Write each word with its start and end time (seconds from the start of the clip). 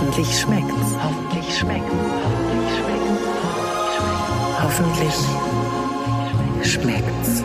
Hoffentlich 0.00 0.38
schmeckt's. 0.38 0.94
Hoffentlich 1.02 1.58
schmeckt's. 1.58 1.92
Hoffentlich 4.62 5.12
schmeckt's. 5.12 5.24
Hoffentlich 6.62 6.62
schmeckt's. 6.72 7.42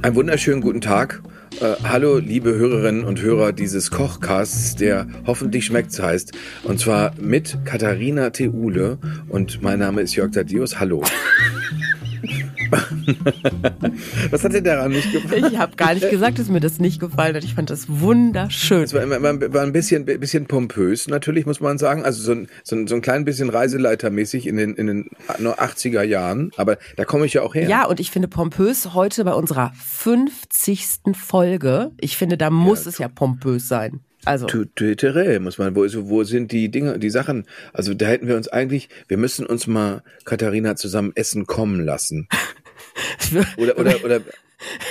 Einen 0.00 0.16
wunderschönen 0.16 0.62
guten 0.62 0.80
Tag. 0.80 1.20
Äh, 1.60 1.74
hallo, 1.84 2.16
liebe 2.16 2.54
Hörerinnen 2.54 3.04
und 3.04 3.20
Hörer 3.20 3.52
dieses 3.52 3.90
Kochcasts, 3.90 4.74
der 4.74 5.06
hoffentlich 5.26 5.66
schmeckt's 5.66 6.00
heißt. 6.00 6.32
Und 6.64 6.80
zwar 6.80 7.12
mit 7.20 7.58
Katharina 7.66 8.30
Theule. 8.30 8.96
Und 9.28 9.60
mein 9.60 9.80
Name 9.80 10.00
ist 10.00 10.14
Jörg 10.14 10.30
Tadius. 10.30 10.80
Hallo. 10.80 11.02
Was 14.30 14.44
hat 14.44 14.52
dir 14.52 14.62
daran 14.62 14.92
nicht 14.92 15.12
gefallen? 15.12 15.46
Ich 15.50 15.58
habe 15.58 15.76
gar 15.76 15.94
nicht 15.94 16.10
gesagt, 16.10 16.38
dass 16.38 16.48
mir 16.48 16.60
das 16.60 16.78
nicht 16.78 17.00
gefallen 17.00 17.34
hat. 17.34 17.44
Ich 17.44 17.54
fand 17.54 17.70
das 17.70 17.86
wunderschön. 17.88 18.82
Es 18.82 18.94
war, 18.94 19.08
war, 19.08 19.54
war 19.54 19.62
ein 19.62 19.72
bisschen, 19.72 20.04
bisschen 20.04 20.46
pompös, 20.46 21.08
natürlich, 21.08 21.46
muss 21.46 21.60
man 21.60 21.78
sagen. 21.78 22.04
Also 22.04 22.22
so 22.22 22.32
ein, 22.32 22.48
so 22.64 22.76
ein, 22.76 22.86
so 22.86 22.94
ein 22.94 23.00
klein 23.00 23.24
bisschen 23.24 23.50
Reiseleitermäßig 23.50 24.46
in 24.46 24.56
den, 24.56 24.74
in 24.74 24.86
den 24.86 25.10
80er 25.28 26.02
Jahren. 26.02 26.50
Aber 26.56 26.78
da 26.96 27.04
komme 27.04 27.26
ich 27.26 27.34
ja 27.34 27.42
auch 27.42 27.54
her. 27.54 27.68
Ja, 27.68 27.86
und 27.86 28.00
ich 28.00 28.10
finde 28.10 28.28
pompös 28.28 28.94
heute 28.94 29.24
bei 29.24 29.32
unserer 29.32 29.72
50. 29.74 31.14
Folge. 31.14 31.92
Ich 32.00 32.16
finde, 32.16 32.36
da 32.36 32.50
muss 32.50 32.84
ja, 32.84 32.90
es 32.90 32.98
ja 32.98 33.08
pompös 33.08 33.68
sein. 33.68 34.00
Also. 34.24 34.46
Tütere, 34.46 35.40
muss 35.40 35.58
man, 35.58 35.74
wo, 35.76 35.82
wo 35.84 36.24
sind 36.24 36.52
die 36.52 36.70
Dinge, 36.70 36.98
die 36.98 37.10
Sachen? 37.10 37.46
Also 37.72 37.94
da 37.94 38.06
hätten 38.06 38.26
wir 38.26 38.36
uns 38.36 38.48
eigentlich, 38.48 38.88
wir 39.06 39.16
müssen 39.16 39.46
uns 39.46 39.66
mal, 39.66 40.02
Katharina, 40.24 40.76
zusammen 40.76 41.12
essen 41.14 41.46
kommen 41.46 41.84
lassen. 41.84 42.28
oder, 43.56 43.78
oder, 43.78 44.04
oder. 44.04 44.20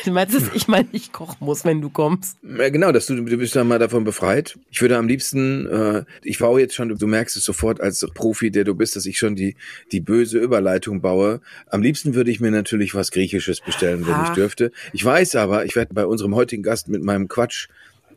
Du 0.06 0.12
meinst, 0.12 0.34
dass 0.34 0.54
ich 0.54 0.70
mal 0.70 0.86
nicht 0.94 1.12
kochen 1.12 1.46
muss, 1.46 1.66
wenn 1.66 1.82
du 1.82 1.90
kommst? 1.90 2.38
Ja, 2.42 2.70
genau, 2.70 2.94
dass 2.94 3.08
du, 3.08 3.16
du 3.16 3.38
bist 3.38 3.54
dann 3.54 3.68
mal 3.68 3.80
davon 3.80 4.06
befreit. 4.06 4.58
Ich 4.72 4.82
würde 4.82 4.98
am 4.98 5.10
liebsten, 5.10 5.68
äh, 5.68 6.04
ich 6.24 6.40
baue 6.40 6.62
jetzt 6.62 6.74
schon, 6.74 6.88
du 6.98 7.08
merkst 7.08 7.36
es 7.36 7.44
sofort 7.44 7.82
als 7.82 8.06
Profi, 8.14 8.50
der 8.50 8.64
du 8.64 8.76
bist, 8.76 8.96
dass 8.96 9.06
ich 9.06 9.18
schon 9.18 9.36
die, 9.36 9.58
die 9.92 10.00
böse 10.00 10.40
Überleitung 10.40 11.02
baue. 11.02 11.42
Am 11.70 11.82
liebsten 11.82 12.16
würde 12.16 12.32
ich 12.32 12.40
mir 12.40 12.52
natürlich 12.52 12.96
was 12.96 13.12
Griechisches 13.12 13.60
bestellen, 13.60 14.08
wenn 14.08 14.14
Ach. 14.14 14.30
ich 14.30 14.36
dürfte. 14.36 14.72
Ich 14.94 15.04
weiß 15.04 15.36
aber, 15.36 15.66
ich 15.66 15.76
werde 15.76 15.94
bei 15.94 16.06
unserem 16.06 16.34
heutigen 16.34 16.64
Gast 16.64 16.88
mit 16.88 17.04
meinem 17.04 17.28
Quatsch 17.28 17.68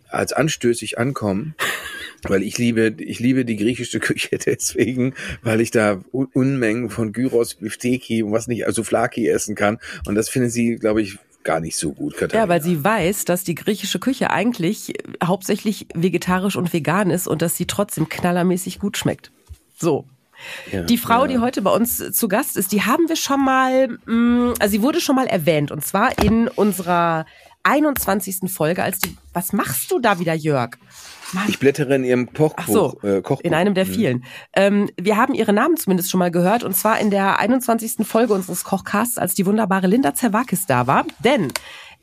als 0.09 0.33
anstößig 0.33 0.99
ankommen. 0.99 1.55
Weil 2.25 2.43
ich 2.43 2.59
liebe, 2.59 2.95
ich 2.99 3.19
liebe 3.19 3.45
die 3.45 3.57
griechische 3.57 4.01
Küche 4.01 4.39
deswegen, 4.39 5.15
weil 5.43 5.61
ich 5.61 5.71
da 5.71 6.01
Unmengen 6.13 6.91
von 6.91 7.13
Gyros, 7.13 7.55
Bifteki 7.55 8.23
und 8.23 8.33
was 8.33 8.47
nicht, 8.47 8.67
also 8.67 8.83
Flaki 8.85 9.29
essen 9.29 9.55
kann. 9.55 9.79
Und 10.07 10.15
das 10.15 10.29
finden 10.29 10.51
sie, 10.51 10.77
glaube 10.77 11.03
ich, 11.03 11.19
gar 11.43 11.61
nicht 11.61 11.77
so 11.77 11.93
gut, 11.93 12.15
Katharina. 12.15 12.45
Ja, 12.45 12.49
weil 12.49 12.63
sie 12.63 12.85
weiß, 12.85 13.25
dass 13.25 13.45
die 13.45 13.55
griechische 13.55 13.99
Küche 13.99 14.31
eigentlich 14.31 14.93
hauptsächlich 15.25 15.87
vegetarisch 15.95 16.57
und 16.57 16.73
vegan 16.73 17.11
ist 17.11 17.27
und 17.27 17.43
dass 17.43 17.57
sie 17.57 17.67
trotzdem 17.67 18.09
knallermäßig 18.09 18.79
gut 18.79 18.99
schmeckt. 18.99 19.31
So. 19.77 20.05
Ja, 20.73 20.83
die 20.83 20.97
Frau, 20.97 21.23
ja. 21.23 21.27
die 21.29 21.39
heute 21.39 21.61
bei 21.61 21.71
uns 21.71 22.13
zu 22.13 22.29
Gast 22.29 22.57
ist, 22.57 22.73
die 22.73 22.83
haben 22.83 23.09
wir 23.09 23.17
schon 23.17 23.45
mal, 23.45 23.89
mm, 24.07 24.55
also 24.59 24.71
sie 24.71 24.83
wurde 24.83 25.01
schon 25.01 25.17
mal 25.17 25.27
erwähnt 25.27 25.71
und 25.71 25.85
zwar 25.85 26.23
in 26.23 26.49
unserer 26.49 27.27
21. 27.63 28.51
Folge, 28.51 28.83
als 28.83 29.01
die, 29.01 29.15
was 29.35 29.53
machst 29.53 29.91
du 29.91 29.99
da 29.99 30.19
wieder, 30.19 30.33
Jörg? 30.35 30.77
Mann. 31.33 31.45
Ich 31.49 31.59
blättere 31.59 31.95
in 31.97 32.05
ihrem 32.05 32.33
Kochbuch. 32.33 32.55
Ach 32.57 32.69
so, 32.69 33.01
äh, 33.03 33.23
Kochbuch. 33.23 33.45
in 33.45 33.55
einem 33.55 33.75
der 33.75 33.87
mhm. 33.87 33.91
vielen. 33.91 34.25
Ähm, 34.55 34.91
wir 34.97 35.17
haben 35.17 35.35
ihre 35.35 35.53
Namen 35.53 35.77
zumindest 35.77 36.11
schon 36.11 36.19
mal 36.19 36.31
gehört 36.31 36.65
und 36.65 36.77
zwar 36.77 36.99
in 36.99 37.11
der 37.11 37.39
21. 37.39 38.07
Folge 38.07 38.33
unseres 38.33 38.65
Kochcasts, 38.65 39.19
als 39.19 39.35
die 39.35 39.47
wunderbare 39.47 39.87
Linda 39.87 40.15
Zerwakis 40.15 40.67
da 40.67 40.87
war. 40.87 41.05
Denn 41.25 41.53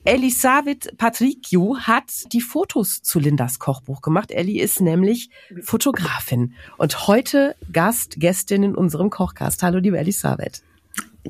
Elisavit 0.07 0.97
Patrikiou 0.97 1.79
hat 1.79 2.31
die 2.31 2.39
Fotos 2.39 3.01
zu 3.01 3.19
Lindas 3.19 3.59
Kochbuch 3.59 4.01
gemacht. 4.01 4.31
Elli 4.31 4.59
ist 4.59 4.79
nämlich 4.79 5.29
Fotografin 5.61 6.53
und 6.77 7.07
heute 7.07 7.55
Gast, 7.73 8.15
Gästin 8.17 8.63
in 8.63 8.75
unserem 8.75 9.09
Kochcast. 9.09 9.61
Hallo, 9.63 9.79
liebe 9.79 9.97
Elisabeth. 9.97 10.63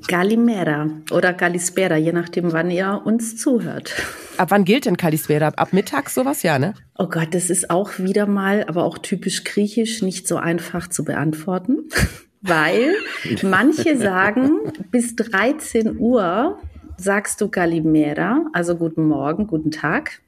Kalimera 0.07 0.89
oder 1.11 1.33
Kalispera, 1.33 1.95
je 1.95 2.11
nachdem, 2.11 2.51
wann 2.53 2.71
ihr 2.71 3.01
uns 3.05 3.37
zuhört. 3.37 3.93
Ab 4.37 4.51
wann 4.51 4.65
gilt 4.65 4.85
denn 4.85 4.97
Kalispera? 4.97 5.49
Ab 5.49 5.73
mittags 5.73 6.13
sowas, 6.13 6.43
ja, 6.43 6.59
ne? 6.59 6.73
Oh 6.97 7.07
Gott, 7.07 7.33
das 7.33 7.49
ist 7.49 7.69
auch 7.69 7.97
wieder 7.97 8.25
mal, 8.25 8.65
aber 8.67 8.83
auch 8.83 8.97
typisch 8.97 9.43
griechisch, 9.43 10.01
nicht 10.01 10.27
so 10.27 10.37
einfach 10.37 10.87
zu 10.87 11.03
beantworten, 11.03 11.89
weil 12.41 12.93
manche 13.41 13.97
sagen, 13.97 14.71
bis 14.91 15.15
13 15.15 15.97
Uhr 15.97 16.59
sagst 16.97 17.41
du 17.41 17.47
Kalimera, 17.47 18.45
also 18.53 18.75
guten 18.75 19.07
Morgen, 19.07 19.47
guten 19.47 19.71
Tag. 19.71 20.21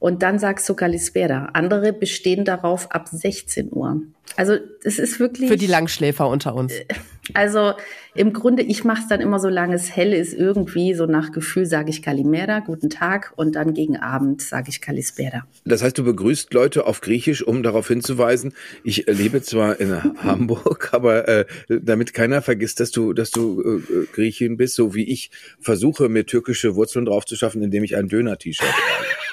Und 0.00 0.22
dann 0.22 0.38
sagst 0.38 0.68
du 0.68 0.74
Kalispera. 0.74 1.50
Andere 1.54 1.92
bestehen 1.92 2.44
darauf 2.44 2.92
ab 2.92 3.08
16 3.10 3.72
Uhr. 3.72 4.02
Also 4.36 4.54
es 4.84 5.00
ist 5.00 5.18
wirklich. 5.18 5.48
Für 5.48 5.56
die 5.56 5.66
Langschläfer 5.66 6.28
unter 6.28 6.54
uns. 6.54 6.72
Äh, 7.30 7.32
also 7.34 7.74
im 8.14 8.32
Grunde, 8.32 8.62
ich 8.62 8.84
mache 8.84 9.02
es 9.02 9.08
dann 9.08 9.20
immer, 9.20 9.38
solange 9.38 9.74
es 9.74 9.94
hell 9.94 10.12
ist, 10.12 10.34
irgendwie 10.34 10.94
so 10.94 11.06
nach 11.06 11.32
Gefühl 11.32 11.66
sage 11.66 11.90
ich 11.90 12.02
Kalimera, 12.02 12.60
guten 12.60 12.90
Tag, 12.90 13.32
und 13.36 13.54
dann 13.54 13.74
gegen 13.74 13.96
Abend 13.96 14.42
sage 14.42 14.70
ich 14.70 14.80
Kalispera. 14.80 15.46
Das 15.64 15.82
heißt, 15.82 15.96
du 15.96 16.04
begrüßt 16.04 16.52
Leute 16.52 16.86
auf 16.86 17.00
Griechisch, 17.00 17.42
um 17.42 17.62
darauf 17.62 17.88
hinzuweisen, 17.88 18.54
ich 18.82 19.06
lebe 19.06 19.42
zwar 19.42 19.78
in 19.80 20.02
Hamburg, 20.22 20.90
aber 20.92 21.28
äh, 21.28 21.46
damit 21.68 22.14
keiner 22.14 22.42
vergisst, 22.42 22.80
dass 22.80 22.90
du, 22.90 23.12
dass 23.12 23.30
du 23.30 23.62
äh, 23.62 24.06
Griechin 24.12 24.56
bist, 24.56 24.74
so 24.74 24.94
wie 24.94 25.04
ich 25.04 25.30
versuche, 25.60 26.08
mir 26.08 26.26
türkische 26.26 26.74
Wurzeln 26.74 27.04
drauf 27.04 27.24
zu 27.24 27.36
schaffen, 27.36 27.62
indem 27.62 27.84
ich 27.84 27.96
ein 27.96 28.08
Döner-T-Shirt 28.08 28.66
trage. 28.66 29.27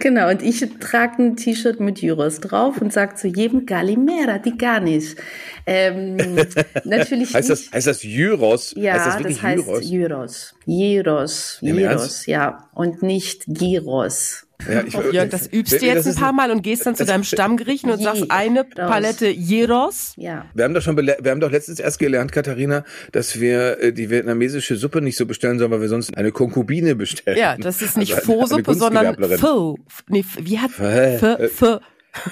Genau, 0.00 0.30
und 0.30 0.42
ich 0.42 0.64
trage 0.80 1.22
ein 1.22 1.36
T-Shirt 1.36 1.80
mit 1.80 2.00
Gyros 2.00 2.40
drauf 2.40 2.80
und 2.80 2.92
sage 2.92 3.16
zu 3.16 3.28
jedem 3.28 3.66
Galimera, 3.66 4.38
die 4.38 4.56
gar 4.56 4.80
nicht. 4.80 5.16
Ähm, 5.66 6.16
natürlich 6.84 7.34
heißt, 7.34 7.50
das, 7.50 7.70
heißt 7.72 7.86
das 7.86 8.00
Gyros? 8.00 8.74
Ja, 8.76 8.94
heißt 8.94 9.06
das, 9.06 9.22
das 9.22 9.42
heißt 9.42 9.64
Gyros. 9.64 10.54
Gyros, 10.66 11.58
Gyros, 11.60 12.26
ja. 12.26 12.68
Und 12.74 13.02
nicht 13.02 13.44
Gyros. 13.46 14.47
Ja, 14.66 14.82
ich, 14.84 14.92
Jörg, 15.12 15.28
das 15.30 15.46
übst 15.52 15.80
du 15.80 15.86
jetzt 15.86 16.06
ein 16.06 16.14
paar 16.16 16.32
Mal 16.32 16.50
und 16.50 16.62
gehst 16.62 16.84
dann 16.84 16.96
zu 16.96 17.04
deinem 17.04 17.22
Stammgriechen 17.22 17.90
und 17.90 18.02
sagst 18.02 18.24
eine 18.28 18.64
Palette 18.64 19.34
Gyros. 19.34 20.14
Ja. 20.16 20.46
Wir 20.54 20.64
haben 20.64 20.74
doch 20.74 20.82
schon, 20.82 20.96
wir 20.96 21.30
haben 21.30 21.40
doch 21.40 21.50
letztens 21.50 21.78
erst 21.78 21.98
gelernt, 21.98 22.32
Katharina, 22.32 22.84
dass 23.12 23.40
wir 23.40 23.80
äh, 23.80 23.92
die 23.92 24.10
vietnamesische 24.10 24.76
Suppe 24.76 25.00
nicht 25.00 25.16
so 25.16 25.26
bestellen 25.26 25.58
sollen, 25.58 25.70
weil 25.70 25.80
wir 25.80 25.88
sonst 25.88 26.16
eine 26.16 26.32
Konkubine 26.32 26.96
bestellen. 26.96 27.38
Ja, 27.38 27.56
das 27.56 27.82
ist 27.82 27.96
nicht 27.96 28.14
also 28.14 28.26
Pho-Suppe, 28.26 28.74
sondern 28.74 29.16
Pho. 29.38 29.78
Nee, 30.08 30.24
wie 30.40 30.58
hat 30.58 30.72
Pho, 30.72 31.48
Pho, 31.48 31.80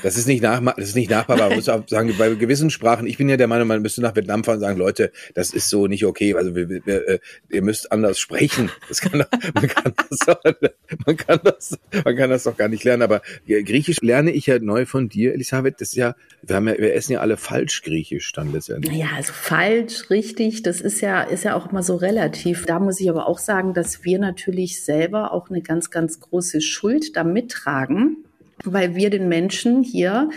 das 0.03 0.17
ist 0.17 0.27
nicht 0.27 0.43
nach, 0.43 0.61
das 0.77 0.89
ist 0.89 0.97
nicht 0.97 1.11
nachbarbar. 1.11 1.49
Man 1.49 1.57
muss 1.57 1.69
auch 1.69 1.87
sagen, 1.89 2.15
bei 2.19 2.35
gewissen 2.35 2.71
Sprachen, 2.71 3.07
ich 3.07 3.19
bin 3.19 3.29
ja 3.29 3.37
der 3.37 3.47
Meinung, 3.47 3.69
man 3.69 3.83
müsste 3.83 4.01
nach 4.03 4.15
Vietnam 4.17 4.45
fahren 4.45 4.57
und 4.57 4.61
sagen, 4.61 4.79
Leute, 4.79 5.13
das 5.35 5.51
ist 5.51 5.69
so 5.69 5.87
nicht 5.87 6.05
okay. 6.05 6.35
Also 6.35 6.55
wir, 6.55 6.69
wir, 6.69 6.87
äh, 6.87 7.19
ihr 7.51 7.63
müsst 7.63 7.93
anders 7.93 8.19
sprechen. 8.19 8.71
Das 8.89 9.01
kann, 9.01 9.25
man, 9.55 9.69
kann 9.69 9.93
das 10.09 10.19
man 11.07 11.17
kann 11.17 11.41
das, 11.43 11.79
man 12.05 12.17
kann 12.17 12.31
das 12.31 12.45
doch 12.45 12.57
gar 12.57 12.69
nicht 12.69 12.85
lernen. 12.85 13.03
Aber 13.03 13.23
Griechisch 13.47 14.01
lerne 14.01 14.31
ich 14.31 14.47
ja 14.47 14.59
neu 14.59 14.87
von 14.87 15.09
dir, 15.09 15.35
Elisabeth. 15.35 15.81
Das 15.81 15.89
ist 15.89 15.97
ja, 15.97 16.15
wir 16.43 16.57
haben 16.57 16.69
ja, 16.69 16.79
wir 16.79 16.95
essen 16.95 17.13
ja 17.13 17.21
alle 17.21 17.37
falsch 17.37 17.83
Griechisch 17.83 18.33
dann 18.33 18.53
letztendlich. 18.53 18.97
Ja, 18.97 19.09
also 19.17 19.33
falsch, 19.33 20.11
richtig. 20.11 20.63
Das 20.63 20.81
ist 20.81 21.01
ja, 21.01 21.23
ist 21.23 21.45
ja 21.45 21.55
auch 21.55 21.71
immer 21.71 21.83
so 21.83 21.97
relativ. 21.97 22.67
Da 22.67 22.79
muss 22.81 23.01
ich 23.01 23.09
aber 23.11 23.27
auch 23.27 23.39
sagen, 23.39 23.75
dass 23.75 24.05
wir 24.05 24.19
natürlich 24.19 24.83
selber 24.85 25.33
auch 25.33 25.51
eine 25.51 25.63
ganz, 25.63 25.91
ganz 25.91 26.21
große 26.21 26.61
Schuld 26.61 27.17
da 27.17 27.25
mittragen 27.25 28.26
weil 28.73 28.95
wir 28.95 29.11
den 29.11 29.29
Menschen 29.29 29.83
hier 29.83 30.31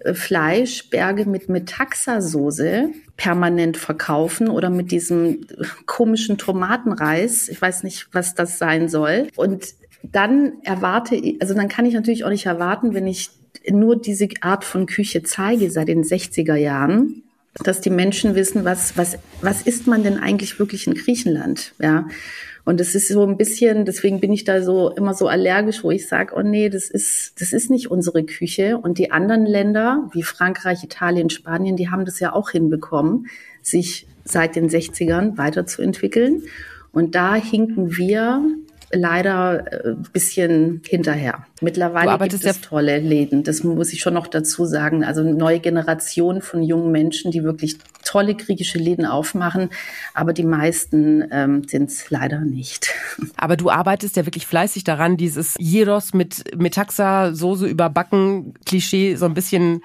äh, 0.00 0.14
Fleischberge 0.14 1.26
mit 1.26 1.48
Metaxa-Soße 1.48 2.90
permanent 3.16 3.76
verkaufen 3.76 4.48
oder 4.48 4.70
mit 4.70 4.90
diesem 4.90 5.46
komischen 5.86 6.38
Tomatenreis. 6.38 7.48
Ich 7.48 7.60
weiß 7.60 7.82
nicht, 7.82 8.08
was 8.12 8.34
das 8.34 8.58
sein 8.58 8.88
soll. 8.88 9.28
Und 9.36 9.74
dann 10.02 10.54
erwarte 10.62 11.16
ich, 11.16 11.40
also 11.40 11.54
dann 11.54 11.68
kann 11.68 11.86
ich 11.86 11.94
natürlich 11.94 12.24
auch 12.24 12.30
nicht 12.30 12.46
erwarten, 12.46 12.94
wenn 12.94 13.06
ich 13.06 13.30
nur 13.70 14.00
diese 14.00 14.28
Art 14.40 14.64
von 14.64 14.86
Küche 14.86 15.22
zeige 15.22 15.70
seit 15.70 15.88
den 15.88 16.04
60er 16.04 16.54
Jahren, 16.54 17.22
dass 17.64 17.80
die 17.80 17.90
Menschen 17.90 18.34
wissen, 18.34 18.64
was, 18.64 18.96
was, 18.96 19.18
was 19.42 19.62
isst 19.62 19.86
man 19.86 20.04
denn 20.04 20.18
eigentlich 20.18 20.58
wirklich 20.58 20.86
in 20.86 20.94
Griechenland? 20.94 21.74
Ja. 21.80 22.06
Und 22.64 22.80
es 22.80 22.94
ist 22.94 23.08
so 23.08 23.24
ein 23.24 23.36
bisschen, 23.36 23.84
deswegen 23.84 24.20
bin 24.20 24.32
ich 24.32 24.44
da 24.44 24.62
so 24.62 24.90
immer 24.90 25.14
so 25.14 25.28
allergisch, 25.28 25.82
wo 25.82 25.90
ich 25.90 26.06
sage, 26.06 26.34
oh 26.36 26.42
nee, 26.42 26.68
das 26.68 26.90
ist, 26.90 27.40
das 27.40 27.52
ist 27.52 27.70
nicht 27.70 27.90
unsere 27.90 28.24
Küche. 28.24 28.78
Und 28.78 28.98
die 28.98 29.10
anderen 29.10 29.46
Länder, 29.46 30.08
wie 30.12 30.22
Frankreich, 30.22 30.84
Italien, 30.84 31.30
Spanien, 31.30 31.76
die 31.76 31.90
haben 31.90 32.04
das 32.04 32.20
ja 32.20 32.32
auch 32.32 32.50
hinbekommen, 32.50 33.26
sich 33.62 34.06
seit 34.24 34.56
den 34.56 34.68
60ern 34.68 35.38
weiterzuentwickeln. 35.38 36.42
Und 36.92 37.14
da 37.14 37.34
hinken 37.34 37.96
wir 37.96 38.44
leider 38.90 39.66
ein 39.84 40.04
äh, 40.04 40.08
bisschen 40.12 40.82
hinterher. 40.86 41.46
Mittlerweile 41.60 42.18
gibt 42.28 42.44
es 42.44 42.60
tolle 42.60 42.98
Läden. 42.98 43.42
Das 43.42 43.62
muss 43.62 43.92
ich 43.92 44.00
schon 44.00 44.14
noch 44.14 44.26
dazu 44.26 44.64
sagen. 44.64 45.04
Also 45.04 45.20
eine 45.20 45.34
neue 45.34 45.60
Generation 45.60 46.40
von 46.40 46.62
jungen 46.62 46.92
Menschen, 46.92 47.30
die 47.30 47.42
wirklich 47.42 47.78
tolle 48.04 48.34
griechische 48.34 48.78
Läden 48.78 49.04
aufmachen. 49.04 49.70
Aber 50.14 50.32
die 50.32 50.44
meisten 50.44 51.24
ähm, 51.30 51.64
sind 51.66 51.90
es 51.90 52.10
leider 52.10 52.40
nicht. 52.40 52.94
Aber 53.36 53.56
du 53.56 53.70
arbeitest 53.70 54.16
ja 54.16 54.26
wirklich 54.26 54.46
fleißig 54.46 54.84
daran, 54.84 55.16
dieses 55.16 55.54
Gyros 55.58 56.14
mit 56.14 56.56
Metaxa, 56.56 57.34
Soße 57.34 57.66
überbacken, 57.66 58.54
Klischee 58.64 59.16
so 59.16 59.26
ein 59.26 59.34
bisschen 59.34 59.82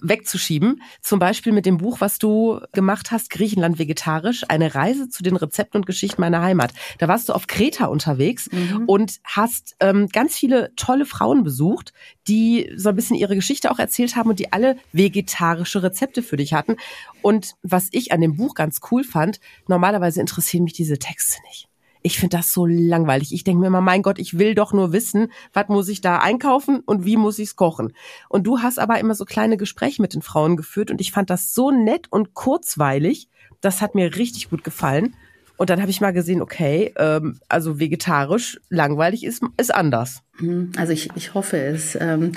wegzuschieben. 0.00 0.82
Zum 1.00 1.18
Beispiel 1.18 1.52
mit 1.52 1.66
dem 1.66 1.78
Buch, 1.78 2.00
was 2.00 2.18
du 2.18 2.60
gemacht 2.72 3.10
hast, 3.10 3.30
Griechenland 3.30 3.78
vegetarisch, 3.78 4.44
eine 4.48 4.74
Reise 4.74 5.08
zu 5.08 5.22
den 5.22 5.36
Rezepten 5.36 5.80
und 5.80 5.86
Geschichten 5.86 6.20
meiner 6.20 6.42
Heimat. 6.42 6.72
Da 6.98 7.08
warst 7.08 7.28
du 7.28 7.32
auf 7.32 7.46
Kreta 7.46 7.86
unterwegs 7.86 8.50
mhm. 8.50 8.84
und 8.86 9.18
hast 9.24 9.76
ähm, 9.80 10.08
ganz 10.08 10.36
viele 10.36 10.72
tolle 10.76 11.06
Frauen 11.06 11.44
besucht, 11.44 11.92
die 12.26 12.72
so 12.76 12.90
ein 12.90 12.96
bisschen 12.96 13.16
ihre 13.16 13.34
Geschichte 13.34 13.70
auch 13.70 13.78
erzählt 13.78 14.16
haben 14.16 14.30
und 14.30 14.38
die 14.38 14.52
alle 14.52 14.76
vegetarische 14.92 15.82
Rezepte 15.82 16.22
für 16.22 16.36
dich 16.36 16.52
hatten. 16.52 16.76
Und 17.22 17.54
was 17.62 17.88
ich 17.92 18.12
an 18.12 18.20
dem 18.20 18.36
Buch 18.36 18.54
ganz 18.54 18.80
cool 18.90 19.04
fand, 19.04 19.40
normalerweise 19.66 20.20
interessieren 20.20 20.64
mich 20.64 20.74
diese 20.74 20.98
Texte 20.98 21.38
nicht. 21.48 21.67
Ich 22.08 22.18
finde 22.18 22.38
das 22.38 22.54
so 22.54 22.64
langweilig. 22.64 23.34
Ich 23.34 23.44
denke 23.44 23.60
mir 23.60 23.66
immer, 23.66 23.82
mein 23.82 24.00
Gott, 24.00 24.18
ich 24.18 24.38
will 24.38 24.54
doch 24.54 24.72
nur 24.72 24.94
wissen, 24.94 25.30
was 25.52 25.68
muss 25.68 25.90
ich 25.90 26.00
da 26.00 26.20
einkaufen 26.20 26.80
und 26.80 27.04
wie 27.04 27.18
muss 27.18 27.38
ich 27.38 27.50
es 27.50 27.56
kochen. 27.56 27.92
Und 28.30 28.46
du 28.46 28.60
hast 28.60 28.78
aber 28.78 28.98
immer 28.98 29.14
so 29.14 29.26
kleine 29.26 29.58
Gespräche 29.58 30.00
mit 30.00 30.14
den 30.14 30.22
Frauen 30.22 30.56
geführt 30.56 30.90
und 30.90 31.02
ich 31.02 31.12
fand 31.12 31.28
das 31.28 31.52
so 31.52 31.70
nett 31.70 32.06
und 32.08 32.32
kurzweilig. 32.32 33.28
Das 33.60 33.82
hat 33.82 33.94
mir 33.94 34.16
richtig 34.16 34.48
gut 34.48 34.64
gefallen. 34.64 35.16
Und 35.58 35.70
dann 35.70 35.80
habe 35.80 35.90
ich 35.90 36.00
mal 36.00 36.12
gesehen, 36.12 36.40
okay, 36.40 36.94
ähm, 36.96 37.40
also 37.48 37.80
vegetarisch, 37.80 38.60
langweilig 38.70 39.24
ist, 39.24 39.42
ist 39.56 39.74
anders. 39.74 40.22
Mhm. 40.38 40.70
Also 40.76 40.92
ich, 40.92 41.10
ich 41.16 41.34
hoffe 41.34 41.58
es. 41.58 41.98
Ähm, 42.00 42.30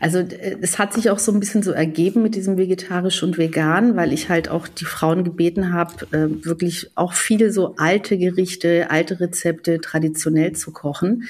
also 0.00 0.18
es 0.60 0.78
hat 0.78 0.92
sich 0.92 1.08
auch 1.08 1.18
so 1.18 1.32
ein 1.32 1.40
bisschen 1.40 1.62
so 1.62 1.72
ergeben 1.72 2.22
mit 2.22 2.34
diesem 2.34 2.58
vegetarisch 2.58 3.22
und 3.22 3.38
vegan, 3.38 3.96
weil 3.96 4.12
ich 4.12 4.28
halt 4.28 4.50
auch 4.50 4.68
die 4.68 4.84
Frauen 4.84 5.24
gebeten 5.24 5.72
habe, 5.72 6.06
äh, 6.12 6.44
wirklich 6.44 6.90
auch 6.94 7.14
viele 7.14 7.52
so 7.52 7.74
alte 7.76 8.18
Gerichte, 8.18 8.90
alte 8.90 9.18
Rezepte 9.18 9.80
traditionell 9.80 10.52
zu 10.52 10.70
kochen. 10.70 11.24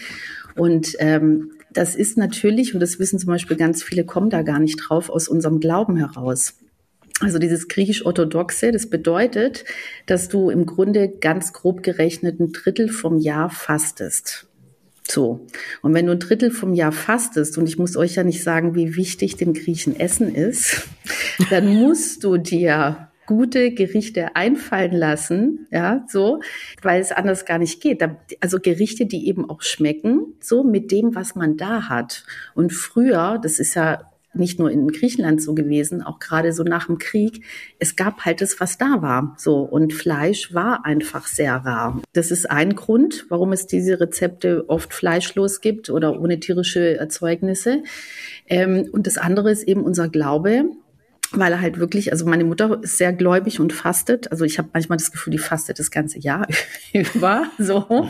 Und 0.57 0.97
ähm, 0.99 1.53
das 1.73 1.95
ist 1.95 2.19
natürlich, 2.19 2.75
und 2.75 2.81
das 2.81 2.99
wissen 2.99 3.21
zum 3.21 3.29
Beispiel 3.29 3.57
ganz 3.57 3.85
viele, 3.85 4.05
kommen 4.05 4.29
da 4.29 4.43
gar 4.43 4.59
nicht 4.59 4.77
drauf, 4.77 5.09
aus 5.09 5.29
unserem 5.29 5.61
Glauben 5.61 5.97
heraus. 5.97 6.55
Also 7.21 7.39
dieses 7.39 7.67
griechisch-orthodoxe, 7.69 8.71
das 8.71 8.89
bedeutet, 8.89 9.65
dass 10.07 10.29
du 10.29 10.51
im 10.51 10.67
Grunde 10.67 11.09
ganz 11.09 11.53
grob 11.53 11.83
gerechnet 11.83 12.39
ein 12.39 12.53
Drittel 12.53 12.89
vom 12.89 13.19
Jahr 13.19 13.51
fastest. 13.51 14.47
So. 15.11 15.47
Und 15.83 15.95
wenn 15.95 16.07
du 16.07 16.13
ein 16.13 16.21
Drittel 16.21 16.51
vom 16.51 16.75
Jahr 16.75 16.93
fastest, 16.93 17.59
und 17.59 17.69
ich 17.69 17.79
muss 17.79 17.97
euch 17.97 18.15
ja 18.15 18.25
nicht 18.25 18.43
sagen, 18.43 18.75
wie 18.75 18.95
wichtig 18.95 19.37
dem 19.37 19.53
Griechen 19.53 19.99
Essen 19.99 20.35
ist, 20.35 20.89
dann 21.51 21.67
musst 21.67 22.23
du 22.23 22.37
dir 22.37 23.09
gute 23.27 23.73
Gerichte 23.73 24.37
einfallen 24.37 24.97
lassen, 24.97 25.67
ja, 25.71 26.05
so, 26.09 26.41
weil 26.81 27.01
es 27.01 27.13
anders 27.13 27.45
gar 27.45 27.59
nicht 27.59 27.83
geht. 27.83 28.03
Also 28.41 28.59
Gerichte, 28.59 29.05
die 29.05 29.29
eben 29.29 29.49
auch 29.51 29.61
schmecken, 29.61 30.35
so 30.41 30.65
mit 30.65 30.91
dem, 30.91 31.15
was 31.15 31.35
man 31.35 31.59
da 31.59 31.91
hat. 31.91 32.25
Und 32.55 32.73
früher, 32.73 33.39
das 33.43 33.59
ist 33.59 33.75
ja 33.75 34.01
nicht 34.39 34.59
nur 34.59 34.71
in 34.71 34.89
Griechenland 34.89 35.43
so 35.43 35.55
gewesen, 35.55 36.03
auch 36.03 36.19
gerade 36.19 36.53
so 36.53 36.63
nach 36.63 36.87
dem 36.87 36.99
Krieg. 36.99 37.45
Es 37.79 37.97
gab 37.97 38.25
halt 38.25 38.41
das, 38.41 38.61
was 38.61 38.79
da 38.79 39.03
war. 39.03 39.35
So. 39.39 39.61
Und 39.61 39.93
Fleisch 39.93 40.55
war 40.55 40.85
einfach 40.85 41.27
sehr 41.27 41.55
rar. 41.55 42.01
Das 42.13 42.31
ist 42.31 42.51
ein 42.51 42.75
Grund, 42.75 43.27
warum 43.29 43.53
es 43.53 43.67
diese 43.67 44.01
Rezepte 44.01 44.69
oft 44.69 44.95
fleischlos 44.95 45.61
gibt 45.61 45.91
oder 45.91 46.21
ohne 46.21 46.41
tierische 46.41 46.97
Erzeugnisse. 46.97 47.83
Ähm, 48.47 48.89
und 48.93 49.07
das 49.07 49.19
andere 49.19 49.51
ist 49.51 49.65
eben 49.65 49.83
unser 49.83 50.09
Glaube, 50.09 50.65
weil 51.33 51.53
er 51.53 51.61
halt 51.61 51.79
wirklich, 51.79 52.13
also 52.13 52.27
meine 52.27 52.45
Mutter 52.45 52.81
ist 52.83 52.99
sehr 52.99 53.13
gläubig 53.13 53.61
und 53.61 53.73
fastet. 53.73 54.31
Also 54.31 54.45
ich 54.45 54.59
habe 54.59 54.69
manchmal 54.73 54.99
das 54.99 55.13
Gefühl, 55.13 55.31
die 55.31 55.39
fastet 55.39 55.79
das 55.79 55.91
ganze 55.91 56.19
Jahr 56.19 56.47
über. 56.93 57.45
So. 57.59 58.09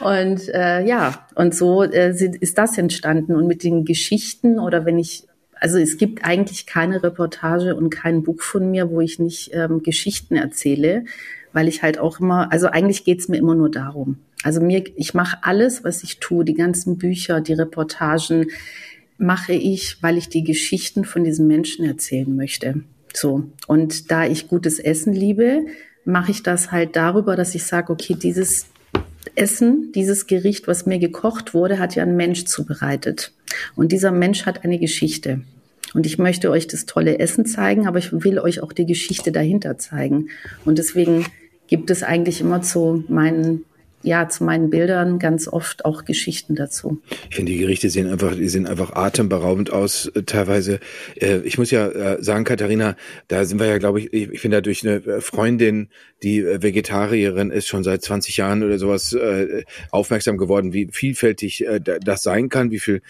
Und 0.00 0.48
äh, 0.48 0.84
ja, 0.86 1.26
und 1.34 1.54
so 1.54 1.82
äh, 1.82 2.14
ist 2.40 2.58
das 2.58 2.78
entstanden. 2.78 3.34
Und 3.34 3.46
mit 3.46 3.62
den 3.62 3.84
Geschichten 3.84 4.58
oder 4.58 4.86
wenn 4.86 4.98
ich, 4.98 5.24
also 5.54 5.78
es 5.78 5.98
gibt 5.98 6.24
eigentlich 6.24 6.66
keine 6.66 7.02
Reportage 7.02 7.76
und 7.76 7.90
kein 7.90 8.22
Buch 8.22 8.40
von 8.40 8.70
mir, 8.70 8.90
wo 8.90 9.00
ich 9.00 9.18
nicht 9.18 9.50
ähm, 9.52 9.82
Geschichten 9.82 10.36
erzähle, 10.36 11.04
weil 11.52 11.68
ich 11.68 11.82
halt 11.82 11.98
auch 11.98 12.20
immer, 12.20 12.52
also 12.52 12.68
eigentlich 12.68 13.04
geht's 13.04 13.28
mir 13.28 13.36
immer 13.36 13.54
nur 13.54 13.70
darum. 13.70 14.18
Also 14.44 14.60
mir, 14.60 14.84
ich 14.96 15.14
mache 15.14 15.38
alles, 15.42 15.84
was 15.84 16.02
ich 16.02 16.20
tue, 16.20 16.44
die 16.44 16.54
ganzen 16.54 16.96
Bücher, 16.96 17.40
die 17.40 17.54
Reportagen, 17.54 18.46
mache 19.18 19.52
ich, 19.52 20.02
weil 20.02 20.16
ich 20.16 20.28
die 20.28 20.44
Geschichten 20.44 21.04
von 21.04 21.24
diesen 21.24 21.46
Menschen 21.46 21.84
erzählen 21.84 22.34
möchte. 22.34 22.82
So. 23.12 23.50
Und 23.66 24.10
da 24.10 24.26
ich 24.26 24.48
gutes 24.48 24.78
Essen 24.78 25.12
liebe, 25.12 25.66
mache 26.04 26.30
ich 26.30 26.42
das 26.42 26.72
halt 26.72 26.96
darüber, 26.96 27.36
dass 27.36 27.54
ich 27.54 27.64
sage, 27.64 27.92
okay, 27.92 28.14
dieses 28.14 28.66
Essen, 29.34 29.92
dieses 29.94 30.26
Gericht, 30.26 30.68
was 30.68 30.86
mir 30.86 30.98
gekocht 30.98 31.52
wurde, 31.52 31.78
hat 31.78 31.94
ja 31.94 32.02
ein 32.02 32.16
Mensch 32.16 32.44
zubereitet. 32.44 33.32
Und 33.76 33.92
dieser 33.92 34.12
Mensch 34.12 34.46
hat 34.46 34.64
eine 34.64 34.78
Geschichte. 34.78 35.42
Und 35.94 36.06
ich 36.06 36.18
möchte 36.18 36.50
euch 36.50 36.66
das 36.66 36.86
tolle 36.86 37.18
Essen 37.18 37.46
zeigen, 37.46 37.86
aber 37.86 37.98
ich 37.98 38.12
will 38.12 38.38
euch 38.38 38.62
auch 38.62 38.72
die 38.72 38.86
Geschichte 38.86 39.32
dahinter 39.32 39.78
zeigen. 39.78 40.28
Und 40.64 40.78
deswegen 40.78 41.26
gibt 41.66 41.90
es 41.90 42.02
eigentlich 42.02 42.40
immer 42.40 42.62
zu 42.62 43.04
meinen 43.08 43.64
ja, 44.08 44.28
zu 44.28 44.42
meinen 44.42 44.70
Bildern 44.70 45.18
ganz 45.18 45.46
oft 45.46 45.84
auch 45.84 46.06
Geschichten 46.06 46.54
dazu. 46.54 47.00
Ich 47.28 47.36
finde, 47.36 47.52
die 47.52 47.58
Gerichte 47.58 47.90
sehen 47.90 48.08
einfach, 48.08 48.34
die 48.34 48.48
sehen 48.48 48.66
einfach 48.66 48.94
atemberaubend 48.94 49.70
aus, 49.70 50.06
äh, 50.06 50.22
teilweise. 50.22 50.80
Äh, 51.16 51.40
ich 51.40 51.58
muss 51.58 51.70
ja 51.70 51.86
äh, 51.88 52.22
sagen, 52.22 52.44
Katharina, 52.44 52.96
da 53.28 53.44
sind 53.44 53.60
wir 53.60 53.66
ja, 53.66 53.76
glaube 53.76 54.00
ich, 54.00 54.12
ich 54.12 54.40
finde 54.40 54.56
da 54.56 54.60
durch 54.62 54.86
eine 54.86 55.20
Freundin, 55.20 55.90
die 56.22 56.42
Vegetarierin 56.42 57.50
ist, 57.50 57.68
schon 57.68 57.84
seit 57.84 58.02
20 58.02 58.38
Jahren 58.38 58.64
oder 58.64 58.78
sowas 58.78 59.16
aufmerksam 59.92 60.36
geworden, 60.36 60.72
wie 60.72 60.88
vielfältig 60.90 61.64
das 61.80 62.22
sein 62.24 62.48
kann, 62.48 62.72
wie 62.72 62.80
viel 62.80 63.02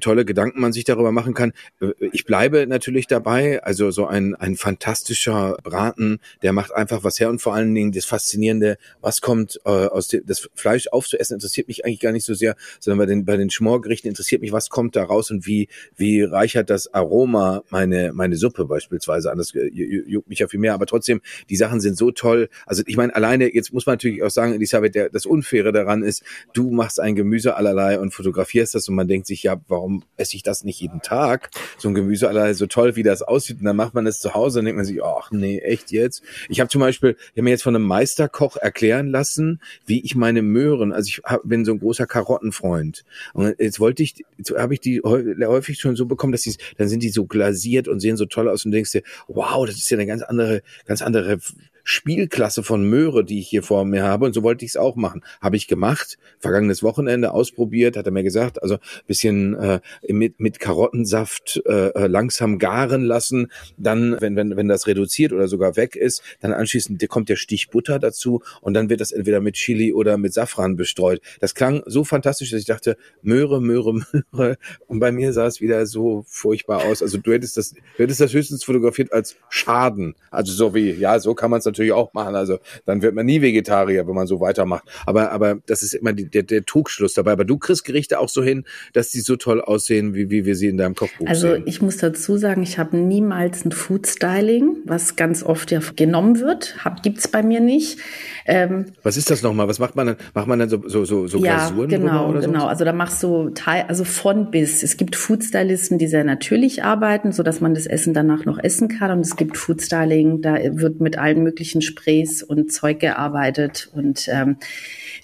tolle 0.00 0.24
Gedanken 0.24 0.62
man 0.62 0.72
sich 0.72 0.84
darüber 0.84 1.12
machen 1.12 1.34
kann. 1.34 1.52
Ich 2.00 2.24
bleibe 2.24 2.66
natürlich 2.66 3.06
dabei, 3.06 3.62
also 3.62 3.90
so 3.90 4.06
ein, 4.06 4.34
ein 4.34 4.56
fantastischer 4.56 5.58
Braten, 5.62 6.20
der 6.42 6.54
macht 6.54 6.74
einfach 6.74 7.04
was 7.04 7.20
her 7.20 7.28
und 7.28 7.42
vor 7.42 7.54
allen 7.54 7.74
Dingen 7.74 7.92
das 7.92 8.06
Faszinierende, 8.06 8.78
was 9.02 9.20
kommt 9.20 9.60
aus 9.66 10.08
dem, 10.08 10.24
das 10.24 10.43
Fleisch 10.54 10.88
aufzuessen 10.88 11.34
interessiert 11.34 11.68
mich 11.68 11.84
eigentlich 11.84 12.00
gar 12.00 12.12
nicht 12.12 12.24
so 12.24 12.34
sehr, 12.34 12.56
sondern 12.80 12.98
bei 12.98 13.06
den, 13.06 13.24
bei 13.24 13.36
den 13.36 13.50
Schmorgerichten 13.50 14.08
interessiert 14.08 14.42
mich, 14.42 14.52
was 14.52 14.68
kommt 14.68 14.96
da 14.96 15.04
raus 15.04 15.30
und 15.30 15.46
wie, 15.46 15.68
wie 15.96 16.22
reichert 16.22 16.70
das 16.70 16.92
Aroma 16.92 17.62
meine, 17.70 18.12
meine 18.12 18.36
Suppe 18.36 18.64
beispielsweise 18.64 19.30
an. 19.30 19.38
Das 19.38 19.52
juckt 19.52 20.28
mich 20.28 20.38
ja 20.38 20.48
viel 20.48 20.60
mehr. 20.60 20.74
Aber 20.74 20.86
trotzdem, 20.86 21.20
die 21.48 21.56
Sachen 21.56 21.80
sind 21.80 21.96
so 21.96 22.10
toll. 22.10 22.48
Also 22.66 22.82
ich 22.86 22.96
meine, 22.96 23.14
alleine, 23.14 23.54
jetzt 23.54 23.72
muss 23.72 23.86
man 23.86 23.94
natürlich 23.94 24.22
auch 24.22 24.30
sagen, 24.30 24.54
Elisabeth, 24.54 24.94
der, 24.94 25.10
das 25.10 25.26
Unfaire 25.26 25.72
daran 25.72 26.02
ist, 26.02 26.22
du 26.52 26.70
machst 26.70 27.00
ein 27.00 27.14
Gemüse 27.14 27.56
allerlei 27.56 27.98
und 27.98 28.12
fotografierst 28.12 28.74
das 28.74 28.88
und 28.88 28.94
man 28.94 29.08
denkt 29.08 29.26
sich, 29.26 29.42
ja, 29.42 29.60
warum 29.68 30.04
esse 30.16 30.36
ich 30.36 30.42
das 30.42 30.64
nicht 30.64 30.80
jeden 30.80 31.02
Tag? 31.02 31.50
So 31.78 31.88
ein 31.88 31.94
Gemüse 31.94 32.28
allerlei, 32.28 32.54
so 32.54 32.66
toll, 32.66 32.96
wie 32.96 33.02
das 33.02 33.22
aussieht. 33.22 33.58
Und 33.58 33.64
dann 33.64 33.76
macht 33.76 33.94
man 33.94 34.06
es 34.06 34.20
zu 34.20 34.34
Hause 34.34 34.58
und 34.58 34.64
denkt 34.66 34.76
man 34.76 34.86
sich, 34.86 35.02
ach 35.02 35.30
nee, 35.30 35.58
echt 35.58 35.90
jetzt? 35.90 36.22
Ich 36.48 36.60
habe 36.60 36.68
zum 36.68 36.80
Beispiel, 36.80 37.16
ich 37.18 37.32
habe 37.32 37.42
mir 37.42 37.50
jetzt 37.50 37.62
von 37.62 37.74
einem 37.74 37.86
Meisterkoch 37.86 38.56
erklären 38.56 39.08
lassen, 39.08 39.60
wie 39.86 40.04
ich 40.04 40.14
meine 40.24 40.40
Möhren, 40.40 40.90
also 40.90 41.06
ich 41.08 41.20
hab, 41.22 41.42
bin 41.46 41.66
so 41.66 41.72
ein 41.72 41.80
großer 41.80 42.06
Karottenfreund. 42.06 43.04
Und 43.34 43.56
jetzt 43.58 43.78
wollte 43.78 44.02
ich, 44.02 44.24
habe 44.56 44.72
ich 44.72 44.80
die 44.80 45.02
häufig 45.02 45.78
schon 45.78 45.96
so 45.96 46.06
bekommen, 46.06 46.32
dass 46.32 46.40
die, 46.42 46.56
dann 46.78 46.88
sind 46.88 47.02
die 47.02 47.10
so 47.10 47.26
glasiert 47.26 47.88
und 47.88 48.00
sehen 48.00 48.16
so 48.16 48.24
toll 48.24 48.48
aus 48.48 48.64
und 48.64 48.72
denkst 48.72 48.92
dir, 48.92 49.02
wow, 49.28 49.66
das 49.66 49.76
ist 49.76 49.90
ja 49.90 49.98
eine 49.98 50.06
ganz 50.06 50.22
andere, 50.22 50.62
ganz 50.86 51.02
andere 51.02 51.40
Spielklasse 51.84 52.62
von 52.62 52.88
Möhre, 52.88 53.24
die 53.24 53.38
ich 53.38 53.48
hier 53.48 53.62
vor 53.62 53.84
mir 53.84 54.02
habe. 54.02 54.26
Und 54.26 54.32
so 54.32 54.42
wollte 54.42 54.64
ich 54.64 54.72
es 54.72 54.76
auch 54.76 54.96
machen. 54.96 55.22
Habe 55.40 55.56
ich 55.56 55.68
gemacht. 55.68 56.18
Vergangenes 56.38 56.82
Wochenende 56.82 57.32
ausprobiert, 57.32 57.96
hat 57.96 58.06
er 58.06 58.12
mir 58.12 58.24
gesagt. 58.24 58.62
Also 58.62 58.78
bisschen 59.06 59.54
äh, 59.54 59.80
mit, 60.08 60.40
mit 60.40 60.58
Karottensaft 60.58 61.62
äh, 61.66 61.88
äh, 61.88 62.06
langsam 62.06 62.58
garen 62.58 63.04
lassen. 63.04 63.52
Dann, 63.76 64.16
wenn, 64.20 64.34
wenn, 64.34 64.56
wenn 64.56 64.68
das 64.68 64.86
reduziert 64.86 65.32
oder 65.32 65.46
sogar 65.46 65.76
weg 65.76 65.94
ist, 65.94 66.22
dann 66.40 66.52
anschließend 66.52 67.06
kommt 67.08 67.28
der 67.28 67.36
Stich 67.36 67.68
Butter 67.70 67.98
dazu 67.98 68.42
und 68.60 68.74
dann 68.74 68.88
wird 68.88 69.00
das 69.00 69.12
entweder 69.12 69.40
mit 69.40 69.54
Chili 69.54 69.92
oder 69.92 70.16
mit 70.16 70.32
Safran 70.32 70.76
bestreut. 70.76 71.20
Das 71.40 71.54
klang 71.54 71.82
so 71.86 72.04
fantastisch, 72.04 72.50
dass 72.50 72.60
ich 72.60 72.66
dachte, 72.66 72.96
Möhre, 73.22 73.60
Möhre, 73.60 73.94
Möhre. 74.32 74.56
Und 74.86 75.00
bei 75.00 75.12
mir 75.12 75.32
sah 75.32 75.46
es 75.46 75.60
wieder 75.60 75.86
so 75.86 76.24
furchtbar 76.26 76.84
aus. 76.84 77.02
Also 77.02 77.18
du 77.18 77.32
hättest 77.32 77.56
das, 77.56 77.72
du 77.72 78.02
hättest 78.02 78.20
das 78.20 78.32
höchstens 78.32 78.64
fotografiert 78.64 79.12
als 79.12 79.36
Schaden. 79.48 80.14
Also 80.30 80.52
so 80.52 80.74
wie, 80.74 80.92
ja, 80.92 81.18
so 81.18 81.34
kann 81.34 81.50
man 81.50 81.58
es 81.58 81.66
natürlich 81.74 81.92
auch 81.92 82.12
machen. 82.14 82.34
Also 82.34 82.58
dann 82.86 83.02
wird 83.02 83.14
man 83.14 83.26
nie 83.26 83.42
Vegetarier, 83.42 84.06
wenn 84.06 84.14
man 84.14 84.26
so 84.26 84.40
weitermacht. 84.40 84.84
Aber, 85.06 85.30
aber 85.32 85.58
das 85.66 85.82
ist 85.82 85.94
immer 85.94 86.12
die, 86.12 86.28
der, 86.28 86.42
der 86.42 86.64
Trugschluss 86.64 87.14
dabei. 87.14 87.32
Aber 87.32 87.44
du 87.44 87.58
kriegst 87.58 87.84
Gerichte 87.84 88.18
auch 88.18 88.28
so 88.28 88.42
hin, 88.42 88.64
dass 88.92 89.10
die 89.10 89.20
so 89.20 89.36
toll 89.36 89.60
aussehen, 89.60 90.14
wie, 90.14 90.30
wie 90.30 90.44
wir 90.44 90.56
sie 90.56 90.68
in 90.68 90.76
deinem 90.76 90.94
Kochbuch 90.94 91.26
also, 91.26 91.48
sehen. 91.48 91.56
Also 91.56 91.66
ich 91.66 91.82
muss 91.82 91.96
dazu 91.98 92.36
sagen, 92.36 92.62
ich 92.62 92.78
habe 92.78 92.96
niemals 92.96 93.64
ein 93.64 93.72
Food 93.72 94.06
Styling, 94.06 94.76
was 94.84 95.16
ganz 95.16 95.42
oft 95.42 95.70
ja 95.70 95.80
genommen 95.96 96.40
wird. 96.40 96.84
Hab, 96.84 97.02
gibt's 97.02 97.28
bei 97.28 97.42
mir 97.42 97.60
nicht. 97.60 97.98
Ähm, 98.46 98.86
was 99.02 99.16
ist 99.16 99.30
das 99.30 99.42
nochmal? 99.42 99.68
Was 99.68 99.78
macht 99.78 99.96
man 99.96 100.06
dann? 100.08 100.16
Macht 100.34 100.46
man 100.46 100.58
dann 100.58 100.68
so, 100.68 100.82
so, 100.86 101.04
so, 101.04 101.26
so 101.26 101.38
ja, 101.38 101.56
Glasuren? 101.56 101.88
Genau, 101.88 102.30
oder 102.30 102.40
genau. 102.40 102.66
Also 102.66 102.84
da 102.84 102.92
machst 102.92 103.22
du 103.22 103.50
Teil, 103.50 103.84
also 103.88 104.04
von 104.04 104.50
bis. 104.50 104.82
Es 104.82 104.96
gibt 104.96 105.16
Foodstylisten, 105.16 105.98
die 105.98 106.06
sehr 106.06 106.24
natürlich 106.24 106.84
arbeiten, 106.84 107.32
so 107.32 107.42
dass 107.42 107.60
man 107.60 107.74
das 107.74 107.86
Essen 107.86 108.14
danach 108.14 108.44
noch 108.44 108.58
essen 108.58 108.88
kann. 108.88 109.10
Und 109.10 109.20
es 109.20 109.36
gibt 109.36 109.56
Foodstyling, 109.56 110.42
da 110.42 110.56
wird 110.62 111.00
mit 111.00 111.18
allen 111.18 111.42
möglichen 111.42 111.63
Sprays 111.64 112.42
und 112.42 112.72
Zeug 112.72 113.00
gearbeitet. 113.00 113.90
Und 113.94 114.28
ähm, 114.28 114.56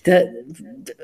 da, 0.04 0.23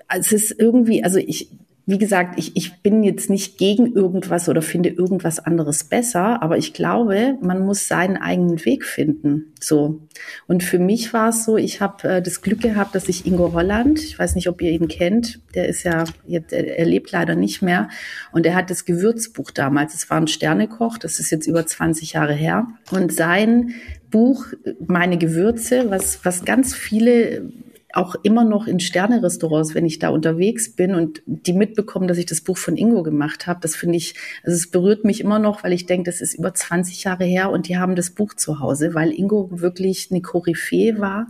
es 0.08 0.32
ist 0.32 0.54
irgendwie, 0.58 1.04
also 1.04 1.18
ich 1.18 1.50
wie 1.88 1.98
gesagt, 1.98 2.36
ich, 2.36 2.56
ich 2.56 2.82
bin 2.82 3.04
jetzt 3.04 3.30
nicht 3.30 3.58
gegen 3.58 3.94
irgendwas 3.94 4.48
oder 4.48 4.60
finde 4.60 4.88
irgendwas 4.88 5.38
anderes 5.38 5.84
besser, 5.84 6.42
aber 6.42 6.58
ich 6.58 6.72
glaube, 6.72 7.38
man 7.40 7.64
muss 7.64 7.86
seinen 7.86 8.16
eigenen 8.16 8.64
Weg 8.64 8.84
finden. 8.84 9.54
So. 9.60 10.00
Und 10.48 10.64
für 10.64 10.80
mich 10.80 11.12
war 11.12 11.28
es 11.28 11.44
so, 11.44 11.56
ich 11.56 11.80
habe 11.80 12.08
äh, 12.08 12.22
das 12.22 12.42
Glück 12.42 12.60
gehabt, 12.60 12.96
dass 12.96 13.08
ich 13.08 13.24
Ingo 13.24 13.52
Holland, 13.52 14.00
ich 14.02 14.18
weiß 14.18 14.34
nicht, 14.34 14.48
ob 14.48 14.60
ihr 14.62 14.72
ihn 14.72 14.88
kennt, 14.88 15.40
der 15.54 15.68
ist 15.68 15.84
ja, 15.84 16.02
jetzt, 16.26 16.52
er 16.52 16.84
lebt 16.84 17.12
leider 17.12 17.36
nicht 17.36 17.62
mehr. 17.62 17.88
Und 18.32 18.46
er 18.46 18.56
hat 18.56 18.68
das 18.68 18.84
Gewürzbuch 18.84 19.52
damals, 19.52 19.94
es 19.94 20.10
war 20.10 20.16
ein 20.16 20.26
Sternekoch, 20.26 20.98
das 20.98 21.20
ist 21.20 21.30
jetzt 21.30 21.46
über 21.46 21.64
20 21.64 22.14
Jahre 22.14 22.34
her. 22.34 22.66
Und 22.90 23.12
sein 23.12 23.74
Buch, 24.16 24.46
meine 24.86 25.18
Gewürze, 25.18 25.90
was, 25.90 26.24
was 26.24 26.46
ganz 26.46 26.74
viele 26.74 27.52
auch 27.92 28.14
immer 28.22 28.44
noch 28.44 28.66
in 28.66 28.80
Sterne-Restaurants, 28.80 29.74
wenn 29.74 29.84
ich 29.84 29.98
da 29.98 30.08
unterwegs 30.08 30.74
bin 30.74 30.94
und 30.94 31.20
die 31.26 31.52
mitbekommen, 31.52 32.08
dass 32.08 32.16
ich 32.16 32.24
das 32.24 32.40
Buch 32.40 32.56
von 32.56 32.78
Ingo 32.78 33.02
gemacht 33.02 33.46
habe, 33.46 33.60
das 33.60 33.76
finde 33.76 33.98
ich, 33.98 34.14
also 34.42 34.56
es 34.56 34.70
berührt 34.70 35.04
mich 35.04 35.20
immer 35.20 35.38
noch, 35.38 35.64
weil 35.64 35.74
ich 35.74 35.84
denke, 35.84 36.10
das 36.10 36.22
ist 36.22 36.32
über 36.32 36.54
20 36.54 37.04
Jahre 37.04 37.24
her 37.24 37.50
und 37.50 37.68
die 37.68 37.76
haben 37.76 37.94
das 37.94 38.08
Buch 38.08 38.32
zu 38.32 38.58
Hause, 38.58 38.94
weil 38.94 39.12
Ingo 39.12 39.50
wirklich 39.50 40.08
eine 40.10 40.22
Koryphäe 40.22 40.98
war, 40.98 41.26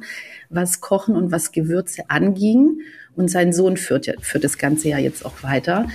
was 0.48 0.80
Kochen 0.80 1.16
und 1.16 1.32
was 1.32 1.50
Gewürze 1.50 2.08
anging. 2.08 2.78
Und 3.16 3.30
sein 3.30 3.52
Sohn 3.52 3.78
führt, 3.78 4.06
ja, 4.06 4.12
führt 4.20 4.44
das 4.44 4.58
ganze 4.58 4.90
Jahr 4.90 5.00
jetzt 5.00 5.24
auch 5.24 5.42
weiter. 5.42 5.88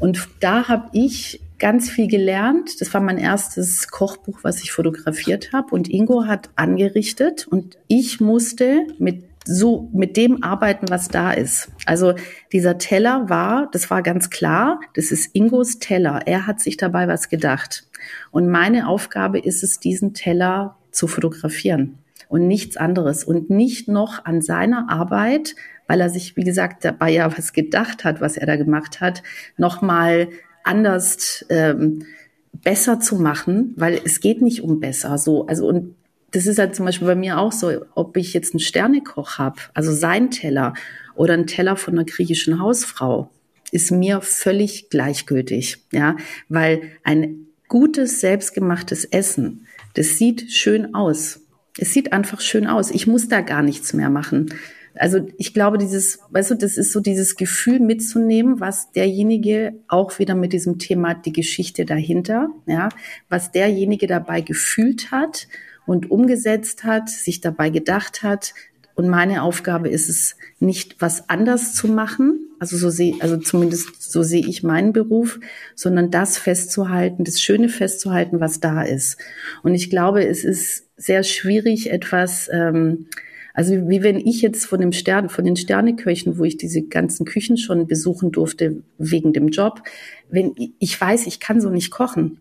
Und 0.00 0.26
da 0.40 0.66
habe 0.66 0.88
ich 0.92 1.40
ganz 1.62 1.88
viel 1.88 2.08
gelernt. 2.08 2.80
Das 2.80 2.92
war 2.92 3.00
mein 3.00 3.18
erstes 3.18 3.86
Kochbuch, 3.88 4.40
was 4.42 4.62
ich 4.64 4.72
fotografiert 4.72 5.52
habe. 5.52 5.72
Und 5.72 5.88
Ingo 5.88 6.26
hat 6.26 6.50
angerichtet 6.56 7.46
und 7.46 7.78
ich 7.86 8.20
musste 8.20 8.84
mit 8.98 9.24
so 9.44 9.88
mit 9.92 10.16
dem 10.16 10.42
arbeiten, 10.42 10.88
was 10.88 11.08
da 11.08 11.32
ist. 11.32 11.70
Also 11.86 12.14
dieser 12.52 12.78
Teller 12.78 13.28
war, 13.28 13.68
das 13.72 13.90
war 13.90 14.02
ganz 14.02 14.30
klar, 14.30 14.80
das 14.94 15.10
ist 15.10 15.34
Ingos 15.34 15.78
Teller. 15.78 16.22
Er 16.26 16.46
hat 16.46 16.60
sich 16.60 16.76
dabei 16.76 17.08
was 17.08 17.28
gedacht. 17.28 17.86
Und 18.30 18.48
meine 18.48 18.88
Aufgabe 18.88 19.38
ist 19.38 19.62
es, 19.62 19.78
diesen 19.80 20.14
Teller 20.14 20.76
zu 20.90 21.06
fotografieren 21.06 21.98
und 22.28 22.46
nichts 22.48 22.76
anderes 22.76 23.24
und 23.24 23.50
nicht 23.50 23.88
noch 23.88 24.24
an 24.24 24.42
seiner 24.42 24.90
Arbeit, 24.90 25.54
weil 25.86 26.00
er 26.00 26.10
sich, 26.10 26.36
wie 26.36 26.44
gesagt, 26.44 26.84
dabei 26.84 27.10
ja 27.10 27.36
was 27.36 27.52
gedacht 27.52 28.04
hat, 28.04 28.20
was 28.20 28.36
er 28.36 28.46
da 28.46 28.56
gemacht 28.56 29.00
hat, 29.00 29.22
nochmal 29.56 30.28
anders 30.64 31.44
ähm, 31.48 32.04
besser 32.52 33.00
zu 33.00 33.16
machen, 33.16 33.74
weil 33.76 34.00
es 34.04 34.20
geht 34.20 34.42
nicht 34.42 34.62
um 34.62 34.80
besser. 34.80 35.18
So, 35.18 35.46
also 35.46 35.66
und 35.66 35.94
das 36.30 36.46
ist 36.46 36.58
halt 36.58 36.74
zum 36.74 36.86
Beispiel 36.86 37.06
bei 37.06 37.14
mir 37.14 37.38
auch 37.38 37.52
so, 37.52 37.70
ob 37.94 38.16
ich 38.16 38.32
jetzt 38.32 38.54
einen 38.54 38.60
Sternekoch 38.60 39.38
habe, 39.38 39.60
also 39.74 39.92
sein 39.92 40.30
Teller 40.30 40.74
oder 41.14 41.34
einen 41.34 41.46
Teller 41.46 41.76
von 41.76 41.94
einer 41.94 42.04
griechischen 42.04 42.60
Hausfrau, 42.60 43.30
ist 43.70 43.90
mir 43.90 44.20
völlig 44.20 44.90
gleichgültig, 44.90 45.84
ja, 45.92 46.16
weil 46.48 46.82
ein 47.04 47.46
gutes 47.68 48.20
selbstgemachtes 48.20 49.04
Essen, 49.06 49.66
das 49.94 50.18
sieht 50.18 50.50
schön 50.52 50.94
aus. 50.94 51.40
Es 51.78 51.92
sieht 51.94 52.12
einfach 52.12 52.40
schön 52.40 52.66
aus. 52.66 52.90
Ich 52.90 53.06
muss 53.06 53.28
da 53.28 53.40
gar 53.40 53.62
nichts 53.62 53.94
mehr 53.94 54.10
machen. 54.10 54.54
Also 54.94 55.26
ich 55.38 55.54
glaube, 55.54 55.78
dieses, 55.78 56.20
weißt 56.30 56.52
du, 56.52 56.54
das 56.56 56.76
ist 56.76 56.92
so 56.92 57.00
dieses 57.00 57.36
Gefühl 57.36 57.80
mitzunehmen, 57.80 58.60
was 58.60 58.92
derjenige 58.92 59.74
auch 59.88 60.18
wieder 60.18 60.34
mit 60.34 60.52
diesem 60.52 60.78
Thema 60.78 61.14
die 61.14 61.32
Geschichte 61.32 61.84
dahinter, 61.84 62.50
ja, 62.66 62.90
was 63.28 63.52
derjenige 63.52 64.06
dabei 64.06 64.40
gefühlt 64.42 65.10
hat 65.10 65.48
und 65.86 66.10
umgesetzt 66.10 66.84
hat, 66.84 67.08
sich 67.08 67.40
dabei 67.40 67.70
gedacht 67.70 68.22
hat. 68.22 68.54
Und 68.94 69.08
meine 69.08 69.42
Aufgabe 69.42 69.88
ist 69.88 70.08
es, 70.08 70.36
nicht 70.60 71.00
was 71.00 71.28
anders 71.28 71.74
zu 71.74 71.88
machen, 71.88 72.38
also 72.60 72.76
so 72.76 72.90
sehe, 72.90 73.16
also 73.18 73.36
zumindest 73.36 74.00
so 74.00 74.22
sehe 74.22 74.46
ich 74.46 74.62
meinen 74.62 74.92
Beruf, 74.92 75.40
sondern 75.74 76.12
das 76.12 76.38
festzuhalten, 76.38 77.24
das 77.24 77.40
Schöne 77.40 77.68
festzuhalten, 77.68 78.38
was 78.38 78.60
da 78.60 78.82
ist. 78.82 79.18
Und 79.64 79.74
ich 79.74 79.90
glaube, 79.90 80.24
es 80.24 80.44
ist 80.44 80.88
sehr 80.96 81.24
schwierig, 81.24 81.90
etwas, 81.90 82.48
ähm, 82.52 83.08
also 83.54 83.88
wie 83.88 84.02
wenn 84.02 84.18
ich 84.18 84.42
jetzt 84.42 84.64
von 84.66 84.80
dem 84.80 84.92
Stern, 84.92 85.28
von 85.28 85.44
den 85.44 85.56
Sterneköchen, 85.56 86.38
wo 86.38 86.44
ich 86.44 86.56
diese 86.56 86.82
ganzen 86.82 87.26
Küchen 87.26 87.56
schon 87.56 87.86
besuchen 87.86 88.32
durfte 88.32 88.82
wegen 88.98 89.32
dem 89.32 89.48
Job, 89.48 89.82
wenn 90.30 90.54
ich 90.78 91.00
weiß, 91.00 91.26
ich 91.26 91.40
kann 91.40 91.60
so 91.60 91.70
nicht 91.70 91.90
kochen. 91.90 92.38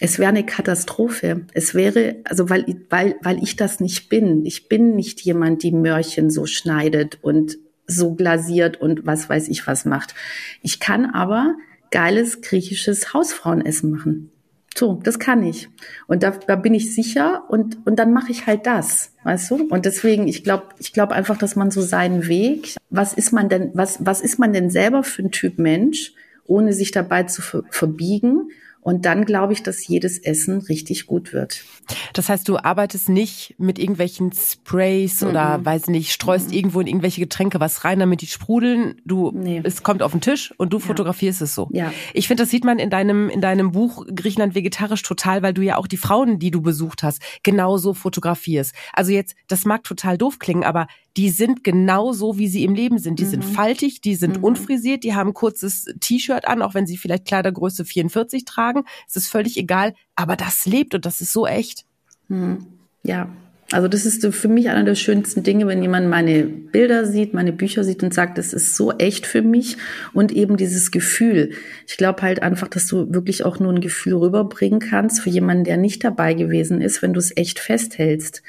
Es 0.00 0.18
wäre 0.18 0.30
eine 0.30 0.44
Katastrophe. 0.44 1.46
Es 1.52 1.74
wäre, 1.74 2.16
also 2.24 2.50
weil, 2.50 2.64
weil, 2.90 3.16
weil 3.22 3.42
ich 3.42 3.56
das 3.56 3.78
nicht 3.78 4.08
bin. 4.08 4.44
Ich 4.44 4.68
bin 4.68 4.96
nicht 4.96 5.20
jemand, 5.20 5.62
die 5.62 5.72
Mörchen 5.72 6.30
so 6.30 6.46
schneidet 6.46 7.18
und 7.22 7.58
so 7.86 8.14
glasiert 8.14 8.80
und 8.80 9.06
was 9.06 9.28
weiß 9.28 9.48
ich 9.48 9.66
was 9.66 9.84
macht. 9.84 10.14
Ich 10.62 10.80
kann 10.80 11.06
aber 11.06 11.54
geiles 11.90 12.40
griechisches 12.40 13.14
Hausfrauenessen 13.14 13.90
machen. 13.90 14.30
So, 14.76 15.00
das 15.02 15.20
kann 15.20 15.44
ich. 15.44 15.68
Und 16.08 16.24
da, 16.24 16.30
da 16.30 16.56
bin 16.56 16.74
ich 16.74 16.94
sicher 16.94 17.44
und, 17.48 17.78
und 17.86 17.96
dann 17.96 18.12
mache 18.12 18.32
ich 18.32 18.46
halt 18.46 18.66
das, 18.66 19.12
weißt 19.22 19.52
du? 19.52 19.68
Und 19.68 19.84
deswegen, 19.84 20.26
ich 20.26 20.42
glaube, 20.42 20.64
ich 20.78 20.92
glaube 20.92 21.14
einfach, 21.14 21.38
dass 21.38 21.54
man 21.54 21.70
so 21.70 21.80
seinen 21.80 22.26
Weg, 22.26 22.74
was 22.90 23.14
ist 23.14 23.32
man 23.32 23.48
denn, 23.48 23.70
was, 23.74 24.04
was 24.04 24.20
ist 24.20 24.38
man 24.38 24.52
denn 24.52 24.70
selber 24.70 25.04
für 25.04 25.22
ein 25.22 25.30
Typ 25.30 25.58
Mensch, 25.58 26.12
ohne 26.46 26.72
sich 26.72 26.90
dabei 26.90 27.22
zu 27.22 27.40
verbiegen 27.70 28.48
und 28.84 29.06
dann 29.06 29.24
glaube 29.24 29.54
ich, 29.54 29.62
dass 29.62 29.88
jedes 29.88 30.18
Essen 30.18 30.58
richtig 30.58 31.06
gut 31.06 31.32
wird. 31.32 31.64
Das 32.12 32.28
heißt, 32.28 32.46
du 32.46 32.58
arbeitest 32.58 33.08
nicht 33.08 33.54
mit 33.56 33.78
irgendwelchen 33.78 34.30
Sprays 34.32 35.22
mhm. 35.22 35.28
oder 35.30 35.64
weiß 35.64 35.86
nicht, 35.86 36.12
streust 36.12 36.48
mhm. 36.48 36.54
irgendwo 36.54 36.80
in 36.82 36.86
irgendwelche 36.86 37.22
Getränke 37.22 37.60
was 37.60 37.84
rein, 37.84 37.98
damit 37.98 38.20
die 38.20 38.26
sprudeln. 38.26 39.00
Du, 39.06 39.32
nee. 39.34 39.62
es 39.64 39.82
kommt 39.82 40.02
auf 40.02 40.12
den 40.12 40.20
Tisch 40.20 40.52
und 40.58 40.74
du 40.74 40.78
ja. 40.78 40.84
fotografierst 40.84 41.40
es 41.40 41.54
so. 41.54 41.70
Ja. 41.72 41.94
Ich 42.12 42.28
finde, 42.28 42.42
das 42.42 42.50
sieht 42.50 42.64
man 42.64 42.78
in 42.78 42.90
deinem, 42.90 43.30
in 43.30 43.40
deinem 43.40 43.72
Buch 43.72 44.04
Griechenland 44.14 44.54
vegetarisch 44.54 45.02
total, 45.02 45.40
weil 45.42 45.54
du 45.54 45.62
ja 45.62 45.78
auch 45.78 45.86
die 45.86 45.96
Frauen, 45.96 46.38
die 46.38 46.50
du 46.50 46.60
besucht 46.60 47.02
hast, 47.02 47.22
genauso 47.42 47.94
fotografierst. 47.94 48.74
Also 48.92 49.12
jetzt, 49.12 49.34
das 49.48 49.64
mag 49.64 49.82
total 49.84 50.18
doof 50.18 50.38
klingen, 50.38 50.62
aber 50.62 50.88
die 51.16 51.30
sind 51.30 51.62
genau 51.62 52.12
so, 52.12 52.38
wie 52.38 52.48
sie 52.48 52.64
im 52.64 52.74
Leben 52.74 52.98
sind. 52.98 53.18
Die 53.18 53.24
mhm. 53.24 53.30
sind 53.30 53.44
faltig, 53.44 54.00
die 54.00 54.16
sind 54.16 54.38
mhm. 54.38 54.44
unfrisiert, 54.44 55.04
die 55.04 55.14
haben 55.14 55.32
kurzes 55.32 55.86
T-Shirt 56.00 56.46
an, 56.46 56.62
auch 56.62 56.74
wenn 56.74 56.86
sie 56.86 56.96
vielleicht 56.96 57.26
Kleidergröße 57.26 57.84
44 57.84 58.44
tragen. 58.44 58.84
Es 59.08 59.16
ist 59.16 59.28
völlig 59.28 59.56
egal, 59.56 59.94
aber 60.16 60.36
das 60.36 60.66
lebt 60.66 60.94
und 60.94 61.06
das 61.06 61.20
ist 61.20 61.32
so 61.32 61.46
echt. 61.46 61.84
Mhm. 62.28 62.66
Ja, 63.04 63.28
also 63.70 63.88
das 63.88 64.06
ist 64.06 64.24
für 64.26 64.48
mich 64.48 64.68
einer 64.68 64.84
der 64.84 64.94
schönsten 64.94 65.42
Dinge, 65.42 65.66
wenn 65.66 65.82
jemand 65.82 66.08
meine 66.08 66.44
Bilder 66.44 67.06
sieht, 67.06 67.32
meine 67.32 67.52
Bücher 67.52 67.82
sieht 67.82 68.02
und 68.02 68.12
sagt, 68.12 68.36
das 68.36 68.52
ist 68.52 68.76
so 68.76 68.92
echt 68.92 69.26
für 69.26 69.42
mich 69.42 69.76
und 70.12 70.32
eben 70.32 70.56
dieses 70.56 70.90
Gefühl. 70.90 71.52
Ich 71.86 71.96
glaube 71.96 72.22
halt 72.22 72.42
einfach, 72.42 72.68
dass 72.68 72.86
du 72.86 73.12
wirklich 73.12 73.44
auch 73.44 73.60
nur 73.60 73.72
ein 73.72 73.80
Gefühl 73.80 74.14
rüberbringen 74.14 74.80
kannst 74.80 75.20
für 75.20 75.30
jemanden, 75.30 75.64
der 75.64 75.76
nicht 75.76 76.04
dabei 76.04 76.34
gewesen 76.34 76.80
ist, 76.80 77.02
wenn 77.02 77.14
du 77.14 77.18
es 77.18 77.36
echt 77.36 77.58
festhältst. 77.58 78.42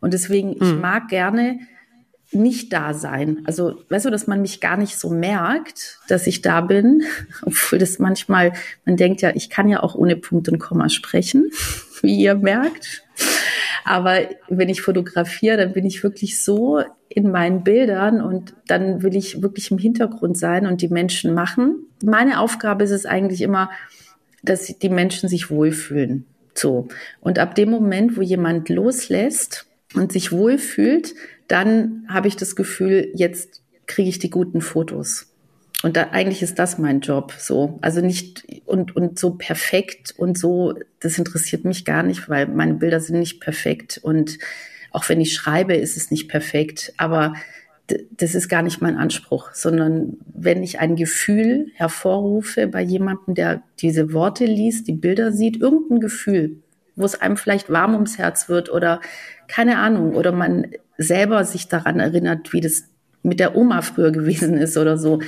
Und 0.00 0.14
deswegen, 0.14 0.52
ich 0.52 0.60
mhm. 0.60 0.80
mag 0.80 1.08
gerne 1.08 1.60
nicht 2.32 2.72
da 2.72 2.92
sein. 2.92 3.42
Also, 3.44 3.82
weißt 3.88 4.06
du, 4.06 4.10
dass 4.10 4.26
man 4.26 4.42
mich 4.42 4.60
gar 4.60 4.76
nicht 4.76 4.98
so 4.98 5.10
merkt, 5.10 5.98
dass 6.08 6.26
ich 6.26 6.42
da 6.42 6.60
bin, 6.60 7.02
obwohl 7.42 7.78
das 7.78 7.98
manchmal, 7.98 8.52
man 8.84 8.96
denkt 8.96 9.22
ja, 9.22 9.30
ich 9.34 9.50
kann 9.50 9.68
ja 9.68 9.82
auch 9.82 9.94
ohne 9.94 10.16
Punkt 10.16 10.48
und 10.48 10.58
Komma 10.58 10.88
sprechen, 10.88 11.50
wie 12.02 12.16
ihr 12.16 12.34
merkt. 12.34 13.04
Aber 13.84 14.18
wenn 14.48 14.68
ich 14.68 14.82
fotografiere, 14.82 15.56
dann 15.56 15.72
bin 15.72 15.86
ich 15.86 16.02
wirklich 16.02 16.42
so 16.42 16.82
in 17.08 17.30
meinen 17.30 17.62
Bildern 17.62 18.20
und 18.20 18.54
dann 18.66 19.02
will 19.02 19.14
ich 19.14 19.42
wirklich 19.42 19.70
im 19.70 19.78
Hintergrund 19.78 20.36
sein 20.36 20.66
und 20.66 20.82
die 20.82 20.88
Menschen 20.88 21.32
machen. 21.32 21.86
Meine 22.04 22.40
Aufgabe 22.40 22.84
ist 22.84 22.90
es 22.90 23.06
eigentlich 23.06 23.42
immer, 23.42 23.70
dass 24.42 24.66
die 24.66 24.88
Menschen 24.88 25.28
sich 25.28 25.50
wohlfühlen. 25.50 26.26
So. 26.54 26.88
Und 27.20 27.38
ab 27.38 27.54
dem 27.54 27.70
Moment, 27.70 28.16
wo 28.16 28.22
jemand 28.22 28.68
loslässt 28.68 29.66
und 29.94 30.12
sich 30.12 30.32
wohlfühlt, 30.32 31.14
dann 31.48 32.06
habe 32.08 32.28
ich 32.28 32.36
das 32.36 32.56
Gefühl, 32.56 33.10
jetzt 33.14 33.62
kriege 33.86 34.08
ich 34.08 34.18
die 34.18 34.30
guten 34.30 34.60
Fotos. 34.60 35.32
Und 35.82 35.96
da, 35.96 36.08
eigentlich 36.12 36.42
ist 36.42 36.58
das 36.58 36.78
mein 36.78 37.00
Job, 37.00 37.32
so. 37.38 37.78
Also 37.82 38.00
nicht, 38.00 38.44
und, 38.64 38.96
und 38.96 39.18
so 39.18 39.32
perfekt 39.32 40.14
und 40.16 40.38
so, 40.38 40.74
das 41.00 41.18
interessiert 41.18 41.64
mich 41.64 41.84
gar 41.84 42.02
nicht, 42.02 42.28
weil 42.28 42.46
meine 42.48 42.74
Bilder 42.74 43.00
sind 43.00 43.18
nicht 43.18 43.40
perfekt 43.40 44.00
und 44.02 44.38
Auch 44.92 45.06
wenn 45.10 45.20
ich 45.20 45.34
schreibe, 45.34 45.74
ist 45.74 45.98
es 45.98 46.10
nicht 46.10 46.26
perfekt, 46.26 46.94
aber 46.96 47.34
das 48.16 48.34
ist 48.34 48.48
gar 48.48 48.62
nicht 48.62 48.80
mein 48.80 48.96
Anspruch, 48.96 49.50
sondern 49.52 50.16
wenn 50.34 50.62
ich 50.62 50.80
ein 50.80 50.96
Gefühl 50.96 51.70
hervorrufe 51.74 52.66
bei 52.66 52.80
jemandem, 52.80 53.34
der 53.34 53.62
diese 53.80 54.14
Worte 54.14 54.46
liest, 54.46 54.88
die 54.88 54.94
Bilder 54.94 55.32
sieht, 55.32 55.60
irgendein 55.60 56.00
Gefühl, 56.00 56.62
wo 56.96 57.04
es 57.04 57.20
einem 57.20 57.36
vielleicht 57.36 57.68
warm 57.68 57.92
ums 57.92 58.16
Herz 58.16 58.48
wird 58.48 58.70
oder 58.72 59.02
keine 59.48 59.76
Ahnung, 59.78 60.14
oder 60.14 60.32
man 60.32 60.68
selber 60.98 61.44
sich 61.44 61.68
daran 61.68 62.00
erinnert, 62.00 62.52
wie 62.52 62.60
das 62.60 62.84
mit 63.22 63.40
der 63.40 63.56
Oma 63.56 63.82
früher 63.82 64.12
gewesen 64.12 64.56
ist 64.56 64.76
oder 64.76 64.96
so. 64.96 65.20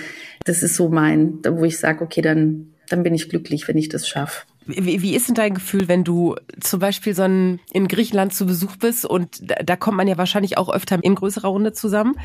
Das 0.45 0.63
ist 0.63 0.77
so 0.77 0.89
mein, 0.89 1.41
wo 1.45 1.65
ich 1.65 1.79
sage, 1.79 2.03
okay, 2.03 2.23
dann, 2.23 2.73
dann 2.89 3.03
bin 3.03 3.15
ich 3.15 3.29
glücklich, 3.29 3.69
wenn 3.69 3.77
ich 3.77 3.89
das 3.89 4.09
schaffe. 4.09 4.47
Wie, 4.67 5.03
wie 5.03 5.17
ist 5.17 5.29
denn 5.29 5.35
dein 5.35 5.55
Gefühl, 5.55 5.89
wenn 5.89 6.05
du 6.05 6.37
zum 6.61 6.79
Beispiel 6.79 7.15
so 7.15 7.23
ein, 7.23 7.59
in 7.73 7.89
Griechenland 7.89 8.35
zu 8.35 8.47
Besuch 8.47 8.77
bist 8.77 9.07
und 9.07 9.51
da, 9.51 9.57
da 9.65 9.77
kommt 9.77 9.97
man 9.97 10.07
ja 10.07 10.19
wahrscheinlich 10.19 10.59
auch 10.59 10.69
öfter 10.69 10.99
in 11.03 11.15
größerer 11.15 11.49
Runde 11.49 11.73
zusammen. 11.73 12.17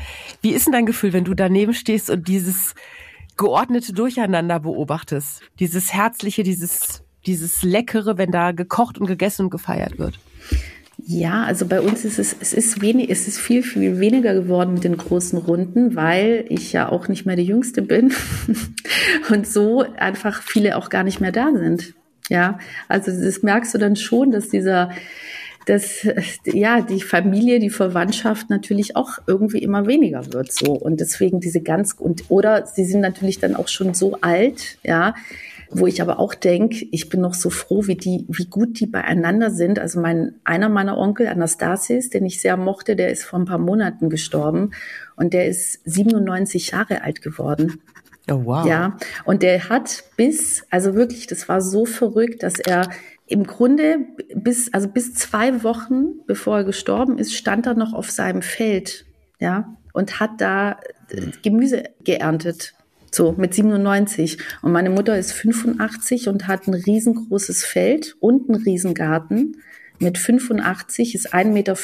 Wie 0.42 0.52
ist 0.52 0.66
denn 0.66 0.74
dein 0.74 0.86
Gefühl, 0.86 1.12
wenn 1.12 1.24
du 1.24 1.34
daneben 1.34 1.72
stehst 1.72 2.10
und 2.10 2.28
dieses 2.28 2.74
geordnete 3.36 3.94
Durcheinander 3.94 4.60
beobachtest? 4.60 5.40
Dieses 5.58 5.92
herzliche, 5.94 6.42
dieses, 6.42 7.02
dieses 7.26 7.62
leckere, 7.62 8.18
wenn 8.18 8.30
da 8.30 8.52
gekocht 8.52 8.98
und 8.98 9.06
gegessen 9.06 9.46
und 9.46 9.50
gefeiert 9.50 9.98
wird? 9.98 10.18
Ja, 11.06 11.44
also 11.44 11.66
bei 11.66 11.82
uns 11.82 12.06
ist 12.06 12.18
es, 12.18 12.34
es 12.40 12.54
ist 12.54 12.80
wenig, 12.80 13.10
es 13.10 13.28
ist 13.28 13.38
viel, 13.38 13.62
viel 13.62 14.00
weniger 14.00 14.32
geworden 14.32 14.72
mit 14.72 14.84
den 14.84 14.96
großen 14.96 15.38
Runden, 15.38 15.96
weil 15.96 16.46
ich 16.48 16.72
ja 16.72 16.88
auch 16.88 17.08
nicht 17.08 17.26
mehr 17.26 17.36
die 17.36 17.44
Jüngste 17.44 17.82
bin 17.82 18.14
und 19.30 19.46
so 19.46 19.84
einfach 19.98 20.42
viele 20.42 20.78
auch 20.78 20.88
gar 20.88 21.02
nicht 21.02 21.20
mehr 21.20 21.32
da 21.32 21.52
sind. 21.52 21.92
Ja, 22.30 22.58
also 22.88 23.12
das 23.12 23.42
merkst 23.42 23.74
du 23.74 23.78
dann 23.78 23.96
schon, 23.96 24.30
dass 24.30 24.48
dieser, 24.48 24.92
dass 25.66 26.06
ja 26.46 26.80
die 26.80 27.02
Familie, 27.02 27.58
die 27.58 27.68
Verwandtschaft 27.68 28.48
natürlich 28.48 28.96
auch 28.96 29.18
irgendwie 29.26 29.58
immer 29.58 29.86
weniger 29.86 30.32
wird 30.32 30.52
so 30.52 30.72
und 30.72 31.00
deswegen 31.00 31.38
diese 31.38 31.60
ganz 31.60 31.92
und 31.98 32.24
oder 32.30 32.64
sie 32.64 32.86
sind 32.86 33.00
natürlich 33.00 33.40
dann 33.40 33.56
auch 33.56 33.68
schon 33.68 33.92
so 33.92 34.16
alt, 34.22 34.78
ja, 34.82 35.14
wo 35.74 35.86
ich 35.86 36.00
aber 36.00 36.18
auch 36.18 36.34
denke, 36.34 36.86
ich 36.90 37.08
bin 37.08 37.20
noch 37.20 37.34
so 37.34 37.50
froh, 37.50 37.86
wie 37.86 37.96
die, 37.96 38.24
wie 38.28 38.46
gut 38.46 38.80
die 38.80 38.86
beieinander 38.86 39.50
sind. 39.50 39.78
Also 39.78 40.00
mein 40.00 40.34
einer 40.44 40.68
meiner 40.68 40.96
Onkel 40.96 41.26
Anastasis, 41.26 42.10
den 42.10 42.24
ich 42.24 42.40
sehr 42.40 42.56
mochte, 42.56 42.96
der 42.96 43.10
ist 43.10 43.24
vor 43.24 43.38
ein 43.38 43.44
paar 43.44 43.58
Monaten 43.58 44.08
gestorben 44.10 44.70
und 45.16 45.34
der 45.34 45.46
ist 45.46 45.80
97 45.84 46.70
Jahre 46.70 47.02
alt 47.02 47.22
geworden. 47.22 47.80
Oh, 48.30 48.40
wow. 48.44 48.66
Ja, 48.66 48.96
und 49.24 49.42
der 49.42 49.68
hat 49.68 50.04
bis, 50.16 50.64
also 50.70 50.94
wirklich, 50.94 51.26
das 51.26 51.48
war 51.48 51.60
so 51.60 51.84
verrückt, 51.84 52.42
dass 52.42 52.58
er 52.58 52.88
im 53.26 53.44
Grunde 53.44 53.98
bis, 54.34 54.72
also 54.72 54.88
bis 54.88 55.14
zwei 55.14 55.62
Wochen 55.62 56.24
bevor 56.26 56.58
er 56.58 56.64
gestorben 56.64 57.18
ist, 57.18 57.34
stand 57.34 57.66
er 57.66 57.74
noch 57.74 57.92
auf 57.92 58.10
seinem 58.10 58.42
Feld, 58.42 59.04
ja, 59.40 59.76
und 59.92 60.20
hat 60.20 60.40
da 60.40 60.78
äh, 61.10 61.30
Gemüse 61.42 61.84
geerntet. 62.02 62.74
So, 63.14 63.32
mit 63.38 63.54
97. 63.54 64.38
Und 64.62 64.72
meine 64.72 64.90
Mutter 64.90 65.16
ist 65.16 65.30
85 65.32 66.28
und 66.28 66.48
hat 66.48 66.66
ein 66.66 66.74
riesengroßes 66.74 67.64
Feld 67.64 68.16
und 68.18 68.50
einen 68.50 68.60
Riesengarten 68.60 69.62
mit 70.00 70.18
85 70.18 71.14
ist 71.14 71.32
1,55 71.32 71.46
Meter 71.52 71.76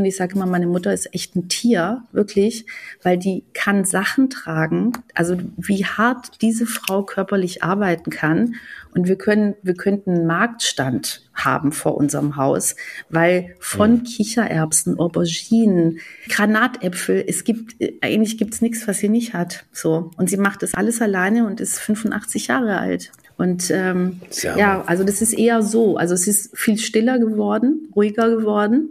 und 0.00 0.04
ich 0.04 0.16
sage 0.16 0.34
immer, 0.34 0.46
meine 0.46 0.66
Mutter 0.66 0.92
ist 0.92 1.12
echt 1.14 1.34
ein 1.36 1.48
Tier, 1.48 2.02
wirklich, 2.12 2.66
weil 3.02 3.16
die 3.16 3.44
kann 3.54 3.84
Sachen 3.84 4.28
tragen. 4.28 4.92
Also 5.14 5.38
wie 5.56 5.86
hart 5.86 6.42
diese 6.42 6.66
Frau 6.66 7.02
körperlich 7.02 7.62
arbeiten 7.62 8.10
kann. 8.10 8.56
Und 8.94 9.08
wir 9.08 9.16
können, 9.16 9.54
wir 9.62 9.74
könnten 9.74 10.10
einen 10.10 10.26
Marktstand 10.26 11.28
haben 11.34 11.72
vor 11.72 11.96
unserem 11.96 12.36
Haus, 12.36 12.76
weil 13.08 13.56
von 13.58 13.94
mhm. 13.94 14.04
Kichererbsen, 14.04 14.98
Auberginen, 15.00 15.98
Granatäpfel, 16.28 17.24
es 17.26 17.42
gibt, 17.44 17.74
eigentlich 18.02 18.38
gibt's 18.38 18.60
nichts, 18.60 18.86
was 18.86 18.98
sie 18.98 19.08
nicht 19.08 19.34
hat. 19.34 19.64
So. 19.72 20.10
Und 20.16 20.30
sie 20.30 20.36
macht 20.36 20.62
das 20.62 20.74
alles 20.74 21.00
alleine 21.00 21.46
und 21.46 21.60
ist 21.60 21.80
85 21.80 22.48
Jahre 22.48 22.78
alt. 22.78 23.10
Und 23.36 23.70
ähm, 23.70 24.20
ja, 24.42 24.84
also 24.86 25.02
das 25.04 25.20
ist 25.20 25.32
eher 25.32 25.62
so. 25.62 25.96
Also 25.96 26.14
es 26.14 26.28
ist 26.28 26.56
viel 26.56 26.78
stiller 26.78 27.18
geworden, 27.18 27.88
ruhiger 27.94 28.28
geworden. 28.30 28.90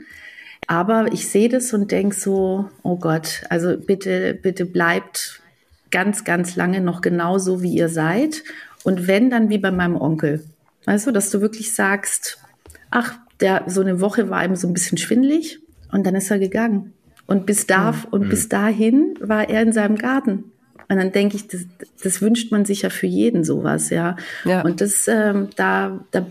Aber 0.67 1.11
ich 1.11 1.29
sehe 1.29 1.49
das 1.49 1.73
und 1.73 1.91
denke 1.91 2.15
so, 2.15 2.69
oh 2.83 2.97
Gott, 2.97 3.43
also 3.49 3.77
bitte, 3.77 4.33
bitte 4.33 4.65
bleibt 4.65 5.41
ganz, 5.91 6.23
ganz 6.23 6.55
lange 6.55 6.81
noch 6.81 7.01
genauso, 7.01 7.61
wie 7.61 7.73
ihr 7.73 7.89
seid. 7.89 8.43
Und 8.83 9.07
wenn, 9.07 9.29
dann 9.29 9.49
wie 9.49 9.57
bei 9.57 9.71
meinem 9.71 9.95
Onkel. 9.95 10.43
Weißt 10.85 11.07
du, 11.07 11.11
dass 11.11 11.29
du 11.29 11.39
wirklich 11.41 11.73
sagst, 11.73 12.39
ach, 12.91 13.15
der, 13.39 13.63
so 13.67 13.81
eine 13.81 14.01
Woche 14.01 14.29
war 14.29 14.43
ihm 14.43 14.55
so 14.55 14.67
ein 14.67 14.73
bisschen 14.73 14.97
schwindlig 14.97 15.59
und 15.91 16.05
dann 16.05 16.15
ist 16.15 16.31
er 16.31 16.39
gegangen. 16.39 16.93
Und 17.25 17.45
bis 17.45 17.67
da, 17.67 17.91
mhm. 17.91 17.97
und 18.11 18.29
bis 18.29 18.49
dahin 18.49 19.15
war 19.21 19.49
er 19.49 19.61
in 19.61 19.71
seinem 19.71 19.97
Garten. 19.97 20.51
Und 20.89 20.97
dann 20.97 21.11
denke 21.11 21.37
ich, 21.37 21.47
das, 21.47 21.61
das 22.03 22.21
wünscht 22.21 22.51
man 22.51 22.65
sich 22.65 22.83
ja 22.83 22.89
für 22.89 23.07
jeden 23.07 23.43
sowas, 23.43 23.89
ja. 23.89 24.15
ja. 24.45 24.61
Und 24.61 24.81
das, 24.81 25.07
ähm, 25.07 25.49
da, 25.55 26.05
da, 26.11 26.25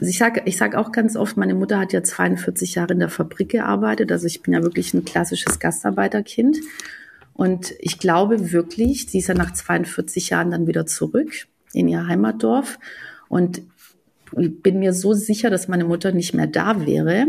ich 0.00 0.18
sage 0.18 0.42
ich 0.44 0.56
sag 0.56 0.74
auch 0.74 0.92
ganz 0.92 1.16
oft, 1.16 1.36
meine 1.36 1.54
Mutter 1.54 1.78
hat 1.78 1.92
ja 1.92 2.02
42 2.02 2.74
Jahre 2.74 2.94
in 2.94 2.98
der 2.98 3.08
Fabrik 3.08 3.50
gearbeitet, 3.50 4.10
also 4.10 4.26
ich 4.26 4.42
bin 4.42 4.52
ja 4.52 4.62
wirklich 4.62 4.92
ein 4.94 5.04
klassisches 5.04 5.58
Gastarbeiterkind. 5.58 6.58
Und 7.34 7.74
ich 7.80 7.98
glaube 7.98 8.52
wirklich, 8.52 9.06
sie 9.08 9.18
ist 9.18 9.28
ja 9.28 9.34
nach 9.34 9.52
42 9.52 10.30
Jahren 10.30 10.52
dann 10.52 10.66
wieder 10.66 10.86
zurück 10.86 11.46
in 11.72 11.88
ihr 11.88 12.06
Heimatdorf. 12.06 12.78
Und 13.28 13.62
ich 14.36 14.62
bin 14.62 14.78
mir 14.78 14.92
so 14.92 15.12
sicher, 15.12 15.50
dass 15.50 15.68
meine 15.68 15.84
Mutter 15.84 16.12
nicht 16.12 16.34
mehr 16.34 16.46
da 16.46 16.86
wäre, 16.86 17.26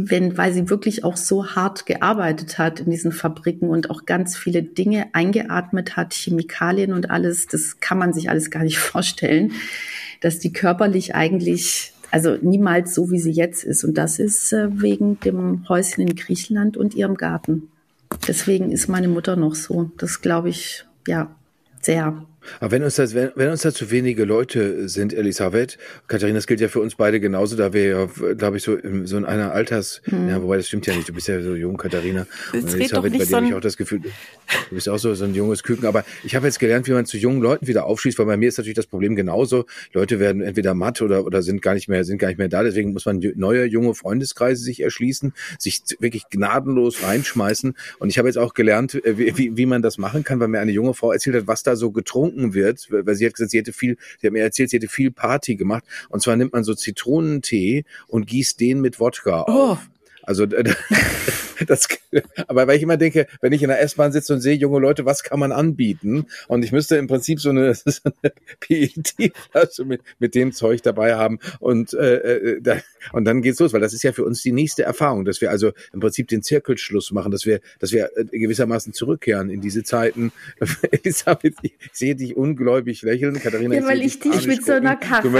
wenn, 0.00 0.38
weil 0.38 0.52
sie 0.52 0.70
wirklich 0.70 1.02
auch 1.02 1.16
so 1.16 1.56
hart 1.56 1.84
gearbeitet 1.84 2.56
hat 2.56 2.78
in 2.78 2.90
diesen 2.90 3.10
Fabriken 3.10 3.68
und 3.68 3.90
auch 3.90 4.06
ganz 4.06 4.36
viele 4.36 4.62
Dinge 4.62 5.08
eingeatmet 5.12 5.96
hat, 5.96 6.14
Chemikalien 6.14 6.92
und 6.92 7.10
alles, 7.10 7.48
das 7.48 7.80
kann 7.80 7.98
man 7.98 8.12
sich 8.12 8.30
alles 8.30 8.50
gar 8.50 8.62
nicht 8.62 8.78
vorstellen, 8.78 9.52
dass 10.20 10.38
die 10.38 10.52
körperlich 10.52 11.16
eigentlich, 11.16 11.92
also 12.12 12.36
niemals 12.40 12.94
so, 12.94 13.10
wie 13.10 13.18
sie 13.18 13.32
jetzt 13.32 13.64
ist. 13.64 13.82
Und 13.82 13.98
das 13.98 14.20
ist 14.20 14.52
äh, 14.52 14.68
wegen 14.80 15.18
dem 15.20 15.68
Häuschen 15.68 16.06
in 16.06 16.14
Griechenland 16.14 16.76
und 16.76 16.94
ihrem 16.94 17.16
Garten. 17.16 17.68
Deswegen 18.28 18.70
ist 18.70 18.88
meine 18.88 19.08
Mutter 19.08 19.34
noch 19.34 19.56
so. 19.56 19.90
Das 19.98 20.22
glaube 20.22 20.48
ich, 20.48 20.84
ja, 21.08 21.34
sehr. 21.82 22.24
Aber 22.60 22.70
wenn 22.70 22.82
uns 22.82 22.96
das, 22.96 23.14
wenn, 23.14 23.30
wenn 23.34 23.50
uns 23.50 23.62
da 23.62 23.72
zu 23.72 23.90
wenige 23.90 24.24
Leute 24.24 24.88
sind, 24.88 25.12
Elisabeth, 25.12 25.78
Katharina, 26.06 26.38
das 26.38 26.46
gilt 26.46 26.60
ja 26.60 26.68
für 26.68 26.80
uns 26.80 26.94
beide 26.94 27.20
genauso, 27.20 27.56
da 27.56 27.72
wir 27.72 27.84
ja, 27.84 28.08
glaube 28.34 28.56
ich, 28.56 28.62
so 28.62 28.74
in, 28.74 29.06
so 29.06 29.16
in 29.16 29.24
einer 29.24 29.52
Alters, 29.52 30.02
hm. 30.04 30.28
ja, 30.28 30.42
wobei 30.42 30.56
das 30.56 30.68
stimmt 30.68 30.86
ja 30.86 30.94
nicht, 30.94 31.08
du 31.08 31.12
bist 31.12 31.28
ja 31.28 31.40
so 31.42 31.54
jung, 31.54 31.76
Katharina. 31.76 32.26
Und 32.52 32.74
Elisabeth, 32.74 33.12
bei 33.12 33.18
dir 33.18 33.26
so 33.26 33.36
habe 33.36 33.46
ich 33.46 33.54
auch 33.54 33.60
das 33.60 33.76
Gefühl, 33.76 34.00
du 34.00 34.74
bist 34.74 34.88
auch 34.88 34.98
so, 34.98 35.14
so 35.14 35.24
ein 35.24 35.34
junges 35.34 35.62
Küken. 35.62 35.86
Aber 35.86 36.04
ich 36.24 36.34
habe 36.34 36.46
jetzt 36.46 36.58
gelernt, 36.58 36.86
wie 36.86 36.92
man 36.92 37.06
zu 37.06 37.16
jungen 37.16 37.40
Leuten 37.42 37.66
wieder 37.66 37.86
aufschließt, 37.86 38.18
weil 38.18 38.26
bei 38.26 38.36
mir 38.36 38.48
ist 38.48 38.58
natürlich 38.58 38.76
das 38.76 38.86
Problem 38.86 39.16
genauso. 39.16 39.66
Leute 39.92 40.20
werden 40.20 40.42
entweder 40.42 40.74
matt 40.74 41.02
oder, 41.02 41.24
oder 41.24 41.42
sind 41.42 41.62
gar 41.62 41.74
nicht 41.74 41.88
mehr, 41.88 42.04
sind 42.04 42.18
gar 42.18 42.28
nicht 42.28 42.38
mehr 42.38 42.48
da. 42.48 42.62
Deswegen 42.62 42.92
muss 42.92 43.06
man 43.06 43.20
neue, 43.36 43.64
junge 43.64 43.94
Freundeskreise 43.94 44.62
sich 44.62 44.82
erschließen, 44.82 45.32
sich 45.58 45.82
wirklich 46.00 46.28
gnadenlos 46.30 47.02
reinschmeißen. 47.02 47.74
Und 47.98 48.08
ich 48.08 48.18
habe 48.18 48.28
jetzt 48.28 48.38
auch 48.38 48.54
gelernt, 48.54 48.94
äh, 48.94 49.18
wie, 49.18 49.36
wie, 49.36 49.56
wie 49.56 49.66
man 49.66 49.82
das 49.82 49.98
machen 49.98 50.24
kann, 50.24 50.40
weil 50.40 50.48
mir 50.48 50.60
eine 50.60 50.72
junge 50.72 50.94
Frau 50.94 51.12
erzählt 51.12 51.36
hat, 51.36 51.46
was 51.46 51.62
da 51.62 51.76
so 51.76 51.90
getrunken 51.90 52.37
getrunken 52.38 52.54
wird, 52.54 52.86
weil 52.90 53.14
sie 53.14 53.26
hat 53.26 53.34
gesagt, 53.34 53.50
sie 53.50 53.58
hätte 53.58 53.72
viel, 53.72 53.96
sie 54.20 54.26
hat 54.26 54.32
mir 54.32 54.42
erzählt, 54.42 54.70
sie 54.70 54.76
hätte 54.76 54.88
viel 54.88 55.10
Party 55.10 55.56
gemacht. 55.56 55.84
Und 56.08 56.22
zwar 56.22 56.36
nimmt 56.36 56.52
man 56.52 56.64
so 56.64 56.74
Zitronentee 56.74 57.84
und 58.06 58.26
gießt 58.26 58.60
den 58.60 58.80
mit 58.80 59.00
Wodka 59.00 59.44
oh. 59.48 59.78
Also 60.28 60.44
das, 61.66 61.88
aber 62.48 62.66
weil 62.66 62.76
ich 62.76 62.82
immer 62.82 62.98
denke, 62.98 63.26
wenn 63.40 63.54
ich 63.54 63.62
in 63.62 63.68
der 63.68 63.80
S-Bahn 63.80 64.12
sitze 64.12 64.34
und 64.34 64.40
sehe 64.40 64.54
junge 64.54 64.78
Leute, 64.78 65.06
was 65.06 65.22
kann 65.22 65.40
man 65.40 65.52
anbieten? 65.52 66.26
Und 66.48 66.62
ich 66.66 66.70
müsste 66.70 66.96
im 66.96 67.06
Prinzip 67.06 67.40
so 67.40 67.48
eine, 67.48 67.72
so 67.74 67.90
eine 68.04 68.32
PET-Flasche 68.60 69.86
mit, 69.86 70.02
mit 70.18 70.34
dem 70.34 70.52
Zeug 70.52 70.82
dabei 70.82 71.14
haben 71.14 71.38
und 71.60 71.94
äh, 71.94 72.16
äh, 72.16 72.60
da, 72.60 72.76
und 73.12 73.24
dann 73.24 73.40
geht's 73.40 73.58
los, 73.58 73.72
weil 73.72 73.80
das 73.80 73.94
ist 73.94 74.02
ja 74.02 74.12
für 74.12 74.24
uns 74.24 74.42
die 74.42 74.52
nächste 74.52 74.82
Erfahrung, 74.82 75.24
dass 75.24 75.40
wir 75.40 75.50
also 75.50 75.72
im 75.94 76.00
Prinzip 76.00 76.28
den 76.28 76.42
Zirkelschluss 76.42 77.10
machen, 77.10 77.32
dass 77.32 77.46
wir, 77.46 77.60
dass 77.78 77.92
wir 77.92 78.10
äh, 78.14 78.24
gewissermaßen 78.38 78.92
zurückkehren 78.92 79.48
in 79.48 79.62
diese 79.62 79.82
Zeiten. 79.82 80.30
Elisabeth, 80.90 81.54
ich 81.62 81.72
sehe 81.92 82.16
dich 82.16 82.36
ungläubig 82.36 83.00
lächeln, 83.00 83.40
Katharina. 83.40 83.76
Ja, 83.76 83.86
weil 83.86 84.02
ich, 84.02 84.18
dich 84.18 84.46
mit 84.46 84.62
so 84.62 84.72
einer 84.72 84.96
Karaffe 84.96 85.30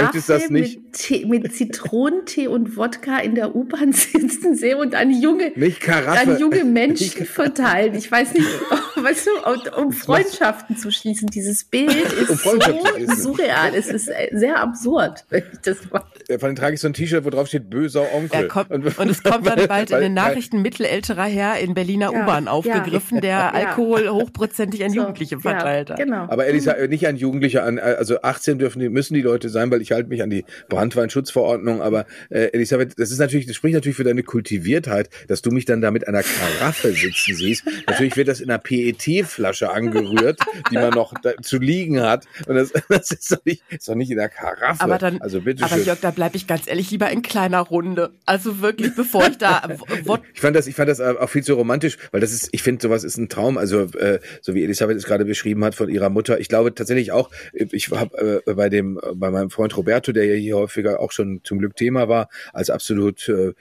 mit, 0.49 0.93
Tee, 0.93 1.27
mit 1.27 1.53
Zitronentee 1.53 2.47
und 2.47 2.75
Wodka 2.75 3.19
in 3.19 3.35
der 3.35 3.55
U-Bahn 3.55 3.93
sitzen 3.93 4.55
sehe 4.55 4.78
und 4.79 4.95
an 4.95 5.11
junge, 5.11 5.51
an 5.55 6.39
junge 6.39 6.63
Menschen 6.65 7.25
verteilen. 7.25 7.93
Ich 7.95 8.11
weiß 8.11 8.33
nicht, 8.33 8.47
weißt 8.95 9.27
du, 9.27 9.81
um 9.81 9.91
Freundschaften 9.91 10.77
zu 10.77 10.91
schließen. 10.91 11.27
Dieses 11.29 11.63
Bild 11.63 12.11
ist 12.13 12.45
um 12.45 12.59
so 12.59 13.15
surreal. 13.15 13.73
Es 13.75 13.87
ist 13.87 14.07
äh, 14.07 14.29
sehr 14.31 14.59
absurd, 14.59 15.25
wenn 15.29 15.43
ich 15.51 15.59
das 15.59 15.77
mache. 15.91 16.07
Vor 16.37 16.43
allem 16.43 16.55
trage 16.55 16.75
ich 16.75 16.81
so 16.81 16.87
ein 16.87 16.93
T-Shirt, 16.93 17.25
wo 17.25 17.29
drauf 17.29 17.47
steht 17.47 17.69
böser 17.69 18.13
Onkel. 18.13 18.47
Kommt, 18.47 18.71
und, 18.71 18.97
und, 18.97 19.09
es 19.09 19.23
kommt 19.23 19.45
dann 19.47 19.67
bald 19.67 19.91
in 19.91 19.99
den 19.99 20.13
Nachrichten 20.13 20.61
mittelälterer 20.61 21.25
Herr 21.25 21.59
in 21.59 21.73
Berliner 21.73 22.11
ja, 22.13 22.23
U-Bahn 22.23 22.47
aufgegriffen, 22.47 23.17
ja, 23.17 23.21
der 23.21 23.29
ja. 23.29 23.49
Alkohol 23.51 24.09
hochprozentig 24.09 24.83
an 24.83 24.93
Jugendliche 24.93 25.39
verteilt 25.39 25.89
hat. 25.89 25.97
Genau. 25.97 26.27
Aber 26.27 26.45
Elisa, 26.45 26.75
nicht 26.87 27.07
an 27.07 27.15
Jugendliche, 27.15 27.63
an, 27.63 27.79
also 27.79 28.21
18 28.21 28.59
dürfen 28.59 28.79
die, 28.79 28.89
müssen 28.89 29.13
die 29.13 29.21
Leute 29.21 29.49
sein, 29.49 29.71
weil 29.71 29.81
ich 29.81 29.91
halte 29.91 30.09
mich 30.09 30.21
an 30.21 30.29
die 30.29 30.45
Brandweinschutzverordnung. 30.69 31.81
Aber 31.81 32.05
äh, 32.29 32.49
Elisabeth, 32.53 32.93
das 32.97 33.11
ist 33.11 33.19
natürlich, 33.19 33.47
das 33.47 33.55
spricht 33.55 33.75
natürlich 33.75 33.97
für 33.97 34.03
deine 34.03 34.23
Kultiviertheit, 34.69 35.09
dass 35.27 35.41
du 35.41 35.51
mich 35.51 35.65
dann 35.65 35.81
da 35.81 35.91
mit 35.91 36.07
einer 36.07 36.21
Karaffe 36.23 36.91
sitzen 36.93 37.35
siehst. 37.35 37.63
Natürlich 37.87 38.15
wird 38.15 38.27
das 38.27 38.39
in 38.39 38.49
einer 38.49 38.59
PET-Flasche 38.59 39.71
angerührt, 39.71 40.39
die 40.71 40.75
man 40.75 40.91
noch 40.91 41.13
zu 41.41 41.57
liegen 41.57 42.01
hat. 42.01 42.25
Und 42.45 42.55
das, 42.55 42.71
das 42.89 43.11
ist, 43.11 43.31
doch 43.31 43.43
nicht, 43.45 43.63
ist 43.69 43.87
doch 43.87 43.95
nicht 43.95 44.11
in 44.11 44.17
der 44.17 44.29
Karaffe. 44.29 44.81
Aber 44.81 44.97
dann, 44.97 45.19
also 45.21 45.41
bitte 45.41 45.63
aber 45.63 45.77
Jörg, 45.77 45.99
da 46.01 46.11
bleibe 46.11 46.37
ich 46.37 46.45
ganz 46.45 46.67
ehrlich 46.67 46.91
lieber 46.91 47.09
in 47.09 47.21
kleiner 47.21 47.59
Runde. 47.59 48.11
Also 48.25 48.61
wirklich, 48.61 48.95
bevor 48.95 49.27
ich 49.27 49.37
da. 49.37 49.67
ich 50.33 50.41
fand 50.41 50.55
das, 50.55 50.67
ich 50.67 50.75
fand 50.75 50.89
das 50.89 51.01
auch 51.01 51.29
viel 51.29 51.43
zu 51.43 51.55
romantisch, 51.55 51.97
weil 52.11 52.21
das 52.21 52.31
ist, 52.31 52.49
ich 52.51 52.61
finde, 52.61 52.81
sowas 52.81 53.03
ist 53.03 53.17
ein 53.17 53.29
Traum. 53.29 53.57
Also 53.57 53.81
äh, 53.97 54.19
so 54.41 54.53
wie 54.53 54.63
Elisabeth 54.63 54.97
es 54.97 55.05
gerade 55.05 55.25
beschrieben 55.25 55.63
hat 55.63 55.75
von 55.75 55.89
ihrer 55.89 56.09
Mutter. 56.09 56.39
Ich 56.39 56.49
glaube 56.49 56.73
tatsächlich 56.75 57.11
auch, 57.11 57.31
ich 57.53 57.89
habe 57.89 58.43
äh, 58.45 58.53
bei 58.53 58.69
dem, 58.69 58.99
bei 59.15 59.31
meinem 59.31 59.49
Freund 59.49 59.75
Roberto, 59.75 60.11
der 60.11 60.25
ja 60.25 60.35
hier 60.35 60.57
häufiger 60.57 60.99
auch 60.99 61.11
schon 61.11 61.41
zum 61.43 61.59
Glück 61.59 61.75
Thema 61.75 62.07
war, 62.07 62.29
als 62.53 62.69
absolut 62.69 63.27
äh, 63.29 63.53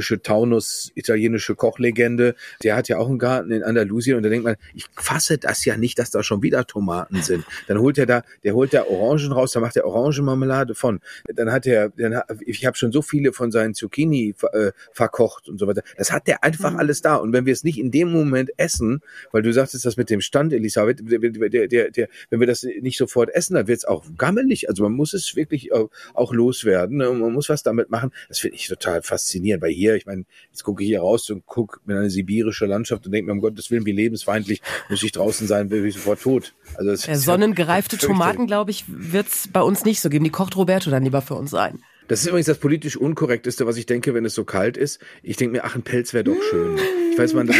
ikonische 0.00 0.22
Taunus 0.22 0.92
italienische 0.94 1.54
Kochlegende. 1.54 2.34
Der 2.62 2.76
hat 2.76 2.88
ja 2.88 2.98
auch 2.98 3.08
einen 3.08 3.18
Garten 3.18 3.52
in 3.52 3.62
Andalusien 3.62 4.16
und 4.16 4.22
da 4.22 4.28
denkt 4.28 4.44
man, 4.44 4.56
ich 4.74 4.86
fasse 4.96 5.38
das 5.38 5.64
ja 5.64 5.76
nicht, 5.76 5.98
dass 5.98 6.10
da 6.10 6.22
schon 6.22 6.42
wieder 6.42 6.66
Tomaten 6.66 7.22
sind. 7.22 7.44
Dann 7.68 7.78
holt 7.78 7.98
er 7.98 8.06
da, 8.06 8.22
der 8.44 8.54
holt 8.54 8.72
da 8.72 8.84
Orangen 8.84 9.32
raus, 9.32 9.52
da 9.52 9.60
macht 9.60 9.76
er 9.76 9.84
Orangenmarmelade 9.84 10.74
von. 10.74 11.00
Dann 11.34 11.52
hat 11.52 11.66
er, 11.66 11.90
dann, 11.90 12.20
ich 12.46 12.64
habe 12.66 12.76
schon 12.76 12.92
so 12.92 13.02
viele 13.02 13.32
von 13.32 13.50
seinen 13.50 13.74
Zucchini 13.74 14.34
äh, 14.52 14.72
verkocht 14.92 15.48
und 15.48 15.58
so 15.58 15.66
weiter. 15.66 15.82
Das 15.96 16.10
hat 16.12 16.26
der 16.26 16.42
einfach 16.42 16.72
mhm. 16.72 16.78
alles 16.78 17.02
da. 17.02 17.16
Und 17.16 17.32
wenn 17.32 17.46
wir 17.46 17.52
es 17.52 17.64
nicht 17.64 17.78
in 17.78 17.90
dem 17.90 18.10
Moment 18.10 18.50
essen, 18.56 19.00
weil 19.32 19.42
du 19.42 19.52
sagtest 19.52 19.84
das 19.84 19.96
mit 19.96 20.10
dem 20.10 20.20
Stand, 20.20 20.52
Elisabeth, 20.52 21.00
der, 21.02 21.68
der, 21.68 21.90
der, 21.90 22.08
wenn 22.30 22.40
wir 22.40 22.46
das 22.46 22.62
nicht 22.62 22.96
sofort 22.96 23.30
essen, 23.30 23.54
dann 23.54 23.68
wird 23.68 23.78
es 23.78 23.84
auch 23.84 24.04
gammelig. 24.16 24.68
Also 24.68 24.82
man 24.82 24.92
muss 24.92 25.12
es 25.12 25.36
wirklich 25.36 25.72
auch, 25.72 25.90
auch 26.14 26.32
loswerden. 26.32 26.98
Ne? 26.98 27.10
Man 27.10 27.32
muss 27.32 27.48
was 27.48 27.62
damit 27.62 27.90
machen. 27.90 28.12
Das 28.28 28.38
finde 28.38 28.56
ich 28.56 28.68
total 28.68 29.02
faszinierend. 29.02 29.62
Weil 29.62 29.72
hier, 29.72 29.89
ich 29.96 30.06
meine, 30.06 30.24
jetzt 30.50 30.62
gucke 30.64 30.82
ich 30.82 30.88
hier 30.88 31.00
raus 31.00 31.28
und 31.30 31.46
gucke 31.46 31.80
mir 31.84 31.98
eine 31.98 32.10
sibirische 32.10 32.66
Landschaft 32.66 33.06
und 33.06 33.12
denke 33.12 33.26
mir, 33.26 33.32
um 33.32 33.40
Gottes 33.40 33.70
Willen, 33.70 33.86
wie 33.86 33.92
lebensfeindlich 33.92 34.62
muss 34.88 35.02
ich 35.02 35.12
draußen 35.12 35.46
sein, 35.46 35.68
bin 35.68 35.84
ich 35.84 35.94
sofort 35.94 36.22
tot. 36.22 36.54
Also 36.74 36.90
das 36.90 37.06
ja, 37.06 37.16
sonnengereifte 37.16 37.96
ja 37.96 38.06
Tomaten, 38.06 38.46
glaube 38.46 38.70
ich, 38.70 38.84
wird 38.88 39.28
es 39.28 39.48
bei 39.48 39.62
uns 39.62 39.84
nicht 39.84 40.00
so 40.00 40.08
geben. 40.08 40.24
Die 40.24 40.30
kocht 40.30 40.56
Roberto 40.56 40.90
dann 40.90 41.04
lieber 41.04 41.22
für 41.22 41.34
uns 41.34 41.54
ein. 41.54 41.80
Das 42.10 42.22
ist 42.22 42.26
übrigens 42.26 42.46
das 42.46 42.58
politisch 42.58 42.96
unkorrekteste, 42.96 43.66
was 43.66 43.76
ich 43.76 43.86
denke, 43.86 44.14
wenn 44.14 44.24
es 44.24 44.34
so 44.34 44.44
kalt 44.44 44.76
ist. 44.76 44.98
Ich 45.22 45.36
denke 45.36 45.52
mir, 45.52 45.64
ach, 45.64 45.76
ein 45.76 45.82
Pelz 45.82 46.12
wäre 46.12 46.24
doch 46.24 46.42
schön. 46.50 46.76
Ich 47.12 47.16
weiß, 47.16 47.34
man, 47.34 47.46
man, 47.46 47.56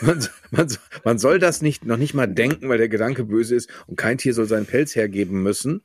man, 0.00 0.28
man, 0.50 0.76
man 1.04 1.18
soll 1.18 1.38
das 1.38 1.60
nicht, 1.60 1.84
noch 1.84 1.98
nicht 1.98 2.14
mal 2.14 2.26
denken, 2.26 2.70
weil 2.70 2.78
der 2.78 2.88
Gedanke 2.88 3.24
böse 3.24 3.54
ist 3.56 3.68
und 3.88 3.96
kein 3.96 4.16
Tier 4.16 4.32
soll 4.32 4.46
seinen 4.46 4.64
Pelz 4.64 4.96
hergeben 4.96 5.42
müssen. 5.42 5.82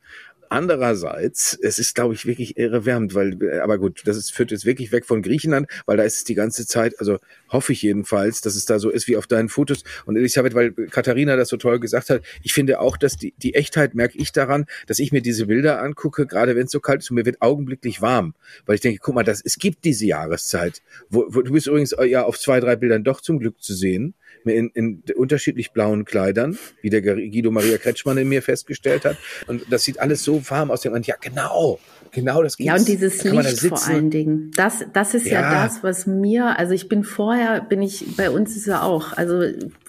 Andererseits, 0.50 1.58
es 1.60 1.78
ist, 1.78 1.94
glaube 1.94 2.14
ich, 2.14 2.26
wirklich 2.26 2.56
irrewärmend, 2.56 3.14
weil, 3.14 3.60
aber 3.60 3.78
gut, 3.78 4.02
das 4.04 4.16
ist, 4.16 4.32
führt 4.32 4.50
jetzt 4.50 4.64
wirklich 4.64 4.92
weg 4.92 5.04
von 5.04 5.22
Griechenland, 5.22 5.68
weil 5.86 5.96
da 5.96 6.02
ist 6.02 6.16
es 6.16 6.24
die 6.24 6.34
ganze 6.34 6.66
Zeit, 6.66 6.98
also 6.98 7.18
hoffe 7.48 7.72
ich 7.72 7.82
jedenfalls, 7.82 8.40
dass 8.40 8.56
es 8.56 8.64
da 8.64 8.78
so 8.78 8.90
ist 8.90 9.08
wie 9.08 9.16
auf 9.16 9.26
deinen 9.26 9.48
Fotos. 9.48 9.84
Und 10.04 10.16
Elisabeth, 10.16 10.54
weil 10.54 10.72
Katharina 10.72 11.36
das 11.36 11.48
so 11.48 11.56
toll 11.56 11.80
gesagt 11.80 12.10
hat, 12.10 12.22
ich 12.42 12.52
finde 12.52 12.80
auch, 12.80 12.96
dass 12.96 13.16
die, 13.16 13.34
die 13.36 13.54
Echtheit 13.54 13.94
merke 13.94 14.18
ich 14.18 14.32
daran, 14.32 14.66
dass 14.86 14.98
ich 14.98 15.12
mir 15.12 15.22
diese 15.22 15.46
Bilder 15.46 15.82
angucke, 15.82 16.26
gerade 16.26 16.56
wenn 16.56 16.66
es 16.66 16.72
so 16.72 16.80
kalt 16.80 17.00
ist 17.02 17.10
und 17.10 17.16
mir 17.16 17.26
wird 17.26 17.42
augenblicklich 17.42 18.02
warm, 18.02 18.34
weil 18.64 18.76
ich 18.76 18.80
denke, 18.80 19.00
guck 19.02 19.14
mal, 19.14 19.24
das, 19.24 19.42
es 19.44 19.58
gibt 19.58 19.84
diese 19.84 20.06
Jahreszeit. 20.06 20.82
Wo, 21.08 21.26
wo, 21.28 21.42
du 21.42 21.52
bist 21.52 21.66
übrigens 21.66 21.94
ja 22.06 22.24
auf 22.24 22.38
zwei, 22.38 22.60
drei 22.60 22.76
Bildern 22.76 23.04
doch 23.04 23.20
zum 23.20 23.38
Glück 23.38 23.62
zu 23.62 23.74
sehen 23.74 24.14
in, 24.44 24.70
in 24.74 25.02
unterschiedlich 25.16 25.72
blauen 25.72 26.04
Kleidern, 26.04 26.58
wie 26.82 26.90
der 26.90 27.02
Guido 27.02 27.50
Maria 27.50 27.78
Kretschmann 27.78 28.18
in 28.18 28.28
mir 28.28 28.42
festgestellt 28.42 29.04
hat. 29.04 29.16
Und 29.46 29.64
das 29.70 29.84
sieht 29.84 30.00
alles 30.00 30.22
so 30.22 30.48
warm 30.50 30.70
aus. 30.70 30.84
Und 30.86 31.06
ja, 31.06 31.16
genau, 31.20 31.78
genau 32.12 32.42
das 32.42 32.56
gibt's. 32.56 32.68
Ja, 32.68 32.76
und 32.76 32.88
dieses 32.88 33.24
Licht 33.24 33.68
vor 33.68 33.86
allen 33.86 34.10
Dingen. 34.10 34.50
Das, 34.54 34.84
das 34.92 35.14
ist 35.14 35.26
ja. 35.26 35.40
ja 35.40 35.64
das, 35.64 35.82
was 35.82 36.06
mir, 36.06 36.58
also 36.58 36.72
ich 36.72 36.88
bin 36.88 37.04
vorher, 37.04 37.60
bin 37.60 37.82
ich, 37.82 38.16
bei 38.16 38.30
uns 38.30 38.56
ist 38.56 38.66
ja 38.66 38.82
auch, 38.82 39.12
also 39.12 39.42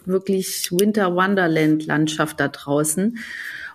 wirklich 0.06 0.70
Winter 0.72 1.16
Wonderland 1.16 1.86
Landschaft 1.86 2.40
da 2.40 2.48
draußen. 2.48 3.18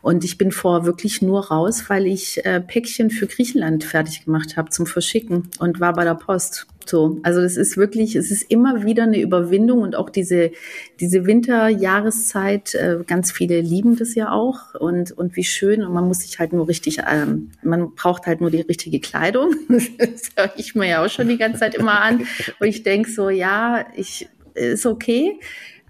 Und 0.03 0.25
ich 0.25 0.37
bin 0.37 0.51
vor 0.51 0.85
wirklich 0.85 1.23
nur 1.23 1.47
raus, 1.47 1.85
weil 1.89 2.09
ich 2.09 2.45
äh, 2.45 2.61
Päckchen 2.61 3.09
für 3.09 3.29
Griechenland 3.29 3.85
fertig 3.85 4.25
gemacht 4.25 4.57
habe 4.57 4.71
zum 4.71 4.85
Verschicken 4.85 5.49
und 5.61 5.79
war 5.79 5.93
bei 5.93 6.03
der 6.03 6.17
Post. 6.17 6.67
So, 6.85 7.21
also 7.23 7.41
das 7.41 7.57
ist 7.57 7.77
wirklich, 7.77 8.17
es 8.17 8.33
ist 8.33 8.51
immer 8.51 8.85
wieder 8.85 9.05
eine 9.05 9.21
Überwindung 9.21 9.83
und 9.83 9.95
auch 9.95 10.11
diese 10.11 10.51
diese 10.99 11.25
Winterjahreszeit. 11.25 12.75
Äh, 12.75 12.99
ganz 13.07 13.31
viele 13.31 13.61
lieben 13.61 13.95
das 13.97 14.17
ja 14.17 14.33
auch 14.33 14.75
und 14.75 15.13
und 15.13 15.37
wie 15.37 15.45
schön 15.45 15.85
und 15.85 15.95
man 15.95 16.09
muss 16.09 16.23
sich 16.23 16.41
halt 16.41 16.53
nur 16.53 16.67
richtig, 16.67 16.99
ähm, 17.09 17.53
man 17.63 17.95
braucht 17.95 18.27
halt 18.27 18.41
nur 18.41 18.51
die 18.51 18.63
richtige 18.63 18.99
Kleidung. 18.99 19.55
das 19.69 20.31
höre 20.37 20.53
ich 20.57 20.75
mir 20.75 20.89
ja 20.89 21.05
auch 21.05 21.11
schon 21.11 21.29
die 21.29 21.39
ganze 21.39 21.61
Zeit 21.61 21.77
immer 21.77 22.01
an 22.01 22.27
und 22.59 22.67
ich 22.67 22.83
denk 22.83 23.07
so, 23.07 23.31
ja, 23.31 23.87
ich 23.95 24.29
ist 24.55 24.85
okay 24.85 25.39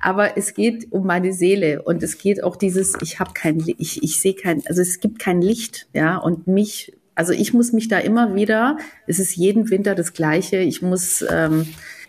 aber 0.02 0.36
es 0.36 0.52
geht 0.52 0.90
um 0.90 1.06
meine 1.06 1.32
Seele 1.32 1.80
und 1.82 2.02
es 2.02 2.18
geht 2.18 2.42
auch 2.42 2.56
dieses, 2.56 2.94
ich 3.02 3.20
habe 3.20 3.32
kein, 3.34 3.62
ich, 3.78 4.02
ich 4.02 4.20
sehe 4.20 4.34
kein, 4.34 4.62
also 4.66 4.82
es 4.82 5.00
gibt 5.00 5.20
kein 5.20 5.40
Licht, 5.40 5.86
ja, 5.94 6.16
und 6.16 6.48
mich, 6.48 6.92
also 7.14 7.32
ich 7.32 7.54
muss 7.54 7.72
mich 7.72 7.88
da 7.88 7.98
immer 7.98 8.34
wieder, 8.34 8.76
es 9.06 9.20
ist 9.20 9.36
jeden 9.36 9.70
Winter 9.70 9.94
das 9.94 10.12
Gleiche, 10.12 10.58
ich 10.58 10.82
muss 10.82 11.24
ähm, 11.30 11.66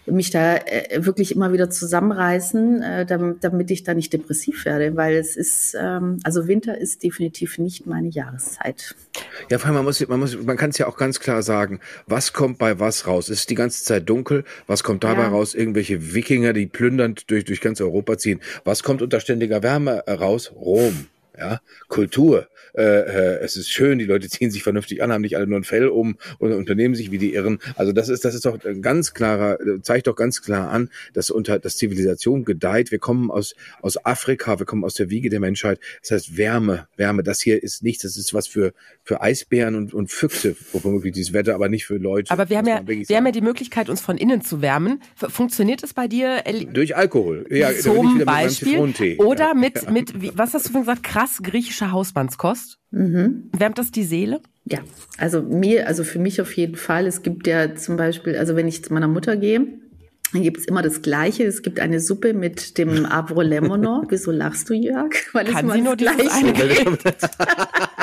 mich 0.07 0.31
da 0.31 0.57
äh, 0.57 1.05
wirklich 1.05 1.35
immer 1.35 1.53
wieder 1.53 1.69
zusammenreißen, 1.69 2.81
äh, 2.81 3.05
damit, 3.05 3.43
damit 3.43 3.69
ich 3.69 3.83
da 3.83 3.93
nicht 3.93 4.11
depressiv 4.11 4.65
werde, 4.65 4.95
weil 4.95 5.15
es 5.15 5.37
ist, 5.37 5.77
ähm, 5.79 6.17
also 6.23 6.47
Winter 6.47 6.75
ist 6.77 7.03
definitiv 7.03 7.59
nicht 7.59 7.85
meine 7.85 8.09
Jahreszeit. 8.09 8.95
Ja, 9.49 9.57
vor 9.57 9.67
allem, 9.67 9.75
man 9.75 9.85
muss, 9.85 10.07
man 10.07 10.19
muss, 10.19 10.37
man 10.41 10.57
kann 10.57 10.69
es 10.69 10.77
ja 10.77 10.87
auch 10.87 10.97
ganz 10.97 11.19
klar 11.19 11.43
sagen, 11.43 11.79
was 12.07 12.33
kommt 12.33 12.57
bei 12.57 12.79
was 12.79 13.07
raus? 13.07 13.29
Es 13.29 13.41
ist 13.41 13.49
die 13.49 13.55
ganze 13.55 13.83
Zeit 13.83 14.09
dunkel, 14.09 14.43
was 14.67 14.83
kommt 14.83 15.03
dabei 15.03 15.23
ja. 15.23 15.29
raus? 15.29 15.55
Irgendwelche 15.55 16.13
Wikinger, 16.13 16.53
die 16.53 16.67
plündernd 16.67 17.29
durch, 17.29 17.45
durch 17.45 17.61
ganz 17.61 17.81
Europa 17.81 18.17
ziehen. 18.17 18.41
Was 18.63 18.83
kommt 18.83 19.01
unter 19.01 19.19
ständiger 19.19 19.63
Wärme 19.63 20.03
raus? 20.07 20.51
Rom 20.55 21.07
ja, 21.37 21.59
Kultur. 21.87 22.47
Äh, 22.75 22.81
äh, 22.83 23.39
es 23.41 23.55
ist 23.55 23.69
schön, 23.69 23.99
die 23.99 24.05
Leute 24.05 24.29
ziehen 24.29 24.51
sich 24.51 24.63
vernünftig 24.63 25.03
an, 25.03 25.11
haben 25.11 25.21
nicht 25.21 25.37
alle 25.37 25.47
nur 25.47 25.59
ein 25.59 25.63
Fell 25.63 25.87
um 25.87 26.17
und 26.39 26.53
unternehmen 26.53 26.95
sich 26.95 27.11
wie 27.11 27.17
die 27.17 27.33
Irren. 27.33 27.59
Also 27.75 27.91
das 27.91 28.09
ist, 28.09 28.25
das 28.25 28.35
ist 28.35 28.45
doch 28.45 28.63
ein 28.63 28.81
ganz 28.81 29.13
klarer, 29.13 29.57
zeigt 29.81 30.07
doch 30.07 30.15
ganz 30.15 30.41
klar 30.41 30.69
an, 30.69 30.89
dass 31.13 31.29
unter, 31.29 31.59
dass 31.59 31.77
Zivilisation 31.77 32.45
gedeiht. 32.45 32.91
Wir 32.91 32.99
kommen 32.99 33.29
aus, 33.29 33.55
aus 33.81 34.03
Afrika, 34.05 34.59
wir 34.59 34.65
kommen 34.65 34.83
aus 34.83 34.95
der 34.95 35.09
Wiege 35.09 35.29
der 35.29 35.39
Menschheit. 35.39 35.79
Das 36.01 36.11
heißt 36.11 36.37
Wärme, 36.37 36.87
Wärme. 36.97 37.23
Das 37.23 37.41
hier 37.41 37.61
ist 37.61 37.83
nichts, 37.83 38.03
das 38.03 38.17
ist 38.17 38.33
was 38.33 38.47
für, 38.47 38.73
für 39.03 39.21
Eisbären 39.21 39.75
und, 39.75 39.93
und 39.93 40.11
Füchse, 40.11 40.55
womöglich 40.71 41.13
dieses 41.13 41.33
Wetter, 41.33 41.55
aber 41.55 41.69
nicht 41.69 41.85
für 41.85 41.97
Leute. 41.97 42.31
Aber 42.31 42.49
wir 42.49 42.57
haben 42.57 42.67
ja, 42.67 42.81
wir 42.85 43.17
haben 43.17 43.25
ja 43.25 43.31
die 43.31 43.41
Möglichkeit, 43.41 43.89
uns 43.89 44.01
von 44.01 44.17
innen 44.17 44.41
zu 44.41 44.61
wärmen. 44.61 45.01
Funktioniert 45.15 45.83
es 45.83 45.93
bei 45.93 46.07
dir? 46.07 46.43
Durch 46.71 46.95
Alkohol. 46.95 47.45
Ja, 47.49 47.73
zum 47.73 48.23
Beispiel. 48.25 48.79
Oder 49.17 49.49
ja. 49.49 49.53
mit, 49.53 49.89
mit, 49.91 50.21
wie, 50.21 50.31
was 50.35 50.53
hast 50.53 50.67
du 50.67 50.71
vorhin 50.71 50.85
gesagt? 50.85 51.03
Krass 51.03 51.39
griechische 51.41 51.91
Hausmannskost. 51.91 52.52
Mhm. 52.91 53.49
Wärmt 53.57 53.77
das 53.77 53.91
die 53.91 54.03
Seele? 54.03 54.41
Ja, 54.65 54.79
also 55.17 55.41
mir, 55.41 55.87
also 55.87 56.03
für 56.03 56.19
mich 56.19 56.41
auf 56.41 56.55
jeden 56.55 56.75
Fall. 56.75 57.05
Es 57.05 57.21
gibt 57.21 57.47
ja 57.47 57.75
zum 57.75 57.97
Beispiel, 57.97 58.37
also 58.37 58.55
wenn 58.55 58.67
ich 58.67 58.83
zu 58.83 58.93
meiner 58.93 59.07
Mutter 59.07 59.35
gehe, 59.35 59.67
dann 60.31 60.41
gibt 60.41 60.57
es 60.57 60.65
immer 60.65 60.81
das 60.81 61.01
Gleiche. 61.01 61.43
Es 61.43 61.61
gibt 61.61 61.79
eine 61.79 61.99
Suppe 61.99 62.33
mit 62.33 62.77
dem 62.77 63.05
Avro 63.11 63.41
Lemonor. 63.41 64.05
Wieso 64.09 64.31
lachst 64.31 64.69
du, 64.69 64.73
Jörg? 64.73 65.13
Weil 65.33 65.45
Kann 65.45 65.69
es 65.69 65.75
immer 65.75 65.95
das 65.95 66.17
Gleiche 66.17 66.83
gibt. 66.83 67.03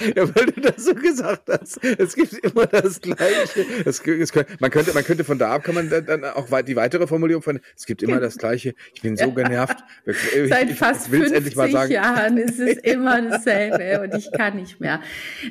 Ja, 0.00 0.34
weil 0.34 0.46
du 0.46 0.60
das 0.60 0.84
so 0.84 0.94
gesagt 0.94 1.48
hast. 1.48 1.82
Es 1.84 2.14
gibt 2.14 2.32
immer 2.32 2.66
das 2.66 3.00
Gleiche. 3.00 3.64
Es, 3.84 4.00
es, 4.00 4.32
man, 4.58 4.70
könnte, 4.70 4.92
man 4.92 5.04
könnte 5.04 5.24
von 5.24 5.38
da 5.38 5.52
ab, 5.52 5.64
kann 5.64 5.74
man 5.74 5.88
dann 5.88 6.24
auch 6.24 6.48
die 6.62 6.76
weitere 6.76 7.06
Formulierung 7.06 7.42
von, 7.42 7.60
es 7.76 7.86
gibt 7.86 8.02
immer 8.02 8.18
das 8.18 8.36
Gleiche. 8.38 8.74
Ich 8.94 9.02
bin 9.02 9.16
so 9.16 9.30
genervt. 9.32 9.76
Ich, 10.06 10.16
Seit 10.48 10.70
fast 10.72 11.12
ich 11.12 11.22
50 11.22 11.90
Jahren 11.90 12.38
ist 12.38 12.58
es 12.58 12.78
immer 12.82 13.22
dasselbe 13.22 14.00
und 14.02 14.14
ich 14.14 14.30
kann 14.32 14.56
nicht 14.56 14.80
mehr. 14.80 15.00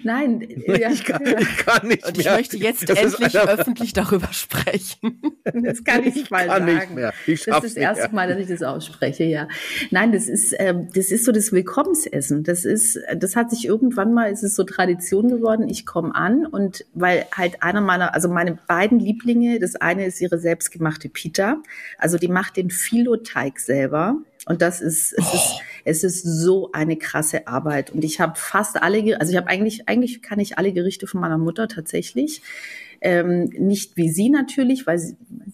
Nein, 0.04 0.46
ja, 0.68 0.92
ich, 0.92 1.06
kann, 1.06 1.26
ich 1.26 1.58
kann 1.58 1.88
nicht 1.88 2.06
und 2.06 2.18
ich 2.18 2.26
mehr. 2.26 2.36
möchte 2.36 2.58
jetzt 2.58 2.90
das 2.90 2.98
endlich 2.98 3.40
öffentlich 3.40 3.94
darüber 3.94 4.32
sprechen. 4.32 5.22
Das 5.44 5.84
kann 5.84 6.04
ich, 6.06 6.16
ich 6.16 6.30
mal 6.30 6.48
kann 6.48 6.66
sagen. 6.66 6.66
Nicht 6.66 6.96
mehr. 6.96 7.14
Ich 7.28 7.44
das 7.46 7.64
ist 7.64 7.78
das 7.78 7.82
erste 7.82 8.04
mehr. 8.04 8.14
Mal, 8.14 8.28
dass 8.28 8.40
ich 8.40 8.48
das 8.48 8.64
ausspreche, 8.64 9.24
ja. 9.24 9.48
Nein, 9.92 10.12
das 10.12 10.28
ist, 10.28 10.54
ähm, 10.60 10.90
das 10.94 11.12
ist 11.12 11.26
so 11.26 11.32
das 11.32 11.52
Willkommensessen. 11.52 12.44
Das 12.44 12.66
ist, 12.66 13.00
das 13.16 13.36
hat 13.36 13.50
sich 13.52 13.66
irgendwann 13.66 14.14
mal, 14.14 14.33
ist 14.34 14.44
ist 14.44 14.56
so 14.56 14.64
Tradition 14.64 15.30
geworden. 15.30 15.70
Ich 15.70 15.86
komme 15.86 16.14
an 16.16 16.46
und 16.46 16.86
weil 16.94 17.26
halt 17.36 17.62
einer 17.62 17.82
meiner, 17.82 18.14
also 18.14 18.30
meine 18.30 18.58
beiden 18.68 19.00
Lieblinge, 19.00 19.60
das 19.60 19.76
eine 19.76 20.06
ist 20.06 20.22
ihre 20.22 20.40
selbstgemachte 20.40 21.10
Pita. 21.10 21.62
Also 21.98 22.18
die 22.18 22.28
macht 22.28 22.58
den 22.58 22.70
Filoteig 22.70 23.60
selber. 23.60 24.18
Und 24.46 24.62
das 24.62 24.82
ist, 24.82 25.14
es 25.14 25.26
oh. 25.26 25.36
ist, 25.36 25.62
es 25.86 26.04
ist 26.04 26.24
so 26.24 26.72
eine 26.74 26.98
krasse 26.98 27.48
Arbeit. 27.48 27.92
Und 27.92 28.04
ich 28.04 28.20
habe 28.20 28.34
fast 28.36 28.82
alle, 28.82 29.20
also 29.20 29.32
ich 29.32 29.38
habe 29.38 29.48
eigentlich, 29.48 29.88
eigentlich 29.88 30.22
kann 30.22 30.40
ich 30.40 30.58
alle 30.58 30.74
Gerichte 30.74 31.08
von 31.08 31.22
meiner 31.22 31.38
Mutter 31.38 31.68
tatsächlich. 31.68 32.42
Ähm, 33.02 33.52
nicht 33.58 33.98
wie 33.98 34.10
sie 34.10 34.30
natürlich, 34.30 34.88
weil 34.88 35.00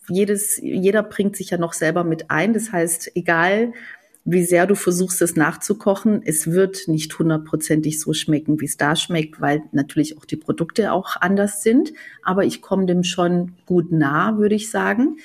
jedes, 0.08 0.58
jeder 0.58 1.02
bringt 1.02 1.36
sich 1.36 1.50
ja 1.50 1.58
noch 1.58 1.74
selber 1.74 2.04
mit 2.04 2.30
ein. 2.30 2.54
Das 2.54 2.72
heißt, 2.72 3.12
egal 3.16 3.74
wie 4.26 4.44
sehr 4.44 4.68
du 4.68 4.76
versuchst, 4.76 5.22
es 5.22 5.36
nachzukochen, 5.36 6.22
es 6.24 6.52
wird 6.52 6.88
nicht 6.88 7.18
hundertprozentig 7.18 8.00
so 8.00 8.14
schmecken, 8.14 8.60
wie 8.60 8.66
es 8.66 8.78
da 8.78 8.96
schmeckt, 8.96 9.42
weil 9.42 9.64
natürlich 9.72 10.18
auch 10.18 10.26
die 10.26 10.36
Produkte 10.36 10.92
auch 10.92 11.16
anders 11.20 11.64
sind. 11.64 11.94
Aber 12.24 12.44
ich 12.46 12.62
komme 12.62 12.86
dem 12.86 13.04
schon 13.04 13.54
gut 13.66 13.92
nah, 13.92 14.38
würde 14.38 14.56
ich 14.56 14.70
sagen. 14.70 15.18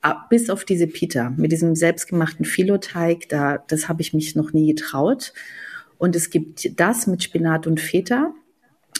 Ah, 0.00 0.26
bis 0.30 0.50
auf 0.50 0.64
diese 0.64 0.86
Pita 0.86 1.30
mit 1.36 1.52
diesem 1.52 1.74
selbstgemachten 1.74 2.44
Filoteig, 2.44 3.28
da, 3.28 3.58
das 3.58 3.88
habe 3.88 4.02
ich 4.02 4.14
mich 4.14 4.36
noch 4.36 4.52
nie 4.52 4.68
getraut. 4.68 5.32
Und 5.98 6.14
es 6.14 6.30
gibt 6.30 6.78
das 6.78 7.06
mit 7.06 7.22
Spinat 7.22 7.66
und 7.66 7.80
Feta. 7.80 8.34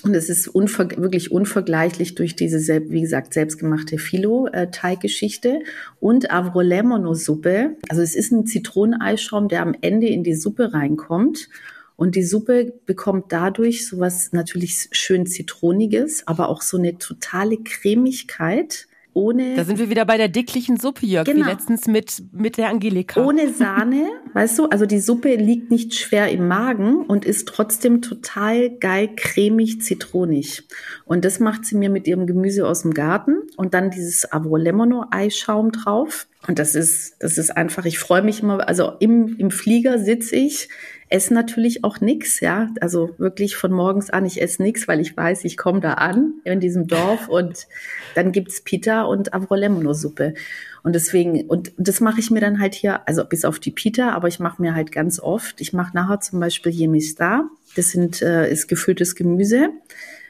Und 0.03 0.15
es 0.15 0.29
ist 0.29 0.49
unver 0.49 0.89
wirklich 0.97 1.33
unvergleichlich 1.33 2.15
durch 2.15 2.37
diese, 2.37 2.59
wie 2.91 3.01
gesagt, 3.01 3.35
selbstgemachte 3.35 3.99
Filo-Teiggeschichte 3.99 5.61
und 6.01 6.31
Avrolemono-Suppe. 6.31 7.77
Also 7.89 8.03
es 8.03 8.15
ist 8.15 8.33
ein 8.33 8.47
Zitroneneischaum, 8.47 9.49
der 9.49 9.63
am 9.63 9.75
Ende 9.81 10.09
in 10.09 10.23
die 10.23 10.35
Suppe 10.35 10.73
reinkommt. 10.73 11.49
Und 11.97 12.15
die 12.15 12.23
Suppe 12.23 12.75
bekommt 12.85 13.33
dadurch 13.33 13.89
sowas 13.89 14.31
natürlich 14.33 14.89
schön 14.93 15.27
Zitroniges, 15.27 16.27
aber 16.27 16.51
auch 16.51 16.61
so 16.61 16.77
eine 16.77 16.99
totale 16.99 17.57
Cremigkeit 17.57 18.87
ohne. 19.17 19.57
Da 19.57 19.65
sind 19.65 19.79
wir 19.79 19.91
wieder 19.91 20.05
bei 20.05 20.19
der 20.19 20.29
dicklichen 20.29 20.79
Suppe, 20.79 21.07
Jörg, 21.07 21.25
genau. 21.25 21.47
wie 21.47 21.51
letztens 21.51 21.87
mit, 21.87 22.23
mit 22.33 22.59
der 22.59 22.69
Angelika. 22.69 23.25
Ohne 23.25 23.53
Sahne, 23.53 24.05
weißt 24.35 24.59
du, 24.59 24.67
also 24.67 24.85
die 24.85 25.01
Suppe 25.01 25.35
liegt 25.35 25.71
nicht 25.71 25.95
schwer 25.95 26.31
im 26.31 26.47
Magen 26.47 27.05
und 27.07 27.25
ist 27.25 27.49
trotzdem 27.49 28.03
total 28.03 28.71
geil, 28.71 29.11
cremig, 29.17 29.81
zitronig. 29.81 30.65
Und 31.07 31.25
das 31.25 31.41
macht 31.41 31.65
sie 31.65 31.77
mir 31.77 31.89
mit 31.89 32.07
ihrem 32.07 32.27
Gemüse 32.27 32.69
aus 32.69 32.83
dem 32.83 32.93
Garten 32.93 33.39
und 33.57 33.73
dann 33.73 33.91
dieses 33.91 34.31
Avrolemono-Eischaum 34.31 35.73
drauf. 35.73 36.29
Und 36.47 36.59
das 36.59 36.75
ist, 36.75 37.17
das 37.19 37.39
ist 37.39 37.57
einfach, 37.57 37.87
ich 37.87 37.99
freue 37.99 38.23
mich 38.23 38.43
immer, 38.43 38.69
also 38.69 38.93
im, 39.01 39.37
im 39.39 39.51
Flieger 39.51 39.99
sitze 39.99 40.37
ich, 40.37 40.69
esse 41.09 41.33
natürlich 41.33 41.85
auch 41.85 42.01
nix, 42.01 42.41
ja, 42.41 42.69
also 42.81 43.15
wirklich 43.19 43.57
von 43.57 43.73
morgens 43.73 44.11
an, 44.11 44.27
ich 44.27 44.43
esse 44.43 44.63
nix, 44.63 44.89
weil 44.89 45.01
ich 45.01 45.17
weiß, 45.17 45.45
ich 45.45 45.57
komme 45.57 45.81
da 45.81 45.95
an 45.95 46.35
in 46.45 46.61
diesem 46.61 46.87
Dorf 46.89 47.29
und 47.29 47.67
dann 48.15 48.33
gibt's 48.33 48.63
Pita 48.63 49.03
und 49.03 49.33
Avrolemono-Suppe. 49.33 50.35
Und 50.83 50.95
deswegen, 50.95 51.47
und 51.47 51.73
das 51.77 52.01
mache 52.01 52.21
ich 52.21 52.31
mir 52.31 52.41
dann 52.41 52.61
halt 52.61 52.75
hier, 52.75 53.07
also 53.09 53.25
bis 53.25 53.45
auf 53.45 53.59
die 53.59 53.71
Pita, 53.73 54.11
aber 54.11 54.29
ich 54.29 54.41
mache 54.41 54.63
mir 54.63 54.75
halt 54.75 54.93
ganz 54.93 55.21
oft, 55.21 55.61
ich 55.61 55.73
mache 55.73 55.95
nachher 55.95 56.21
zum 56.21 56.41
Beispiel 56.41 56.73
Yemista, 56.73 57.49
das 57.77 57.91
sind, 57.91 58.23
äh, 58.23 58.51
ist 58.51 58.69
gefülltes 58.69 59.15
Gemüse. 59.15 59.69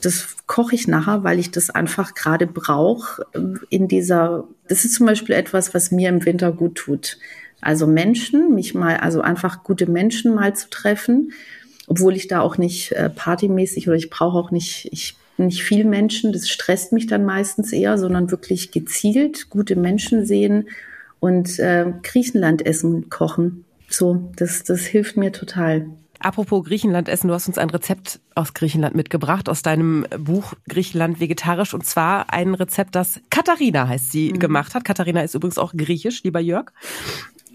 Das 0.03 0.37
koche 0.47 0.75
ich 0.75 0.89
nachher, 0.89 1.25
weil 1.25 1.39
ich 1.39 1.51
das 1.51 1.71
einfach 1.71 2.15
gerade 2.15 2.47
brauche 2.47 3.25
in 3.71 3.89
dieser, 3.89 4.47
das 4.69 4.85
ist 4.85 4.95
zum 4.95 5.07
Beispiel 5.07 5.35
etwas, 5.35 5.73
was 5.73 5.91
mir 5.91 6.09
im 6.09 6.25
Winter 6.25 6.53
gut 6.53 6.75
tut. 6.75 7.19
Also 7.67 7.89
Menschen, 7.89 8.55
mich 8.55 8.75
mal, 8.75 8.99
also 8.99 9.23
einfach 9.23 9.65
gute 9.65 9.91
Menschen 9.91 10.33
mal 10.33 10.55
zu 10.55 10.71
treffen, 10.71 11.33
obwohl 11.89 12.15
ich 12.15 12.29
da 12.29 12.41
auch 12.41 12.59
nicht 12.59 12.93
äh, 12.93 13.11
partymäßig 13.11 13.89
oder 13.89 13.97
ich 13.97 14.09
brauche 14.09 14.39
auch 14.39 14.53
nicht, 14.53 14.89
ich 14.93 15.17
nicht 15.37 15.65
viel 15.65 15.85
Menschen, 15.85 16.33
das 16.33 16.49
stresst 16.49 16.93
mich 16.93 17.09
dann 17.09 17.25
meistens 17.25 17.73
eher, 17.73 17.99
sondern 17.99 18.31
wirklich 18.31 18.71
gezielt 18.71 19.51
gute 19.51 19.75
Menschen 19.75 20.25
sehen 20.25 20.69
und 21.19 21.59
äh, 21.59 21.93
Griechenland 22.05 22.65
essen, 22.65 23.11
kochen. 23.11 23.65
So, 23.89 24.31
das, 24.37 24.63
das 24.63 24.83
hilft 24.83 25.17
mir 25.17 25.33
total. 25.33 25.87
Apropos 26.21 26.65
Griechenland 26.65 27.09
essen, 27.09 27.27
du 27.27 27.35
hast 27.35 27.49
uns 27.49 27.59
ein 27.59 27.71
Rezept 27.71 28.21
aus 28.37 28.55
Griechenland 28.55 28.95
mitgebracht, 28.95 29.49
aus 29.49 29.63
deinem 29.63 30.07
Buch 30.17 30.55
Griechenland 30.69 31.19
vegetarisch. 31.19 31.75
Und 31.75 31.85
zwar 31.85 32.33
ein 32.33 32.55
Rezept, 32.55 32.95
das 32.95 33.21
Katharina 33.29 33.89
heißt 33.89 34.13
sie 34.13 34.33
mhm. 34.33 34.39
gemacht 34.39 34.77
hat. 34.77 34.85
Katharina 34.85 35.23
ist 35.23 35.35
übrigens 35.35 35.59
auch 35.59 35.73
griechisch, 35.77 36.23
lieber 36.23 36.39
Jörg. 36.39 36.71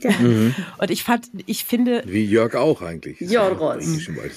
Ja. 0.04 0.12
Mhm. 0.22 0.54
Und 0.78 0.92
ich 0.92 1.04
fand, 1.04 1.30
ich 1.46 1.66
finde. 1.66 2.04
Wie 2.06 2.24
Jörg 2.24 2.56
auch 2.56 2.82
eigentlich. 2.82 3.20
Joros. 3.20 3.84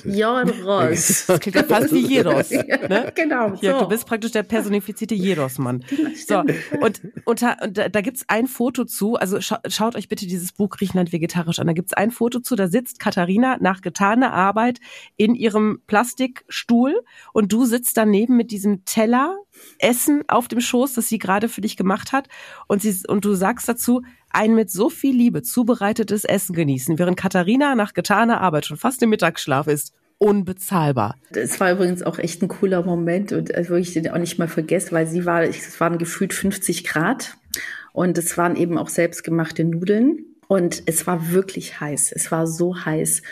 Joros. 0.05 1.27
Das 1.27 1.41
klingt 1.41 1.57
ja 1.57 1.63
fast 1.63 1.93
wie 1.93 2.07
Jeros. 2.07 2.51
Ne? 2.89 3.13
Genau. 3.15 3.55
Jörg, 3.61 3.79
so. 3.79 3.85
du 3.85 3.89
bist 3.89 4.07
praktisch 4.07 4.33
der 4.33 4.43
personifizierte 4.43 5.15
Jeros-Mann. 5.15 5.85
So. 6.27 6.41
Und, 6.81 7.03
und, 7.25 7.43
da, 7.43 7.57
und 7.63 7.79
da, 7.79 7.89
da 7.89 8.01
gibt's 8.01 8.25
ein 8.29 8.47
Foto 8.47 8.85
zu, 8.85 9.17
also 9.17 9.41
scha 9.41 9.61
schaut 9.69 9.97
euch 9.97 10.09
bitte 10.09 10.27
dieses 10.27 10.53
Buch 10.53 10.71
Griechenland 10.71 11.13
vegetarisch 11.13 11.59
an. 11.59 11.67
Da 11.67 11.73
gibt's 11.73 11.93
ein 11.93 12.11
Foto 12.11 12.41
zu, 12.41 12.57
da 12.57 12.69
sitzt 12.69 12.99
Katharina 12.99 13.59
nach 13.61 13.81
getaner 13.81 14.33
Arbeit 14.33 14.81
in 15.17 15.35
ihrem 15.35 15.81
Plastikstuhl 15.87 17.03
und 17.33 17.53
du 17.53 17.65
sitzt 17.65 17.97
daneben 17.97 18.37
mit 18.37 18.51
diesem 18.51 18.85
Teller 18.85 19.37
Essen 19.79 20.25
auf 20.29 20.49
dem 20.49 20.61
Schoß, 20.61 20.95
das 20.95 21.09
sie 21.09 21.19
gerade 21.19 21.49
für 21.49 21.61
dich 21.61 21.77
gemacht 21.77 22.13
hat. 22.13 22.29
Und, 22.67 22.83
sie, 22.83 22.95
und 23.07 23.25
du 23.25 23.35
sagst 23.35 23.69
dazu, 23.69 24.03
ein 24.35 24.55
mit 24.55 24.71
so 24.71 24.91
viel 24.91 25.17
Liebe 25.17 25.43
zubereitetes 25.43 26.25
Essen 26.25 26.55
genießen, 26.55 26.99
während 26.99 27.17
Katharina 27.17 27.75
nach 27.75 27.95
getaner 27.95 28.41
Arbeit 28.41 28.67
schon 28.67 28.77
fast 28.77 29.03
im 29.03 29.11
Mittagsschlaf 29.11 29.67
ist. 29.67 29.93
Unbezahlbar. 30.19 31.17
Das 31.33 31.59
war 31.61 31.73
übrigens 31.73 32.03
auch 32.03 32.19
echt 32.19 32.41
ein 32.43 32.49
cooler 32.49 32.83
Moment 32.83 33.33
und 33.33 33.51
wo 33.69 33.75
ich 33.75 33.93
den 33.93 34.09
auch 34.09 34.19
nicht 34.19 34.39
mal 34.39 34.49
vergesse, 34.49 34.93
weil 34.93 35.07
sie 35.07 35.27
war, 35.27 35.43
es 35.43 35.81
waren 35.81 35.99
gefühlt 35.99 36.33
50 36.33 36.85
Grad 36.85 37.37
und 37.93 38.17
es 38.17 38.39
waren 38.39 38.57
eben 38.57 38.79
auch 38.79 38.89
selbstgemachte 38.89 39.65
Nudeln 39.65 40.25
und 40.47 40.83
es 40.87 41.07
war 41.07 41.33
wirklich 41.33 41.81
heiß. 41.81 42.13
Es 42.13 42.31
war 42.31 42.47
so 42.47 42.85
heiß. 42.85 43.23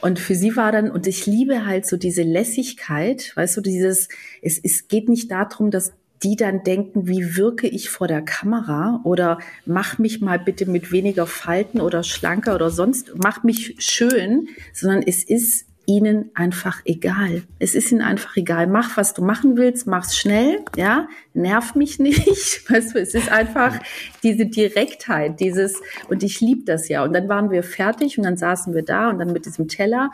Und 0.00 0.18
für 0.18 0.34
sie 0.34 0.56
war 0.56 0.72
dann, 0.72 0.90
und 0.90 1.06
ich 1.06 1.26
liebe 1.26 1.66
halt 1.66 1.86
so 1.86 1.96
diese 1.96 2.22
Lässigkeit, 2.22 3.32
weißt 3.36 3.56
du, 3.58 3.60
dieses, 3.60 4.08
es, 4.40 4.58
es 4.58 4.88
geht 4.88 5.08
nicht 5.08 5.30
darum, 5.30 5.70
dass 5.70 5.92
die 6.22 6.36
dann 6.36 6.62
denken, 6.62 7.08
wie 7.08 7.36
wirke 7.36 7.66
ich 7.66 7.88
vor 7.88 8.06
der 8.06 8.22
Kamera 8.22 9.00
oder 9.04 9.38
mach 9.64 9.98
mich 9.98 10.20
mal 10.20 10.38
bitte 10.38 10.66
mit 10.66 10.92
weniger 10.92 11.26
Falten 11.26 11.80
oder 11.80 12.02
schlanker 12.02 12.54
oder 12.54 12.70
sonst, 12.70 13.12
mach 13.16 13.42
mich 13.42 13.76
schön, 13.78 14.48
sondern 14.74 15.02
es 15.02 15.24
ist 15.24 15.66
ihnen 15.86 16.30
einfach 16.34 16.82
egal. 16.84 17.42
Es 17.58 17.74
ist 17.74 17.90
ihnen 17.90 18.02
einfach 18.02 18.36
egal. 18.36 18.66
Mach, 18.66 18.96
was 18.96 19.12
du 19.12 19.24
machen 19.24 19.56
willst, 19.56 19.86
mach's 19.86 20.16
schnell, 20.16 20.60
ja, 20.76 21.08
nerv 21.34 21.74
mich 21.74 21.98
nicht. 21.98 22.70
Weißt 22.70 22.94
du, 22.94 23.00
es 23.00 23.14
ist 23.14 23.30
einfach 23.30 23.80
diese 24.22 24.46
Direktheit, 24.46 25.40
dieses, 25.40 25.80
und 26.08 26.22
ich 26.22 26.40
liebe 26.40 26.64
das 26.64 26.88
ja. 26.88 27.02
Und 27.02 27.12
dann 27.12 27.28
waren 27.28 27.50
wir 27.50 27.62
fertig 27.62 28.18
und 28.18 28.24
dann 28.24 28.36
saßen 28.36 28.72
wir 28.74 28.82
da 28.82 29.10
und 29.10 29.18
dann 29.18 29.32
mit 29.32 29.46
diesem 29.46 29.68
Teller 29.68 30.10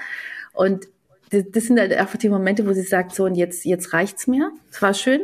und 0.52 0.86
das, 1.30 1.64
sind 1.64 1.78
halt 1.78 1.92
einfach 1.92 2.18
die 2.18 2.28
Momente, 2.28 2.66
wo 2.66 2.72
sie 2.72 2.82
sagt, 2.82 3.14
so, 3.14 3.24
und 3.24 3.34
jetzt, 3.34 3.64
jetzt 3.64 3.92
reicht's 3.92 4.28
mir. 4.28 4.52
Es 4.70 4.80
war 4.80 4.94
schön, 4.94 5.20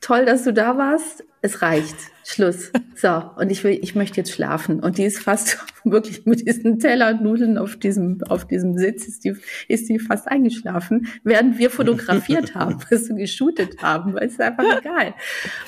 toll, 0.00 0.24
dass 0.24 0.44
du 0.44 0.52
da 0.52 0.76
warst. 0.76 1.24
Es 1.40 1.62
reicht. 1.62 1.96
Schluss. 2.24 2.72
So. 2.94 3.22
Und 3.36 3.50
ich 3.50 3.64
will, 3.64 3.78
ich 3.80 3.94
möchte 3.94 4.18
jetzt 4.18 4.32
schlafen. 4.32 4.80
Und 4.80 4.98
die 4.98 5.04
ist 5.04 5.20
fast 5.20 5.58
wirklich 5.84 6.26
mit 6.26 6.46
diesen 6.46 6.78
Teller 6.78 7.14
Nudeln 7.14 7.56
auf 7.56 7.76
diesem, 7.76 8.22
auf 8.24 8.46
diesem 8.46 8.76
Sitz 8.76 9.06
ist 9.06 9.24
die, 9.24 9.34
ist 9.68 9.88
die 9.88 9.98
fast 9.98 10.28
eingeschlafen, 10.28 11.08
während 11.24 11.58
wir 11.58 11.70
fotografiert 11.70 12.54
haben, 12.54 12.80
also 12.90 13.14
geshootet 13.14 13.80
haben. 13.80 14.14
Weil 14.14 14.26
es 14.26 14.32
ist 14.32 14.40
einfach 14.40 14.78
egal. 14.78 15.14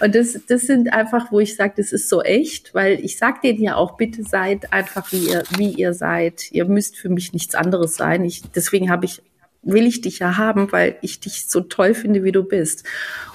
Und 0.01 0.15
das, 0.15 0.39
das 0.49 0.63
sind 0.63 0.93
einfach, 0.93 1.33
wo 1.33 1.41
ich 1.41 1.57
sage, 1.57 1.75
das 1.77 1.93
ist 1.93 2.09
so 2.09 2.21
echt, 2.21 2.75
weil 2.75 3.01
ich 3.01 3.17
sag 3.17 3.41
denen 3.41 3.63
ja 3.63 3.77
auch, 3.77 3.97
bitte 3.97 4.23
seid 4.23 4.73
einfach 4.73 5.13
wie 5.13 5.29
ihr, 5.31 5.45
wie 5.57 5.71
ihr 5.71 5.95
seid. 5.95 6.53
Ihr 6.53 6.67
müsst 6.67 6.99
für 6.99 7.09
mich 7.09 7.33
nichts 7.33 7.55
anderes 7.55 7.95
sein. 7.95 8.25
Ich, 8.25 8.43
deswegen 8.51 8.91
habe 8.91 9.07
ich 9.07 9.23
will 9.63 9.87
ich 9.87 10.01
dich 10.01 10.21
ja 10.21 10.37
haben, 10.37 10.73
weil 10.73 10.97
ich 11.03 11.21
dich 11.21 11.49
so 11.49 11.61
toll 11.61 11.95
finde, 11.95 12.25
wie 12.25 12.33
du 12.33 12.43
bist. 12.43 12.85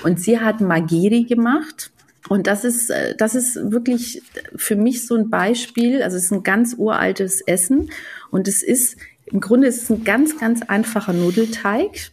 Und 0.04 0.20
sie 0.20 0.40
hat 0.40 0.62
Magiri 0.62 1.24
gemacht. 1.24 1.92
Und 2.28 2.48
das 2.48 2.64
ist, 2.64 2.90
äh, 2.90 3.16
das 3.16 3.36
ist 3.36 3.72
wirklich 3.72 4.24
für 4.56 4.76
mich 4.76 5.06
so 5.06 5.16
ein 5.16 5.30
Beispiel. 5.30 6.02
Also 6.02 6.18
es 6.18 6.26
ist 6.26 6.32
ein 6.32 6.44
ganz 6.44 6.76
uraltes 6.78 7.42
Essen. 7.42 7.92
Und 8.32 8.48
es 8.48 8.64
ist, 8.64 8.98
im 9.26 9.42
Grunde 9.42 9.68
ist 9.68 9.84
es 9.84 9.90
ein 9.90 10.04
ganz, 10.04 10.40
ganz 10.40 10.64
einfacher 10.64 11.14
Nudelteig. 11.14 12.12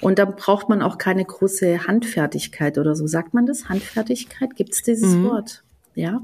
Und 0.00 0.18
da 0.18 0.24
braucht 0.24 0.68
man 0.68 0.82
auch 0.82 0.98
keine 0.98 1.24
große 1.24 1.86
Handfertigkeit 1.86 2.78
oder 2.78 2.94
so. 2.94 3.06
Sagt 3.06 3.34
man 3.34 3.46
das? 3.46 3.68
Handfertigkeit? 3.68 4.56
Gibt 4.56 4.74
es 4.74 4.82
dieses 4.82 5.14
mhm. 5.14 5.24
Wort? 5.24 5.63
Ja. 5.94 6.20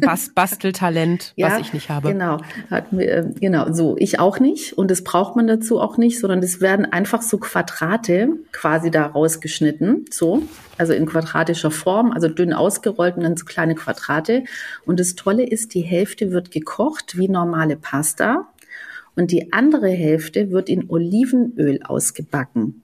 Bas 0.00 0.30
Basteltalent, 0.34 1.32
ja, 1.36 1.50
was 1.50 1.60
ich 1.60 1.72
nicht 1.72 1.88
habe. 1.88 2.12
Genau, 2.12 2.38
hat, 2.70 2.92
äh, 2.92 3.24
genau, 3.40 3.72
so 3.72 3.96
ich 3.98 4.18
auch 4.18 4.38
nicht 4.38 4.74
und 4.74 4.90
das 4.90 5.02
braucht 5.02 5.36
man 5.36 5.46
dazu 5.46 5.80
auch 5.80 5.96
nicht, 5.96 6.18
sondern 6.18 6.40
es 6.40 6.60
werden 6.60 6.86
einfach 6.86 7.22
so 7.22 7.38
Quadrate 7.38 8.30
quasi 8.52 8.90
da 8.90 9.06
rausgeschnitten, 9.06 10.06
so, 10.10 10.42
also 10.76 10.92
in 10.92 11.06
quadratischer 11.06 11.70
Form, 11.70 12.12
also 12.12 12.28
dünn 12.28 12.52
ausgerollt 12.52 13.16
und 13.16 13.22
dann 13.22 13.36
so 13.36 13.44
kleine 13.44 13.74
Quadrate. 13.74 14.44
Und 14.84 15.00
das 15.00 15.14
Tolle 15.14 15.44
ist, 15.44 15.74
die 15.74 15.82
Hälfte 15.82 16.30
wird 16.30 16.50
gekocht 16.50 17.16
wie 17.16 17.28
normale 17.28 17.76
Pasta 17.76 18.48
und 19.16 19.32
die 19.32 19.52
andere 19.52 19.88
Hälfte 19.88 20.50
wird 20.50 20.68
in 20.68 20.88
Olivenöl 20.88 21.82
ausgebacken. 21.82 22.82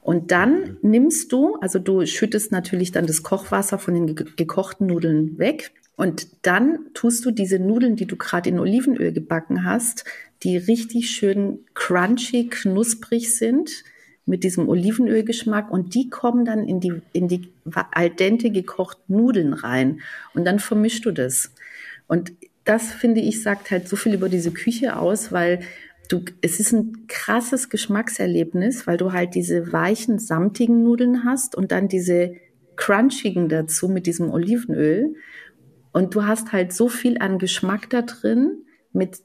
Und 0.00 0.30
dann 0.30 0.76
nimmst 0.82 1.32
du, 1.32 1.56
also 1.56 1.78
du 1.78 2.04
schüttest 2.06 2.52
natürlich 2.52 2.92
dann 2.92 3.06
das 3.06 3.22
Kochwasser 3.22 3.78
von 3.78 3.94
den 3.94 4.14
gekochten 4.14 4.86
Nudeln 4.86 5.38
weg. 5.38 5.72
Und 5.96 6.28
dann 6.42 6.78
tust 6.94 7.24
du 7.24 7.30
diese 7.30 7.58
Nudeln, 7.58 7.96
die 7.96 8.06
du 8.06 8.16
gerade 8.16 8.50
in 8.50 8.58
Olivenöl 8.58 9.12
gebacken 9.12 9.64
hast, 9.64 10.04
die 10.42 10.56
richtig 10.56 11.10
schön 11.10 11.60
crunchy, 11.74 12.48
knusprig 12.48 13.34
sind, 13.34 13.70
mit 14.26 14.42
diesem 14.42 14.68
Olivenölgeschmack 14.68 15.70
und 15.70 15.94
die 15.94 16.10
kommen 16.10 16.44
dann 16.44 16.66
in 16.66 16.80
die, 16.80 17.00
in 17.12 17.28
die 17.28 17.48
al 17.92 18.10
dente 18.10 18.50
gekochten 18.50 19.16
Nudeln 19.16 19.52
rein 19.52 20.00
und 20.34 20.44
dann 20.44 20.58
vermischst 20.58 21.04
du 21.04 21.12
das. 21.12 21.52
Und 22.08 22.32
das 22.64 22.92
finde 22.92 23.20
ich 23.20 23.42
sagt 23.42 23.70
halt 23.70 23.88
so 23.88 23.94
viel 23.94 24.14
über 24.14 24.28
diese 24.28 24.50
Küche 24.50 24.96
aus, 24.96 25.30
weil 25.30 25.60
du, 26.08 26.24
es 26.40 26.60
ist 26.60 26.72
ein 26.72 27.06
krasses 27.08 27.68
Geschmackserlebnis, 27.68 28.86
weil 28.86 28.96
du 28.96 29.12
halt 29.12 29.34
diese 29.34 29.72
weichen, 29.72 30.18
samtigen 30.18 30.82
Nudeln 30.82 31.24
hast 31.24 31.54
und 31.54 31.72
dann 31.72 31.88
diese 31.88 32.34
crunchigen 32.76 33.48
dazu 33.48 33.88
mit 33.88 34.06
diesem 34.06 34.30
Olivenöl. 34.30 35.14
Und 35.92 36.14
du 36.14 36.26
hast 36.26 36.52
halt 36.52 36.72
so 36.72 36.88
viel 36.88 37.18
an 37.18 37.38
Geschmack 37.38 37.88
da 37.90 38.02
drin 38.02 38.64
mit 38.92 39.22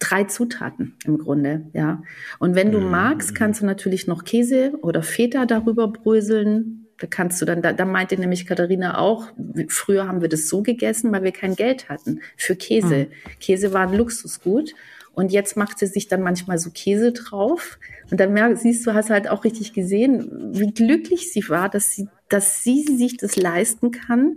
drei 0.00 0.24
Zutaten 0.24 0.96
im 1.04 1.18
Grunde, 1.18 1.66
ja. 1.72 2.02
Und 2.38 2.54
wenn 2.54 2.72
du 2.72 2.80
mhm. 2.80 2.90
magst, 2.90 3.34
kannst 3.34 3.60
du 3.60 3.66
natürlich 3.66 4.06
noch 4.06 4.24
Käse 4.24 4.72
oder 4.82 5.02
Feta 5.02 5.46
darüber 5.46 5.88
bröseln. 5.88 6.86
Da 6.98 7.06
kannst 7.06 7.40
du 7.40 7.46
dann, 7.46 7.62
da, 7.62 7.72
da 7.72 7.84
meinte 7.84 8.18
nämlich 8.18 8.46
Katharina 8.46 8.98
auch, 8.98 9.28
früher 9.68 10.08
haben 10.08 10.20
wir 10.20 10.28
das 10.28 10.48
so 10.48 10.62
gegessen, 10.62 11.12
weil 11.12 11.22
wir 11.22 11.32
kein 11.32 11.54
Geld 11.54 11.88
hatten 11.88 12.20
für 12.36 12.56
Käse. 12.56 13.06
Mhm. 13.08 13.38
Käse 13.40 13.72
war 13.72 13.88
ein 13.88 13.96
Luxusgut. 13.96 14.74
Und 15.12 15.32
jetzt 15.32 15.56
macht 15.56 15.78
sie 15.78 15.86
sich 15.86 16.08
dann 16.08 16.22
manchmal 16.22 16.58
so 16.58 16.70
Käse 16.70 17.12
drauf. 17.12 17.78
Und 18.10 18.20
dann 18.20 18.32
merkst, 18.32 18.62
siehst 18.62 18.86
du, 18.86 18.94
hast 18.94 19.10
halt 19.10 19.28
auch 19.28 19.44
richtig 19.44 19.72
gesehen, 19.72 20.52
wie 20.52 20.72
glücklich 20.72 21.32
sie 21.32 21.48
war, 21.48 21.68
dass 21.68 21.92
sie, 21.92 22.08
dass 22.28 22.62
sie 22.62 22.82
sich 22.82 23.16
das 23.16 23.36
leisten 23.36 23.90
kann, 23.90 24.36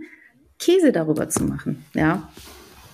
Käse 0.58 0.92
darüber 0.92 1.28
zu 1.28 1.44
machen. 1.44 1.84
Ja. 1.94 2.28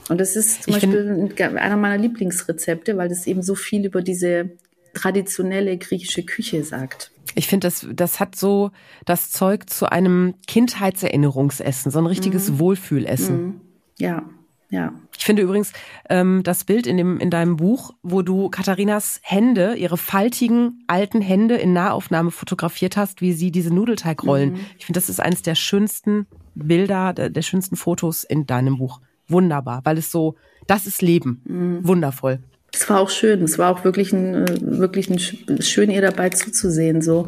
Und 0.08 0.20
das 0.20 0.36
ist 0.36 0.64
zum 0.64 0.74
ich 0.74 0.82
Beispiel 0.82 1.34
einer 1.56 1.76
meiner 1.76 1.98
Lieblingsrezepte, 1.98 2.96
weil 2.96 3.08
das 3.08 3.26
eben 3.26 3.42
so 3.42 3.54
viel 3.54 3.86
über 3.86 4.02
diese 4.02 4.50
traditionelle 4.92 5.78
griechische 5.78 6.24
Küche 6.24 6.64
sagt. 6.64 7.12
Ich 7.36 7.46
finde, 7.46 7.68
das, 7.68 7.86
das 7.92 8.18
hat 8.18 8.34
so 8.34 8.72
das 9.04 9.30
Zeug 9.30 9.70
zu 9.70 9.90
einem 9.90 10.34
Kindheitserinnerungsessen, 10.48 11.92
so 11.92 12.00
ein 12.00 12.06
richtiges 12.06 12.50
mhm. 12.50 12.58
Wohlfühlessen. 12.58 13.42
Mhm. 13.42 13.60
Ja, 13.98 14.28
ja. 14.70 14.92
Ich 15.16 15.24
finde 15.24 15.42
übrigens 15.42 15.72
ähm, 16.08 16.42
das 16.44 16.64
Bild 16.64 16.86
in, 16.86 16.96
dem, 16.96 17.18
in 17.18 17.28
deinem 17.28 17.56
Buch, 17.56 17.92
wo 18.02 18.22
du 18.22 18.48
Katharinas 18.48 19.20
Hände, 19.22 19.74
ihre 19.74 19.96
faltigen 19.98 20.84
alten 20.86 21.20
Hände 21.20 21.56
in 21.56 21.72
Nahaufnahme 21.72 22.30
fotografiert 22.30 22.96
hast, 22.96 23.20
wie 23.20 23.32
sie 23.32 23.50
diese 23.50 23.74
Nudelteig 23.74 24.24
rollen. 24.24 24.52
Mhm. 24.52 24.60
Ich 24.78 24.86
finde, 24.86 24.98
das 24.98 25.08
ist 25.08 25.20
eines 25.20 25.42
der 25.42 25.56
schönsten 25.56 26.26
Bilder, 26.54 27.12
der, 27.12 27.30
der 27.30 27.42
schönsten 27.42 27.76
Fotos 27.76 28.24
in 28.24 28.46
deinem 28.46 28.78
Buch 28.78 29.00
wunderbar, 29.28 29.80
weil 29.84 29.98
es 29.98 30.10
so, 30.10 30.36
das 30.66 30.86
ist 30.86 31.02
Leben. 31.02 31.42
Mhm. 31.44 31.86
Wundervoll. 31.86 32.38
Es 32.72 32.88
war 32.88 33.00
auch 33.00 33.10
schön. 33.10 33.42
Es 33.42 33.58
war 33.58 33.70
auch 33.70 33.84
wirklich 33.84 34.12
ein, 34.12 34.34
äh, 34.34 34.60
wirklich 34.60 35.10
ein 35.10 35.18
schön, 35.60 35.90
ihr 35.90 36.02
dabei 36.02 36.30
zuzusehen, 36.30 37.02
so. 37.02 37.26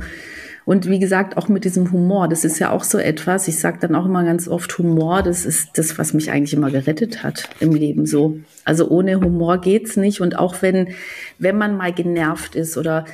Und 0.65 0.89
wie 0.89 0.99
gesagt, 0.99 1.37
auch 1.37 1.49
mit 1.49 1.65
diesem 1.65 1.91
Humor, 1.91 2.29
das 2.29 2.45
ist 2.45 2.59
ja 2.59 2.71
auch 2.71 2.85
so 2.85 2.99
etwas, 2.99 3.49
ich 3.49 3.59
sage 3.59 3.79
dann 3.81 3.95
auch 3.97 4.07
immer 4.07 4.25
ganz 4.25 4.49
oft, 4.49 4.79
Humor, 4.79 5.23
das 5.23 5.45
ist 5.45 5.71
das, 5.77 5.99
was 5.99 6.15
mich 6.15 6.31
eigentlich 6.31 6.55
immer 6.55 6.71
gerettet 6.71 7.23
hat 7.23 7.51
im 7.61 7.73
Leben 7.73 8.07
so. 8.07 8.39
Also 8.65 8.89
ohne 8.89 9.21
Humor 9.21 9.61
geht's 9.61 9.97
nicht. 9.97 10.21
Und 10.21 10.39
auch 10.39 10.63
wenn, 10.63 10.89
wenn 11.39 11.59
man 11.59 11.77
mal 11.77 11.93
genervt 11.93 12.55
ist 12.55 12.77
oder 12.77 13.05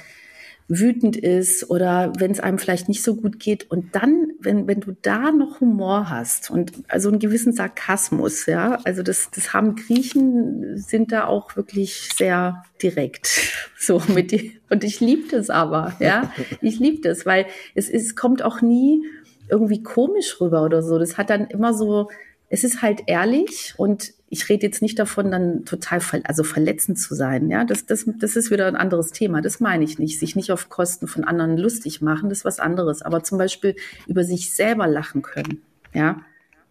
wütend 0.68 1.16
ist 1.16 1.70
oder 1.70 2.12
wenn 2.18 2.30
es 2.30 2.40
einem 2.40 2.58
vielleicht 2.58 2.88
nicht 2.88 3.02
so 3.02 3.16
gut 3.16 3.40
geht. 3.40 3.70
Und 3.70 3.94
dann, 3.94 4.32
wenn, 4.38 4.68
wenn 4.68 4.80
du 4.80 4.94
da 5.00 5.32
noch 5.32 5.60
Humor 5.60 6.10
hast 6.10 6.50
und 6.50 6.72
also 6.88 7.08
einen 7.08 7.18
gewissen 7.18 7.54
Sarkasmus, 7.54 8.44
ja, 8.46 8.78
also 8.84 9.02
das, 9.02 9.30
das 9.30 9.54
haben 9.54 9.76
Griechen, 9.76 10.76
sind 10.76 11.10
da 11.10 11.26
auch 11.26 11.56
wirklich 11.56 12.10
sehr 12.14 12.64
direkt. 12.82 13.28
So 13.80 14.02
mit 14.08 14.32
dir. 14.32 14.50
Und 14.70 14.82
ich 14.82 14.98
liebe 14.98 15.28
das 15.30 15.50
aber, 15.50 15.94
ja. 16.00 16.32
Ich 16.60 16.80
liebe 16.80 17.00
das, 17.00 17.24
weil 17.24 17.46
es, 17.76 17.88
es 17.88 18.16
kommt 18.16 18.42
auch 18.42 18.60
nie 18.60 19.04
irgendwie 19.48 19.84
komisch 19.84 20.40
rüber 20.40 20.64
oder 20.64 20.82
so. 20.82 20.98
Das 20.98 21.16
hat 21.16 21.30
dann 21.30 21.46
immer 21.46 21.72
so, 21.72 22.08
es 22.48 22.64
ist 22.64 22.82
halt 22.82 23.02
ehrlich 23.06 23.74
und 23.76 24.12
ich 24.30 24.48
rede 24.48 24.66
jetzt 24.66 24.82
nicht 24.82 24.98
davon, 24.98 25.30
dann 25.30 25.64
total 25.64 26.00
ver 26.00 26.20
also 26.24 26.44
verletzend 26.44 26.98
zu 26.98 27.14
sein. 27.14 27.50
Ja, 27.50 27.64
das, 27.64 27.86
das, 27.86 28.06
das 28.18 28.36
ist 28.36 28.50
wieder 28.50 28.66
ein 28.66 28.76
anderes 28.76 29.10
Thema. 29.12 29.40
Das 29.40 29.60
meine 29.60 29.84
ich 29.84 29.98
nicht. 29.98 30.18
Sich 30.18 30.36
nicht 30.36 30.52
auf 30.52 30.68
Kosten 30.68 31.08
von 31.08 31.24
anderen 31.24 31.56
lustig 31.56 32.02
machen, 32.02 32.28
das 32.28 32.38
ist 32.38 32.44
was 32.44 32.60
anderes. 32.60 33.02
Aber 33.02 33.22
zum 33.22 33.38
Beispiel 33.38 33.76
über 34.06 34.24
sich 34.24 34.52
selber 34.52 34.86
lachen 34.86 35.22
können. 35.22 35.62
Ja, 35.94 36.22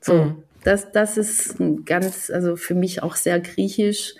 so. 0.01 0.13
Mhm. 0.13 0.43
Das, 0.63 0.91
das 0.91 1.17
ist 1.17 1.55
ganz, 1.85 2.29
also 2.29 2.57
für 2.57 2.75
mich 2.75 3.01
auch 3.01 3.15
sehr 3.15 3.39
griechisch, 3.39 4.15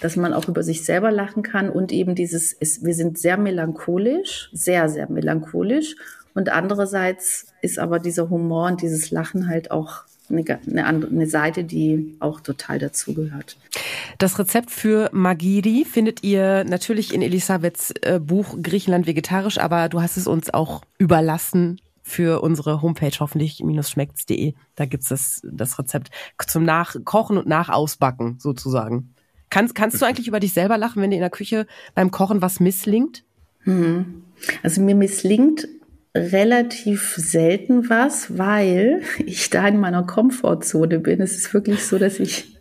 dass 0.00 0.16
man 0.16 0.34
auch 0.34 0.46
über 0.46 0.62
sich 0.62 0.84
selber 0.84 1.10
lachen 1.10 1.42
kann 1.42 1.70
und 1.70 1.90
eben 1.90 2.14
dieses, 2.14 2.52
ist, 2.52 2.84
wir 2.84 2.92
sind 2.92 3.18
sehr 3.18 3.38
melancholisch, 3.38 4.50
sehr, 4.52 4.88
sehr 4.88 5.10
melancholisch. 5.10 5.96
Und 6.34 6.50
andererseits 6.50 7.46
ist 7.62 7.78
aber 7.78 7.98
dieser 7.98 8.28
Humor 8.28 8.66
und 8.66 8.82
dieses 8.82 9.10
Lachen 9.10 9.48
halt 9.48 9.70
auch 9.70 10.04
eine, 10.30 10.44
eine, 10.66 10.86
andere, 10.86 11.10
eine 11.10 11.26
Seite, 11.26 11.64
die 11.64 12.16
auch 12.20 12.40
total 12.40 12.78
dazugehört. 12.78 13.56
Das 14.18 14.38
Rezept 14.38 14.70
für 14.70 15.10
Magiri 15.12 15.84
findet 15.84 16.22
ihr 16.22 16.64
natürlich 16.64 17.14
in 17.14 17.22
Elisabeths 17.22 17.92
äh, 18.02 18.20
Buch 18.20 18.56
Griechenland 18.62 19.06
vegetarisch, 19.06 19.58
aber 19.58 19.88
du 19.88 20.00
hast 20.00 20.16
es 20.16 20.26
uns 20.26 20.52
auch 20.52 20.82
überlassen 20.98 21.80
für 22.02 22.40
unsere 22.40 22.82
Homepage 22.82 23.18
hoffentlich-schmeckts.de. 23.18 24.54
Da 24.76 24.86
gibt's 24.86 25.08
das, 25.08 25.42
das 25.44 25.78
Rezept 25.78 26.10
zum 26.46 26.62
Nachkochen 26.62 27.36
und 27.36 27.48
Nachausbacken 27.48 28.38
sozusagen. 28.38 29.12
Kannst, 29.50 29.74
kannst 29.74 30.00
du 30.00 30.06
eigentlich 30.06 30.28
über 30.28 30.40
dich 30.40 30.52
selber 30.52 30.78
lachen, 30.78 31.02
wenn 31.02 31.10
dir 31.10 31.16
in 31.16 31.22
der 31.22 31.30
Küche 31.30 31.66
beim 31.94 32.10
Kochen 32.10 32.42
was 32.42 32.60
misslingt? 32.60 33.24
Hm. 33.60 34.22
Also 34.62 34.80
mir 34.80 34.94
misslingt 34.94 35.66
relativ 36.16 37.14
selten 37.16 37.88
was, 37.88 38.38
weil 38.38 39.02
ich 39.26 39.50
da 39.50 39.68
in 39.68 39.78
meiner 39.78 40.04
Komfortzone 40.04 40.98
bin. 40.98 41.20
Es 41.20 41.36
ist 41.36 41.52
wirklich 41.54 41.84
so, 41.84 41.98
dass 41.98 42.18
ich, 42.18 42.56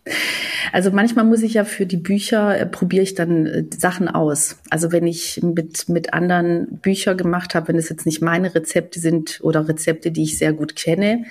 also 0.72 0.92
manchmal 0.92 1.26
muss 1.26 1.42
ich 1.42 1.56
ja 1.56 1.64
für 1.64 1.86
die 1.86 1.98
Bücher, 1.98 2.58
äh, 2.58 2.66
probiere 2.66 3.04
ich 3.04 3.16
dann 3.16 3.46
äh, 3.46 3.66
Sachen 3.76 4.08
aus. 4.08 4.58
Also 4.70 4.92
wenn 4.92 5.08
ich 5.08 5.42
mit, 5.42 5.90
mit 5.90 6.14
anderen 6.14 6.80
Bücher 6.80 7.16
gemacht 7.16 7.56
habe, 7.56 7.70
wenn 7.70 7.78
es 7.78 7.90
jetzt 7.90 8.06
nicht 8.06 8.22
meine 8.22 8.54
Rezepte 8.54 9.00
sind 9.00 9.40
oder 9.42 9.68
Rezepte, 9.68 10.12
die 10.12 10.24
ich 10.24 10.38
sehr 10.38 10.54
gut 10.54 10.76
kenne, 10.76 11.26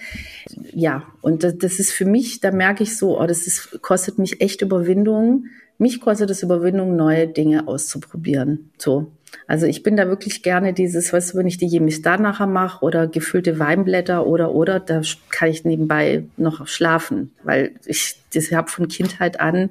ja, 0.72 1.04
und 1.20 1.44
das, 1.44 1.58
das 1.58 1.78
ist 1.78 1.92
für 1.92 2.04
mich, 2.04 2.40
da 2.40 2.50
merke 2.50 2.82
ich 2.82 2.96
so, 2.96 3.20
oh, 3.20 3.26
das 3.26 3.46
ist, 3.46 3.82
kostet 3.82 4.18
mich 4.18 4.40
echt 4.40 4.62
Überwindung. 4.62 5.46
Mich 5.76 6.00
kostet 6.00 6.30
es 6.30 6.42
Überwindung, 6.42 6.94
neue 6.94 7.26
Dinge 7.26 7.66
auszuprobieren. 7.66 8.70
So. 8.78 9.10
Also 9.46 9.66
ich 9.66 9.82
bin 9.82 9.96
da 9.96 10.08
wirklich 10.08 10.42
gerne 10.42 10.72
dieses, 10.72 11.12
was 11.12 11.34
wenn 11.34 11.46
ich 11.46 11.58
die 11.58 11.66
Jemistar 11.66 12.18
nachher 12.18 12.46
mache 12.46 12.84
oder 12.84 13.06
gefüllte 13.06 13.58
Weinblätter 13.58 14.26
oder 14.26 14.52
oder, 14.52 14.80
da 14.80 15.02
kann 15.30 15.50
ich 15.50 15.64
nebenbei 15.64 16.24
noch 16.36 16.66
schlafen, 16.66 17.32
weil 17.42 17.72
ich 17.86 18.16
das 18.32 18.50
habe 18.52 18.70
von 18.70 18.88
Kindheit 18.88 19.40
an 19.40 19.70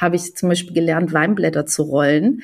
habe 0.00 0.16
ich 0.16 0.34
zum 0.34 0.48
Beispiel 0.48 0.72
gelernt, 0.72 1.12
Weinblätter 1.12 1.66
zu 1.66 1.82
rollen. 1.82 2.42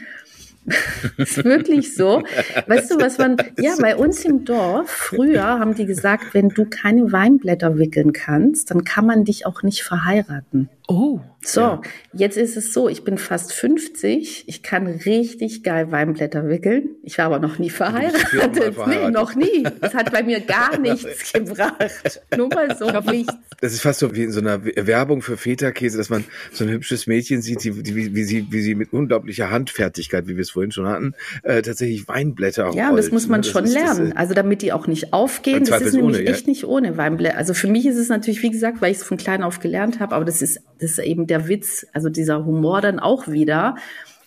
ist 1.16 1.44
wirklich 1.44 1.94
so. 1.94 2.22
Weißt 2.66 2.90
du, 2.90 2.98
was 2.98 3.18
man, 3.18 3.36
ja, 3.58 3.74
bei 3.80 3.96
uns 3.96 4.24
im 4.24 4.44
Dorf, 4.44 4.90
früher 4.90 5.44
haben 5.44 5.74
die 5.74 5.86
gesagt, 5.86 6.34
wenn 6.34 6.48
du 6.48 6.66
keine 6.66 7.12
Weinblätter 7.12 7.78
wickeln 7.78 8.12
kannst, 8.12 8.70
dann 8.70 8.84
kann 8.84 9.06
man 9.06 9.24
dich 9.24 9.46
auch 9.46 9.62
nicht 9.62 9.82
verheiraten. 9.82 10.68
Oh. 10.88 11.20
So, 11.46 11.60
ja. 11.60 11.80
jetzt 12.12 12.36
ist 12.36 12.56
es 12.56 12.72
so, 12.72 12.88
ich 12.88 13.04
bin 13.04 13.18
fast 13.18 13.52
50, 13.52 14.44
ich 14.46 14.62
kann 14.62 14.86
richtig 14.86 15.62
geil 15.62 15.92
Weinblätter 15.92 16.48
wickeln. 16.48 16.96
Ich 17.04 17.18
war 17.18 17.26
aber 17.26 17.38
noch 17.38 17.58
nie 17.58 17.70
verheiratet. 17.70 18.20
verheiratet. 18.28 18.76
Nee, 18.86 19.10
noch 19.10 19.34
nie. 19.34 19.64
Das 19.80 19.94
hat 19.94 20.12
bei 20.12 20.22
mir 20.22 20.40
gar 20.40 20.78
nichts 20.80 21.32
gebracht. 21.32 22.20
Nur 22.36 22.48
mal 22.48 22.76
so 22.76 22.90
nichts. 23.10 23.34
Das 23.60 23.72
ist 23.72 23.80
fast 23.80 24.00
so 24.00 24.14
wie 24.14 24.24
in 24.24 24.32
so 24.32 24.40
einer 24.40 24.64
Werbung 24.64 25.22
für 25.22 25.36
Feta-Käse, 25.36 25.96
dass 25.98 26.10
man 26.10 26.24
so 26.52 26.64
ein 26.64 26.70
hübsches 26.70 27.06
Mädchen 27.06 27.42
sieht, 27.42 27.64
die, 27.64 27.70
die, 27.70 27.94
wie, 27.94 28.14
wie, 28.14 28.24
sie, 28.24 28.46
wie 28.50 28.60
sie 28.60 28.74
mit 28.74 28.92
unglaublicher 28.92 29.50
Handfertigkeit, 29.50 30.26
wie 30.26 30.36
wir 30.36 30.42
es 30.42 30.50
vorhin 30.50 30.72
schon 30.72 30.86
hatten, 30.86 31.14
äh, 31.42 31.62
tatsächlich 31.62 32.08
Weinblätter 32.08 32.72
Ja, 32.74 32.90
und 32.90 32.96
das 32.96 33.10
muss 33.10 33.28
man 33.28 33.42
das 33.42 33.50
schon 33.50 33.64
ist, 33.64 33.72
lernen. 33.72 34.10
Das, 34.10 34.16
also 34.16 34.34
damit 34.34 34.62
die 34.62 34.72
auch 34.72 34.86
nicht 34.86 35.12
aufgehen. 35.12 35.64
Das 35.64 35.80
ist 35.80 35.94
nämlich 35.94 36.18
ohne, 36.18 36.26
echt 36.26 36.46
ja. 36.46 36.50
nicht 36.50 36.64
ohne 36.64 36.96
Weinblätter. 36.96 37.38
Also 37.38 37.54
für 37.54 37.68
mich 37.68 37.86
ist 37.86 37.96
es 37.96 38.08
natürlich, 38.08 38.42
wie 38.42 38.50
gesagt, 38.50 38.80
weil 38.80 38.90
ich 38.90 38.98
es 38.98 39.04
von 39.04 39.16
klein 39.16 39.42
auf 39.42 39.60
gelernt 39.60 40.00
habe, 40.00 40.14
aber 40.14 40.24
das 40.24 40.42
ist 40.42 40.60
das 40.78 40.92
ist 40.92 40.98
eben 40.98 41.26
der 41.26 41.35
Witz, 41.48 41.86
also 41.92 42.08
dieser 42.08 42.44
Humor 42.44 42.80
dann 42.80 42.98
auch 42.98 43.28
wieder. 43.28 43.76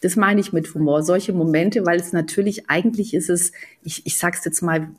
Das 0.01 0.15
meine 0.15 0.39
ich 0.39 0.53
mit 0.53 0.73
Humor, 0.73 1.03
solche 1.03 1.33
Momente, 1.33 1.85
weil 1.85 1.99
es 1.99 2.13
natürlich, 2.13 2.69
eigentlich 2.69 3.13
ist 3.13 3.29
es, 3.29 3.51
ich, 3.83 4.05
ich 4.05 4.17
sag's 4.17 4.45
jetzt 4.45 4.61
mal 4.61 4.89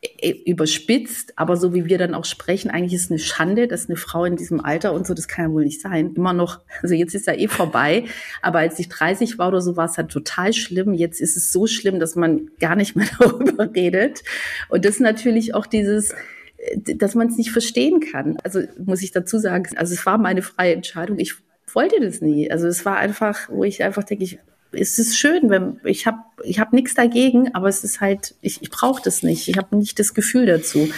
äh, 0.00 0.30
überspitzt, 0.46 1.32
aber 1.34 1.56
so 1.56 1.74
wie 1.74 1.86
wir 1.86 1.98
dann 1.98 2.14
auch 2.14 2.24
sprechen, 2.24 2.70
eigentlich 2.70 2.94
ist 2.94 3.10
eine 3.10 3.18
Schande, 3.18 3.66
dass 3.66 3.88
eine 3.88 3.96
Frau 3.96 4.24
in 4.24 4.36
diesem 4.36 4.64
Alter 4.64 4.92
und 4.92 5.08
so, 5.08 5.12
das 5.12 5.26
kann 5.26 5.46
ja 5.46 5.52
wohl 5.52 5.64
nicht 5.64 5.80
sein. 5.80 6.14
Immer 6.14 6.32
noch, 6.32 6.60
also 6.82 6.94
jetzt 6.94 7.16
ist 7.16 7.26
ja 7.26 7.34
eh 7.34 7.48
vorbei, 7.48 8.04
aber 8.40 8.60
als 8.60 8.78
ich 8.78 8.88
30 8.88 9.38
war 9.38 9.48
oder 9.48 9.60
so, 9.60 9.76
war 9.76 9.86
es 9.86 9.98
halt 9.98 10.10
total 10.10 10.52
schlimm. 10.52 10.94
Jetzt 10.94 11.20
ist 11.20 11.36
es 11.36 11.52
so 11.52 11.66
schlimm, 11.66 11.98
dass 11.98 12.14
man 12.14 12.48
gar 12.60 12.76
nicht 12.76 12.94
mehr 12.94 13.08
darüber 13.18 13.74
redet. 13.74 14.22
Und 14.68 14.84
das 14.84 14.94
ist 14.94 15.00
natürlich 15.00 15.54
auch 15.54 15.66
dieses, 15.66 16.12
äh, 16.58 16.94
dass 16.94 17.16
man 17.16 17.26
es 17.26 17.36
nicht 17.36 17.50
verstehen 17.50 17.98
kann. 17.98 18.36
Also 18.44 18.62
muss 18.78 19.02
ich 19.02 19.10
dazu 19.10 19.38
sagen, 19.38 19.66
also 19.76 19.94
es 19.94 20.06
war 20.06 20.16
meine 20.16 20.42
freie 20.42 20.74
Entscheidung. 20.74 21.18
Ich 21.18 21.34
wollte 21.74 22.00
das 22.00 22.20
nie. 22.20 22.50
Also 22.50 22.66
es 22.66 22.84
war 22.84 22.96
einfach, 22.96 23.48
wo 23.48 23.64
ich 23.64 23.82
einfach 23.82 24.04
denke, 24.04 24.24
ich, 24.24 24.38
es 24.72 24.98
ist 24.98 25.16
schön, 25.16 25.50
wenn 25.50 25.80
ich 25.84 26.06
habe 26.06 26.18
ich 26.44 26.60
hab 26.60 26.72
nichts 26.72 26.94
dagegen, 26.94 27.54
aber 27.54 27.68
es 27.68 27.84
ist 27.84 28.00
halt, 28.00 28.34
ich, 28.42 28.62
ich 28.62 28.70
brauche 28.70 29.02
das 29.02 29.22
nicht. 29.22 29.48
Ich 29.48 29.56
habe 29.56 29.76
nicht 29.76 29.98
das 29.98 30.14
Gefühl 30.14 30.46
dazu. 30.46 30.88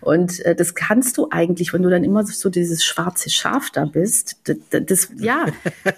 Und 0.00 0.44
äh, 0.44 0.54
das 0.54 0.74
kannst 0.74 1.18
du 1.18 1.28
eigentlich, 1.30 1.72
wenn 1.72 1.82
du 1.82 1.90
dann 1.90 2.04
immer 2.04 2.24
so 2.24 2.50
dieses 2.50 2.84
schwarze 2.84 3.30
Schaf 3.30 3.70
da 3.70 3.84
bist. 3.84 4.36
Das, 4.44 4.56
das 4.70 5.08
ja, 5.18 5.46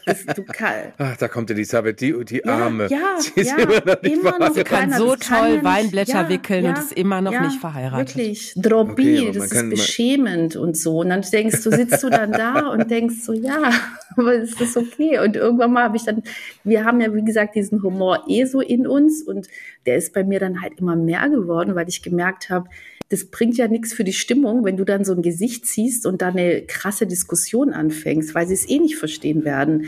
das, 0.07 0.25
du 0.35 0.43
kann, 0.45 0.75
Ach, 0.99 1.17
da 1.19 1.29
kommt 1.29 1.51
Elisabeth, 1.51 2.01
die, 2.01 2.25
die 2.25 2.43
ja, 2.45 2.65
Arme. 2.65 2.89
Ja, 2.89 3.17
Sie 3.19 3.41
ist 3.41 3.53
immer 3.53 3.81
noch 3.85 4.03
nicht 4.03 4.15
immer 4.15 4.39
noch 4.39 4.55
Sie 4.55 4.65
kann 4.65 4.93
so 4.93 5.17
toll 5.17 5.59
kann 5.59 5.65
Weinblätter 5.65 6.23
ja, 6.23 6.29
wickeln 6.29 6.65
ja, 6.65 6.71
und 6.71 6.79
ist 6.79 6.93
immer 6.93 7.21
noch 7.21 7.39
nicht 7.39 7.61
verheiratet. 7.61 8.17
Wirklich, 8.17 8.55
Drobi, 8.57 9.29
okay, 9.29 9.33
das 9.33 9.53
ist 9.53 9.71
beschämend 9.71 10.57
und 10.57 10.77
so. 10.77 11.01
Und 11.01 11.11
dann 11.11 11.21
denkst 11.21 11.63
du, 11.63 11.71
sitzt 11.71 12.03
du 12.03 12.09
dann 12.09 12.33
da 12.33 12.69
und 12.73 12.91
denkst 12.91 13.17
so, 13.23 13.35
ja, 13.35 13.71
aber 14.17 14.35
ist 14.35 14.59
das 14.61 14.77
okay? 14.79 15.19
Und 15.19 15.37
irgendwann 15.37 15.73
mal 15.73 15.85
habe 15.85 15.99
ich 15.99 16.05
dann, 16.05 16.23
wir 16.65 16.85
haben 16.85 17.01
ja 17.03 17.15
wie 17.15 17.25
gesagt 17.25 17.55
diesen 17.55 17.83
Humor 17.83 18.25
eh 18.29 18.47
so 18.47 18.61
in 18.61 18.87
uns 18.87 19.23
und 19.23 19.49
der 19.85 19.97
ist 19.97 20.15
bei 20.15 20.25
mir 20.25 20.41
dann 20.41 20.63
halt 20.63 20.79
immer 20.79 20.97
mehr 20.97 21.29
geworden, 21.29 21.75
weil 21.75 21.89
ich 21.89 22.03
gemerkt 22.03 22.49
habe, 22.49 22.69
das 23.11 23.27
bringt 23.27 23.57
ja 23.57 23.69
nichts 23.69 23.93
für 23.93 24.05
die 24.05 24.13
Stimmung, 24.13 24.65
wenn 24.65 24.77
du 24.77 24.85
dann 24.85 25.05
so 25.05 25.13
ein 25.13 25.23
Gesicht 25.23 25.67
ziehst 25.67 26.07
und 26.07 26.23
da 26.23 26.29
eine 26.29 26.63
krasse 26.63 27.07
Diskussion 27.07 27.73
anfängst, 27.73 28.35
weil 28.35 28.47
sie 28.47 28.55
es 28.55 28.69
eh 28.69 28.79
nicht 28.79 28.97
verstehen 28.97 29.45
werden. 29.45 29.87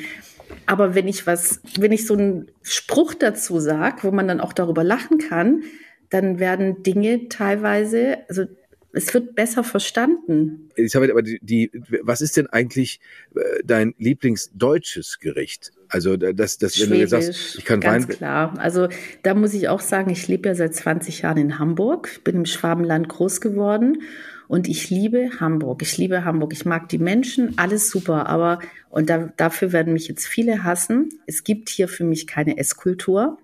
Aber 0.66 0.94
wenn 0.96 1.06
ich 1.06 1.26
was, 1.26 1.60
wenn 1.78 1.92
ich 1.92 2.04
so 2.04 2.14
einen 2.14 2.50
Spruch 2.62 3.14
dazu 3.14 3.60
sage, 3.60 4.02
wo 4.02 4.10
man 4.10 4.26
dann 4.26 4.40
auch 4.40 4.52
darüber 4.52 4.82
lachen 4.82 5.18
kann, 5.18 5.62
dann 6.10 6.40
werden 6.40 6.82
Dinge 6.82 7.28
teilweise, 7.28 8.18
also 8.28 8.44
es 8.92 9.12
wird 9.14 9.34
besser 9.34 9.64
verstanden. 9.64 10.70
Elisabeth, 10.74 11.10
aber 11.10 11.22
die, 11.22 11.38
die, 11.42 11.70
was 12.02 12.20
ist 12.20 12.36
denn 12.36 12.46
eigentlich 12.48 13.00
äh, 13.34 13.40
dein 13.64 13.94
Lieblingsdeutsches 13.98 15.18
Gericht? 15.18 15.72
Also 15.88 16.16
das, 16.16 16.58
das 16.58 16.78
wenn 16.78 16.88
Schwäbisch, 16.88 17.10
du 17.10 17.22
sagst, 17.22 17.58
ich 17.58 17.64
kann 17.64 17.80
ganz 17.80 18.08
Wein 18.08 18.16
klar. 18.16 18.58
Also 18.58 18.88
da 19.22 19.34
muss 19.34 19.54
ich 19.54 19.68
auch 19.68 19.80
sagen, 19.80 20.10
ich 20.10 20.28
lebe 20.28 20.48
ja 20.48 20.54
seit 20.54 20.74
20 20.74 21.22
Jahren 21.22 21.38
in 21.38 21.58
Hamburg, 21.58 22.10
ich 22.12 22.24
bin 22.24 22.36
im 22.36 22.46
Schwabenland 22.46 23.08
groß 23.08 23.40
geworden 23.40 24.02
und 24.48 24.68
ich 24.68 24.90
liebe 24.90 25.30
Hamburg. 25.40 25.80
Ich 25.80 25.96
liebe 25.96 26.26
Hamburg. 26.26 26.52
Ich 26.52 26.66
mag 26.66 26.88
die 26.90 26.98
Menschen, 26.98 27.56
alles 27.56 27.90
super. 27.90 28.26
Aber 28.26 28.58
und 28.90 29.08
da, 29.08 29.32
dafür 29.38 29.72
werden 29.72 29.94
mich 29.94 30.08
jetzt 30.08 30.26
viele 30.26 30.64
hassen. 30.64 31.08
Es 31.26 31.44
gibt 31.44 31.70
hier 31.70 31.88
für 31.88 32.04
mich 32.04 32.26
keine 32.26 32.58
Esskultur. 32.58 33.38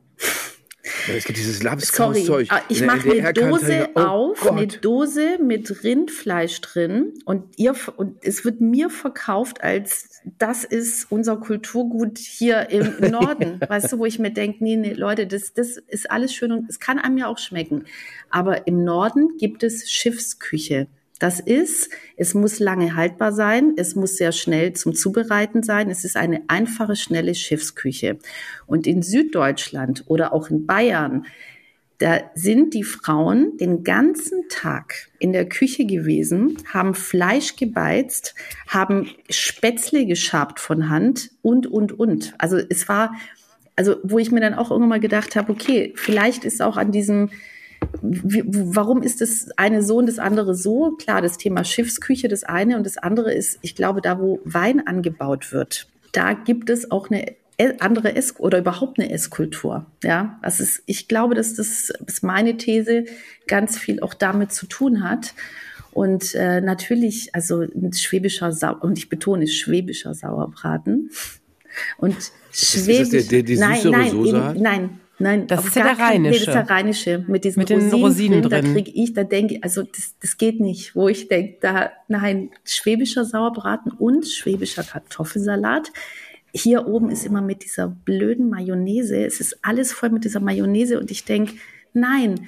Es 1.16 1.24
gibt 1.24 1.38
dieses 1.38 1.62
Lapskauszeug. 1.62 2.48
Ah, 2.50 2.62
ich 2.68 2.82
mache 2.82 3.11
eine 3.11 3.32
Dose 3.32 3.88
oh 3.94 4.00
auf, 4.00 4.40
Gott. 4.40 4.52
eine 4.52 4.66
Dose 4.66 5.38
mit 5.42 5.82
Rindfleisch 5.82 6.61
drin 6.61 7.14
und 7.24 7.59
ihr 7.59 7.74
und 7.96 8.16
es 8.22 8.44
wird 8.44 8.61
mir 8.61 8.90
verkauft 8.90 9.62
als 9.62 10.20
das 10.38 10.64
ist 10.64 11.11
unser 11.11 11.36
Kulturgut 11.36 12.18
hier 12.18 12.70
im 12.70 12.96
Norden. 13.11 13.61
weißt 13.66 13.92
du, 13.92 13.98
wo 13.98 14.06
ich 14.06 14.18
mir 14.18 14.30
denke, 14.30 14.62
nee, 14.62 14.76
nee, 14.76 14.92
Leute, 14.92 15.26
das, 15.26 15.54
das 15.54 15.78
ist 15.78 16.11
alles 16.11 16.34
schön 16.34 16.52
und 16.52 16.68
es 16.68 16.80
kann 16.80 16.98
einem 16.98 17.18
ja 17.18 17.26
auch 17.26 17.38
schmecken. 17.38 17.84
Aber 18.30 18.66
im 18.66 18.84
Norden 18.84 19.36
gibt 19.38 19.62
es 19.62 19.90
Schiffsküche. 19.90 20.88
Das 21.18 21.40
ist, 21.40 21.90
es 22.16 22.34
muss 22.34 22.60
lange 22.60 22.94
haltbar 22.94 23.32
sein, 23.32 23.74
es 23.76 23.96
muss 23.96 24.16
sehr 24.16 24.32
schnell 24.32 24.74
zum 24.74 24.94
Zubereiten 24.94 25.62
sein, 25.62 25.90
es 25.90 26.04
ist 26.04 26.16
eine 26.16 26.42
einfache, 26.46 26.94
schnelle 26.94 27.34
Schiffsküche. 27.34 28.18
Und 28.66 28.86
in 28.86 29.02
Süddeutschland 29.02 30.04
oder 30.06 30.32
auch 30.32 30.48
in 30.48 30.66
Bayern, 30.66 31.26
da 31.98 32.20
sind 32.34 32.74
die 32.74 32.84
Frauen 32.84 33.56
den 33.56 33.82
ganzen 33.82 34.48
Tag 34.48 35.08
in 35.18 35.32
der 35.32 35.48
Küche 35.48 35.84
gewesen, 35.84 36.56
haben 36.72 36.94
Fleisch 36.94 37.56
gebeizt, 37.56 38.36
haben 38.68 39.10
Spätzle 39.28 40.06
geschabt 40.06 40.60
von 40.60 40.88
Hand 40.88 41.30
und, 41.42 41.66
und, 41.66 41.98
und. 41.98 42.34
Also 42.38 42.56
es 42.56 42.88
war, 42.88 43.14
also 43.74 43.96
wo 44.04 44.20
ich 44.20 44.30
mir 44.30 44.40
dann 44.40 44.54
auch 44.54 44.70
irgendwann 44.70 44.90
mal 44.90 45.00
gedacht 45.00 45.34
habe, 45.34 45.50
okay, 45.50 45.92
vielleicht 45.96 46.44
ist 46.44 46.62
auch 46.62 46.76
an 46.76 46.92
diesem 46.92 47.30
wie, 48.02 48.42
warum 48.46 49.02
ist 49.02 49.20
das 49.20 49.48
eine 49.56 49.82
so 49.82 49.96
und 49.96 50.06
das 50.06 50.18
andere 50.18 50.54
so? 50.54 50.92
Klar, 50.98 51.22
das 51.22 51.38
Thema 51.38 51.64
Schiffsküche 51.64 52.28
das 52.28 52.44
eine 52.44 52.76
und 52.76 52.84
das 52.84 52.98
andere 52.98 53.32
ist, 53.32 53.58
ich 53.62 53.74
glaube, 53.74 54.00
da 54.00 54.18
wo 54.18 54.40
Wein 54.44 54.86
angebaut 54.86 55.52
wird, 55.52 55.88
da 56.12 56.32
gibt 56.32 56.70
es 56.70 56.90
auch 56.90 57.10
eine 57.10 57.32
e, 57.58 57.72
andere 57.80 58.14
Ess 58.16 58.34
oder 58.38 58.58
überhaupt 58.58 58.98
eine 58.98 59.10
Esskultur. 59.10 59.86
Ja, 60.02 60.38
das 60.42 60.60
ist, 60.60 60.82
ich 60.86 61.08
glaube, 61.08 61.34
dass 61.34 61.54
das 61.54 61.90
ist 62.06 62.22
meine 62.22 62.56
These 62.56 63.04
ganz 63.46 63.78
viel 63.78 64.00
auch 64.00 64.14
damit 64.14 64.52
zu 64.52 64.66
tun 64.66 65.02
hat. 65.02 65.34
Und 65.92 66.34
äh, 66.34 66.60
natürlich, 66.60 67.34
also 67.34 67.60
ein 67.60 67.92
schwäbischer 67.92 68.52
Sau 68.52 68.76
und 68.78 68.98
ich 68.98 69.08
betone 69.08 69.48
schwäbischer 69.48 70.14
Sauerbraten 70.14 71.10
und 71.96 72.16
schwäbisch. 72.52 73.00
Ist 73.00 73.14
das 73.14 73.26
der, 73.28 73.42
der, 73.42 73.42
die 73.42 73.56
nein, 73.56 73.80
nein, 73.84 74.24
eben, 74.24 74.62
nein, 74.62 75.00
Nein, 75.18 75.46
das 75.48 75.66
ist 75.66 75.74
ja 75.74 75.82
der 75.82 75.98
rheinische. 75.98 76.20
Nee, 76.20 76.30
das 76.30 76.48
ist 76.48 76.54
der 76.54 76.70
rheinische 76.70 77.24
mit 77.26 77.44
diesen 77.44 77.60
mit 77.60 77.70
Rosinen, 77.70 77.92
Rosinen 77.92 78.42
drin. 78.42 78.50
Da 78.50 78.72
kriege 78.72 78.90
ich, 78.90 79.12
da 79.14 79.24
denke 79.24 79.54
ich, 79.54 79.64
also 79.64 79.82
das, 79.82 80.14
das 80.20 80.36
geht 80.38 80.60
nicht. 80.60 80.94
Wo 80.94 81.08
ich 81.08 81.28
denke, 81.28 81.56
da 81.60 81.90
nein, 82.06 82.50
schwäbischer 82.64 83.24
Sauerbraten 83.24 83.90
und 83.92 84.28
schwäbischer 84.28 84.84
Kartoffelsalat. 84.84 85.90
Hier 86.52 86.86
oben 86.86 87.10
ist 87.10 87.26
immer 87.26 87.42
mit 87.42 87.64
dieser 87.64 87.88
blöden 87.88 88.48
Mayonnaise. 88.48 89.16
Es 89.16 89.40
ist 89.40 89.58
alles 89.62 89.92
voll 89.92 90.10
mit 90.10 90.24
dieser 90.24 90.40
Mayonnaise 90.40 90.98
und 90.98 91.10
ich 91.10 91.24
denke, 91.24 91.54
nein, 91.92 92.46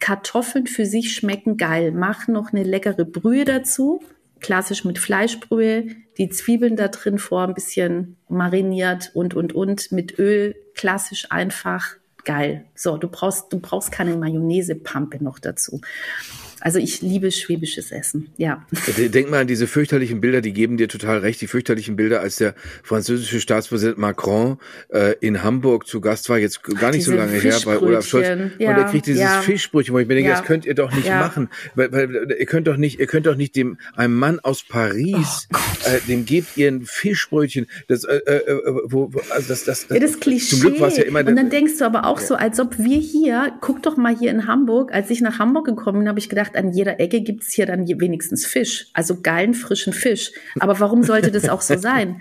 Kartoffeln 0.00 0.66
für 0.66 0.86
sich 0.86 1.14
schmecken 1.14 1.56
geil. 1.56 1.92
Mach 1.92 2.28
noch 2.28 2.52
eine 2.52 2.62
leckere 2.62 3.04
Brühe 3.04 3.44
dazu, 3.44 4.00
klassisch 4.40 4.84
mit 4.84 4.98
Fleischbrühe, 4.98 5.86
die 6.18 6.28
Zwiebeln 6.28 6.76
da 6.76 6.88
drin 6.88 7.18
vor 7.18 7.44
ein 7.44 7.54
bisschen 7.54 8.16
mariniert 8.28 9.12
und 9.14 9.34
und 9.34 9.54
und 9.54 9.92
mit 9.92 10.18
Öl, 10.18 10.56
klassisch 10.74 11.26
einfach 11.30 11.96
geil. 12.24 12.64
So, 12.74 12.96
du 12.96 13.08
brauchst, 13.08 13.52
du 13.52 13.60
brauchst 13.60 13.92
keine 13.92 14.16
Mayonnaise-Pampe 14.16 15.22
noch 15.22 15.38
dazu. 15.38 15.80
Also 16.60 16.78
ich 16.78 17.02
liebe 17.02 17.30
schwäbisches 17.30 17.92
Essen, 17.92 18.28
ja. 18.36 18.66
Denk 18.96 19.30
mal 19.30 19.40
an 19.40 19.46
diese 19.46 19.66
fürchterlichen 19.66 20.20
Bilder, 20.20 20.40
die 20.40 20.52
geben 20.52 20.76
dir 20.76 20.88
total 20.88 21.18
recht, 21.18 21.40
die 21.40 21.46
fürchterlichen 21.46 21.96
Bilder, 21.96 22.20
als 22.20 22.36
der 22.36 22.54
französische 22.82 23.40
Staatspräsident 23.40 23.98
Macron 23.98 24.58
äh, 24.88 25.14
in 25.20 25.42
Hamburg 25.42 25.86
zu 25.86 26.00
Gast 26.00 26.28
war, 26.28 26.38
jetzt 26.38 26.62
gar 26.62 26.90
nicht 26.90 27.04
so 27.04 27.12
lange 27.12 27.38
her 27.38 27.56
bei 27.64 27.78
Olaf 27.78 28.06
Scholz. 28.06 28.26
Ja, 28.58 28.70
und 28.70 28.76
er 28.76 28.84
kriegt 28.84 29.06
dieses 29.06 29.22
ja. 29.22 29.40
Fischbrötchen, 29.42 29.94
wo 29.94 29.98
ich 29.98 30.08
mir 30.08 30.14
denke, 30.14 30.30
ja. 30.30 30.36
das 30.36 30.46
könnt 30.46 30.66
ihr 30.66 30.74
doch 30.74 30.94
nicht 30.94 31.06
ja. 31.06 31.18
machen. 31.18 31.48
Weil, 31.74 31.92
weil 31.92 32.36
ihr 32.38 32.46
könnt 32.46 32.66
doch 32.66 32.76
nicht, 32.76 32.98
ihr 32.98 33.06
könnt 33.06 33.26
doch 33.26 33.36
nicht 33.36 33.56
dem 33.56 33.78
einem 33.94 34.14
Mann 34.14 34.40
aus 34.40 34.64
Paris, 34.64 35.48
oh 35.52 35.58
äh, 35.88 36.00
dem 36.08 36.24
gebt 36.24 36.56
ihr 36.56 36.68
ein 36.68 36.82
Fischbrötchen. 36.84 37.66
Das, 37.88 38.04
äh, 38.04 38.16
äh, 38.16 38.36
äh 38.36 38.72
wo, 38.84 39.10
also 39.30 39.48
das, 39.48 39.64
das, 39.64 39.86
das, 39.86 39.98
das 39.98 40.20
Klischee. 40.20 40.56
Zum 40.56 40.60
Glück 40.60 40.80
war 40.80 40.88
es 40.88 40.96
ja 40.96 41.04
immer. 41.04 41.20
Und 41.20 41.36
dann 41.36 41.50
denkst 41.50 41.78
du 41.78 41.84
aber 41.84 42.06
auch 42.06 42.18
so, 42.18 42.34
als 42.34 42.60
ob 42.60 42.78
wir 42.78 42.98
hier, 42.98 43.52
guck 43.60 43.82
doch 43.82 43.96
mal 43.96 44.16
hier 44.16 44.30
in 44.30 44.46
Hamburg, 44.46 44.92
als 44.92 45.10
ich 45.10 45.20
nach 45.20 45.38
Hamburg 45.38 45.66
gekommen 45.66 46.00
bin, 46.00 46.08
habe 46.08 46.18
ich 46.18 46.28
gedacht, 46.28 46.47
gedacht, 46.48 46.64
an 46.64 46.72
jeder 46.72 47.00
Ecke 47.00 47.20
gibt 47.20 47.42
es 47.42 47.52
hier 47.52 47.66
dann 47.66 47.86
wenigstens 47.86 48.46
Fisch, 48.46 48.88
also 48.94 49.20
geilen, 49.20 49.54
frischen 49.54 49.92
Fisch. 49.92 50.32
Aber 50.58 50.78
warum 50.80 51.02
sollte 51.02 51.30
das 51.30 51.48
auch 51.48 51.60
so 51.60 51.76
sein? 51.76 52.20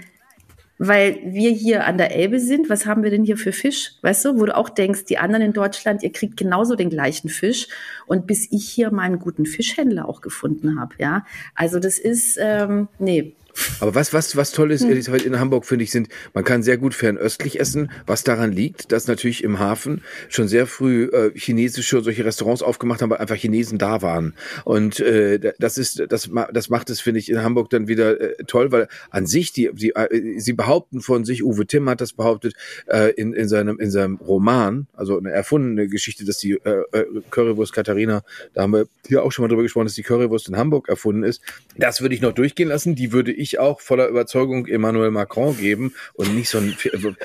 Weil 0.79 1.19
wir 1.23 1.49
hier 1.49 1.87
an 1.87 1.97
der 1.97 2.15
Elbe 2.15 2.39
sind, 2.39 2.69
was 2.69 2.85
haben 2.85 3.01
wir 3.01 3.09
denn 3.09 3.23
hier 3.23 3.37
für 3.37 3.51
Fisch? 3.51 3.93
Weißt 4.03 4.25
du, 4.25 4.39
wo 4.39 4.45
du 4.45 4.55
auch 4.55 4.69
denkst, 4.69 5.05
die 5.05 5.17
anderen 5.17 5.43
in 5.43 5.53
Deutschland, 5.53 6.03
ihr 6.03 6.11
kriegt 6.11 6.37
genauso 6.37 6.75
den 6.75 6.91
gleichen 6.91 7.29
Fisch. 7.29 7.67
Und 8.05 8.27
bis 8.27 8.51
ich 8.51 8.69
hier 8.69 8.91
meinen 8.91 9.17
guten 9.17 9.47
Fischhändler 9.47 10.07
auch 10.07 10.21
gefunden 10.21 10.79
habe, 10.79 10.93
ja. 10.99 11.25
Also 11.55 11.79
das 11.79 11.97
ist, 11.97 12.37
ähm, 12.39 12.89
nee, 12.99 13.33
aber 13.79 13.95
was, 13.95 14.13
was, 14.13 14.35
was 14.35 14.51
toll 14.51 14.71
ist, 14.71 14.83
hm. 14.83 15.15
in 15.15 15.39
Hamburg, 15.39 15.65
finde 15.65 15.83
ich, 15.83 15.91
sind, 15.91 16.09
man 16.33 16.43
kann 16.43 16.63
sehr 16.63 16.77
gut 16.77 16.93
fernöstlich 16.93 17.59
essen, 17.59 17.91
was 18.05 18.23
daran 18.23 18.51
liegt, 18.51 18.91
dass 18.91 19.07
natürlich 19.07 19.43
im 19.43 19.59
Hafen 19.59 20.01
schon 20.29 20.47
sehr 20.47 20.67
früh 20.67 21.05
äh, 21.05 21.31
chinesische 21.35 22.01
solche 22.01 22.25
Restaurants 22.25 22.61
aufgemacht 22.61 23.01
haben, 23.01 23.09
weil 23.09 23.17
einfach 23.17 23.35
Chinesen 23.35 23.77
da 23.77 24.01
waren. 24.01 24.33
Und 24.65 24.99
äh, 24.99 25.53
das 25.59 25.77
ist, 25.77 26.03
das, 26.09 26.29
das 26.53 26.69
macht 26.69 26.89
es, 26.89 26.99
finde 26.99 27.19
ich, 27.19 27.29
in 27.29 27.43
Hamburg 27.43 27.69
dann 27.69 27.87
wieder 27.87 28.19
äh, 28.19 28.43
toll, 28.45 28.71
weil 28.71 28.87
an 29.09 29.25
sich, 29.25 29.51
die, 29.53 29.69
die, 29.73 29.95
äh, 29.95 30.39
sie 30.39 30.53
behaupten 30.53 31.01
von 31.01 31.25
sich, 31.25 31.43
Uwe 31.43 31.65
Timm 31.65 31.89
hat 31.89 32.01
das 32.01 32.13
behauptet, 32.13 32.53
äh, 32.87 33.11
in, 33.13 33.33
in, 33.33 33.47
seinem, 33.47 33.79
in 33.79 33.91
seinem 33.91 34.15
Roman, 34.17 34.87
also 34.93 35.17
eine 35.17 35.31
erfundene 35.31 35.87
Geschichte, 35.87 36.25
dass 36.25 36.37
die 36.37 36.53
äh, 36.53 36.83
äh, 36.91 37.05
Currywurst 37.29 37.73
Katharina, 37.73 38.23
da 38.53 38.63
haben 38.63 38.73
wir 38.73 38.87
hier 39.07 39.23
auch 39.23 39.31
schon 39.31 39.43
mal 39.43 39.49
drüber 39.49 39.63
gesprochen, 39.63 39.85
dass 39.85 39.95
die 39.95 40.03
Currywurst 40.03 40.49
in 40.49 40.57
Hamburg 40.57 40.89
erfunden 40.89 41.23
ist. 41.23 41.41
Das 41.77 42.01
würde 42.01 42.15
ich 42.15 42.21
noch 42.21 42.33
durchgehen 42.33 42.69
lassen, 42.69 42.95
die 42.95 43.11
würde 43.11 43.31
ich 43.31 43.46
ich 43.47 43.59
auch 43.59 43.81
voller 43.81 44.07
Überzeugung 44.07 44.67
Emmanuel 44.67 45.11
Macron 45.11 45.57
geben 45.57 45.93
und 46.13 46.35
nicht 46.35 46.49
so 46.49 46.59
ein, 46.59 46.75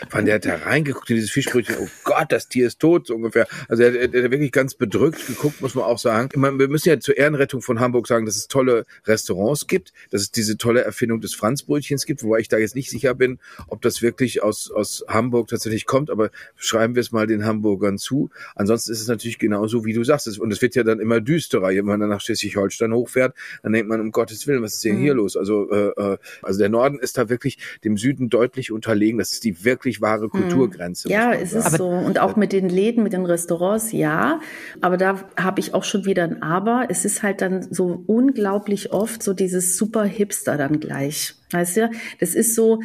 von 0.08 0.24
der 0.24 0.36
hat 0.36 0.44
da 0.44 0.56
reingeguckt 0.56 1.10
in 1.10 1.16
dieses 1.16 1.30
Fischbrötchen, 1.30 1.76
oh 1.80 1.88
Gott, 2.04 2.30
das 2.30 2.48
Tier 2.48 2.66
ist 2.66 2.80
tot, 2.80 3.06
so 3.06 3.14
ungefähr. 3.14 3.46
Also 3.68 3.82
er, 3.82 4.04
hat 4.04 4.12
wirklich 4.12 4.52
ganz 4.52 4.74
bedrückt 4.74 5.26
geguckt, 5.26 5.60
muss 5.60 5.74
man 5.74 5.84
auch 5.84 5.98
sagen. 5.98 6.28
Meine, 6.40 6.58
wir 6.58 6.68
müssen 6.68 6.88
ja 6.88 7.00
zur 7.00 7.16
Ehrenrettung 7.16 7.62
von 7.62 7.80
Hamburg 7.80 8.06
sagen, 8.06 8.26
dass 8.26 8.36
es 8.36 8.48
tolle 8.48 8.86
Restaurants 9.06 9.66
gibt, 9.66 9.92
dass 10.10 10.22
es 10.22 10.30
diese 10.30 10.56
tolle 10.56 10.82
Erfindung 10.82 11.20
des 11.20 11.34
Franzbrötchens 11.34 12.06
gibt, 12.06 12.22
wobei 12.22 12.38
ich 12.38 12.48
da 12.48 12.58
jetzt 12.58 12.74
nicht 12.74 12.90
sicher 12.90 13.14
bin, 13.14 13.38
ob 13.68 13.82
das 13.82 14.02
wirklich 14.02 14.42
aus, 14.42 14.70
aus 14.70 15.04
Hamburg 15.08 15.48
tatsächlich 15.48 15.86
kommt, 15.86 16.10
aber 16.10 16.30
schreiben 16.56 16.94
wir 16.94 17.00
es 17.00 17.12
mal 17.12 17.26
den 17.26 17.44
Hamburgern 17.44 17.98
zu. 17.98 18.30
Ansonsten 18.54 18.92
ist 18.92 19.00
es 19.00 19.08
natürlich 19.08 19.38
genauso, 19.38 19.84
wie 19.84 19.92
du 19.92 20.04
sagst. 20.04 20.22
Und 20.38 20.52
es 20.52 20.62
wird 20.62 20.74
ja 20.74 20.84
dann 20.84 21.00
immer 21.00 21.20
düsterer. 21.20 21.68
Wenn 21.68 21.84
man 21.84 22.00
dann 22.00 22.10
nach 22.10 22.20
Schleswig-Holstein 22.20 22.92
hochfährt, 22.92 23.34
dann 23.62 23.72
denkt 23.72 23.88
man, 23.88 24.00
um 24.00 24.12
Gottes 24.12 24.46
Willen, 24.46 24.62
was 24.62 24.74
ist 24.74 24.84
denn 24.84 24.98
hier 24.98 25.14
mhm. 25.14 25.18
los? 25.18 25.36
Also, 25.36 25.70
äh, 25.70 26.11
äh, 26.14 26.18
also 26.42 26.58
der 26.58 26.68
Norden 26.68 26.98
ist 26.98 27.18
da 27.18 27.28
wirklich 27.28 27.58
dem 27.84 27.96
Süden 27.96 28.28
deutlich 28.30 28.72
unterlegen. 28.72 29.18
Das 29.18 29.32
ist 29.32 29.44
die 29.44 29.64
wirklich 29.64 30.00
wahre 30.00 30.26
mhm. 30.26 30.30
Kulturgrenze. 30.30 31.08
Ja, 31.08 31.32
es 31.32 31.52
ist 31.52 31.76
so. 31.76 31.88
Und 31.88 32.18
auch 32.18 32.36
mit 32.36 32.52
den 32.52 32.68
Läden, 32.68 33.02
mit 33.02 33.12
den 33.12 33.26
Restaurants, 33.26 33.92
ja. 33.92 34.40
Aber 34.80 34.96
da 34.96 35.20
habe 35.36 35.60
ich 35.60 35.74
auch 35.74 35.84
schon 35.84 36.04
wieder 36.04 36.24
ein 36.24 36.42
Aber. 36.42 36.86
Es 36.88 37.04
ist 37.04 37.22
halt 37.22 37.40
dann 37.40 37.72
so 37.72 38.02
unglaublich 38.06 38.92
oft 38.92 39.22
so 39.22 39.32
dieses 39.32 39.76
super 39.76 40.04
Hipster 40.04 40.56
dann 40.56 40.80
gleich. 40.80 41.34
Weißt 41.50 41.76
du? 41.76 41.90
Das 42.20 42.34
ist 42.34 42.54
so, 42.54 42.80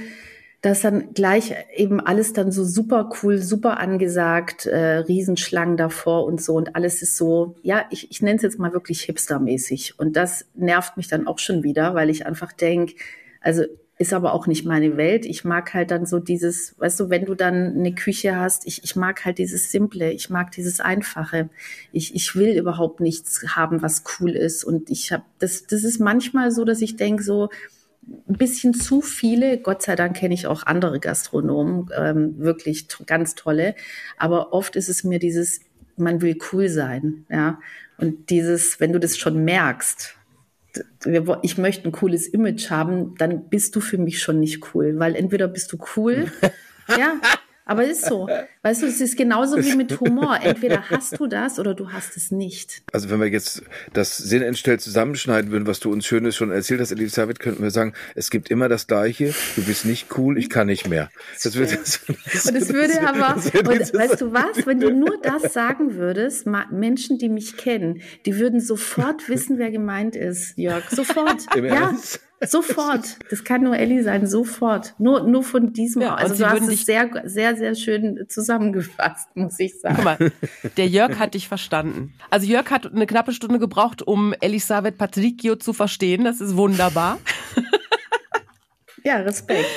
dass 0.62 0.82
dann 0.82 1.14
gleich 1.14 1.53
eben 1.76 1.99
alles 1.99 2.34
dann 2.34 2.51
so 2.51 2.64
super 2.64 3.10
cool, 3.22 3.38
super 3.38 3.80
angesagt, 3.80 4.66
äh, 4.66 4.97
Riesenschlangen 4.97 5.78
davor 5.78 6.26
und 6.26 6.41
so 6.41 6.55
und 6.55 6.76
alles 6.76 7.01
ist 7.01 7.16
so, 7.16 7.55
ja, 7.62 7.86
ich, 7.91 8.10
ich 8.10 8.22
nenne 8.22 8.38
es 8.38 8.41
jetzt 8.41 8.58
mal 8.60 8.74
wirklich 8.74 9.01
hipstermäßig 9.01 9.99
und 9.99 10.16
das 10.16 10.45
nervt 10.55 10.97
mich 10.97 11.08
dann 11.08 11.28
auch 11.28 11.39
schon 11.39 11.64
wieder, 11.64 11.93
weil 11.93 12.10
ich 12.10 12.26
einfach 12.26 12.51
denke, 12.53 12.95
also 13.39 13.64
ist 13.99 14.14
aber 14.14 14.34
auch 14.34 14.45
nicht 14.45 14.64
meine 14.66 14.95
Welt. 14.95 15.26
Ich 15.26 15.43
mag 15.43 15.74
halt 15.74 15.89
dann 15.89 16.05
so 16.05 16.20
dieses, 16.20 16.76
weißt 16.80 16.99
du, 16.99 17.10
wenn 17.10 17.26
du 17.26 17.34
dann 17.34 17.76
eine 17.78 17.95
Küche 17.95 18.36
hast, 18.36 18.68
ich, 18.68 18.84
ich 18.84 18.95
mag 18.95 19.26
halt 19.26 19.39
dieses 19.39 19.72
Simple, 19.72 20.12
ich 20.12 20.30
mag 20.30 20.51
dieses 20.51 20.80
Einfache. 20.80 21.49
Ich, 21.91 22.14
ich 22.14 22.36
will 22.36 22.55
überhaupt 22.55 22.99
nichts 22.99 23.43
haben, 23.55 23.82
was 23.82 24.03
cool 24.20 24.32
ist. 24.32 24.64
Und 24.64 24.91
ich 24.91 25.12
habe, 25.12 25.24
das, 25.39 25.66
das 25.66 25.84
ist 25.84 25.99
manchmal 25.99 26.51
so, 26.51 26.64
dass 26.64 26.82
ich 26.82 26.95
denke 26.95 27.24
so, 27.24 27.49
ein 28.28 28.38
bisschen 28.38 28.74
zu 28.74 29.01
viele. 29.01 29.60
Gott 29.60 29.82
sei 29.82 29.95
Dank 29.95 30.16
kenne 30.16 30.34
ich 30.34 30.47
auch 30.47 30.64
andere 30.64 30.99
Gastronomen, 30.99 31.89
ähm, 31.95 32.39
wirklich 32.39 32.88
ganz 33.05 33.36
tolle. 33.36 33.76
Aber 34.18 34.53
oft 34.53 34.76
ist 34.76 34.89
es 34.89 35.03
mir 35.03 35.20
dieses, 35.20 35.62
man 35.97 36.22
will 36.22 36.38
cool 36.51 36.70
sein, 36.70 37.26
ja. 37.30 37.60
Und 37.97 38.30
dieses, 38.30 38.80
wenn 38.80 38.93
du 38.93 38.99
das 38.99 39.18
schon 39.18 39.43
merkst, 39.43 40.16
ich 41.41 41.58
möchte 41.58 41.89
ein 41.89 41.91
cooles 41.91 42.28
Image 42.28 42.70
haben, 42.70 43.16
dann 43.16 43.49
bist 43.49 43.76
du 43.76 43.82
für 43.82 43.97
mich 43.97 44.22
schon 44.22 44.39
nicht 44.39 44.76
cool, 44.76 44.99
weil 44.99 45.16
entweder 45.16 45.47
bist 45.47 45.72
du 45.72 45.78
cool, 45.95 46.32
ja, 46.89 47.20
aber 47.68 47.84
es 47.84 47.99
ist 47.99 48.05
so. 48.07 48.28
Weißt 48.63 48.82
du, 48.82 48.88
es 48.88 48.99
ist 48.99 49.15
genauso 49.15 49.63
wie 49.63 49.76
mit 49.76 49.99
Humor. 49.99 50.39
Entweder 50.41 50.89
hast 50.89 51.20
du 51.20 51.28
das 51.28 51.59
oder 51.59 51.74
du 51.74 51.91
hast 51.91 52.18
es 52.18 52.32
nicht. 52.32 52.82
Also 52.91 53.09
wenn 53.09 53.20
wir 53.20 53.28
jetzt 53.28 53.63
das 53.93 54.18
Sinn 54.18 54.41
entstellt 54.41 54.82
zusammenschneiden 54.82 55.51
würden, 55.51 55.68
was 55.68 55.80
du 55.80 55.91
uns 55.91 56.05
Schönes 56.05 56.36
schon 56.36 56.51
erzählt 56.51 56.82
hast, 56.82 56.91
Elisabeth, 56.91 57.39
könnten 57.39 57.63
wir 57.63 57.72
sagen, 57.72 57.93
es 58.15 58.30
gibt 58.30 58.49
immer 58.49 58.68
das 58.68 58.88
Gleiche. 58.88 59.34
Du 59.55 59.63
bist 59.63 59.86
nicht 59.86 60.18
cool, 60.18 60.38
ich 60.38 60.49
kann 60.49 60.68
nicht 60.68 60.89
mehr. 60.89 61.09
Das, 61.41 61.55
würde, 61.55 61.78
das, 61.78 62.01
das, 62.34 62.45
und 62.45 62.55
es 62.55 62.74
würde 62.74 63.07
aber, 63.07 63.36
und 63.36 63.45
weißt 63.45 64.22
du 64.22 64.34
was, 64.34 64.65
wenn 64.65 64.80
du 64.80 64.91
nur 64.91 65.22
das 65.22 65.53
sagen 65.53 65.95
würdest, 65.95 66.45
Menschen, 66.72 67.18
die 67.18 67.30
mich 67.30 67.57
kennen, 67.57 68.01
die 68.26 68.38
würden 68.38 68.59
sofort 68.59 69.30
wissen, 69.30 69.59
wer 69.59 69.72
gemeint 69.72 70.15
ist, 70.15 70.57
Jörg. 70.57 70.89
Sofort. 70.89 71.45
Im 71.55 71.65
ja. 71.65 71.76
Ernst? 71.76 72.22
Sofort. 72.45 73.17
Das 73.31 73.43
kann 73.43 73.63
nur 73.63 73.75
Ellie 73.77 74.03
sein, 74.03 74.27
sofort. 74.27 74.93
Nur, 74.99 75.23
nur 75.23 75.43
von 75.43 75.73
diesem. 75.73 76.03
Ja, 76.03 76.15
also 76.15 76.35
du 76.35 76.49
hast 76.49 76.67
es 76.67 76.85
sehr, 76.85 77.09
sehr, 77.25 77.55
sehr 77.57 77.73
schön 77.73 78.25
zusammengefasst, 78.29 79.35
muss 79.35 79.59
ich 79.59 79.79
sagen. 79.79 79.95
Guck 79.95 80.05
mal, 80.05 80.31
der 80.77 80.88
Jörg 80.88 81.17
hat 81.17 81.33
dich 81.33 81.47
verstanden. 81.47 82.13
Also 82.29 82.45
Jörg 82.45 82.69
hat 82.69 82.93
eine 82.93 83.07
knappe 83.07 83.33
Stunde 83.33 83.57
gebraucht, 83.57 84.03
um 84.03 84.33
Elisabeth 84.39 84.97
Patricio 84.97 85.55
zu 85.55 85.73
verstehen. 85.73 86.23
Das 86.23 86.39
ist 86.39 86.55
wunderbar. 86.55 87.17
Ja, 89.03 89.17
Respekt. 89.17 89.69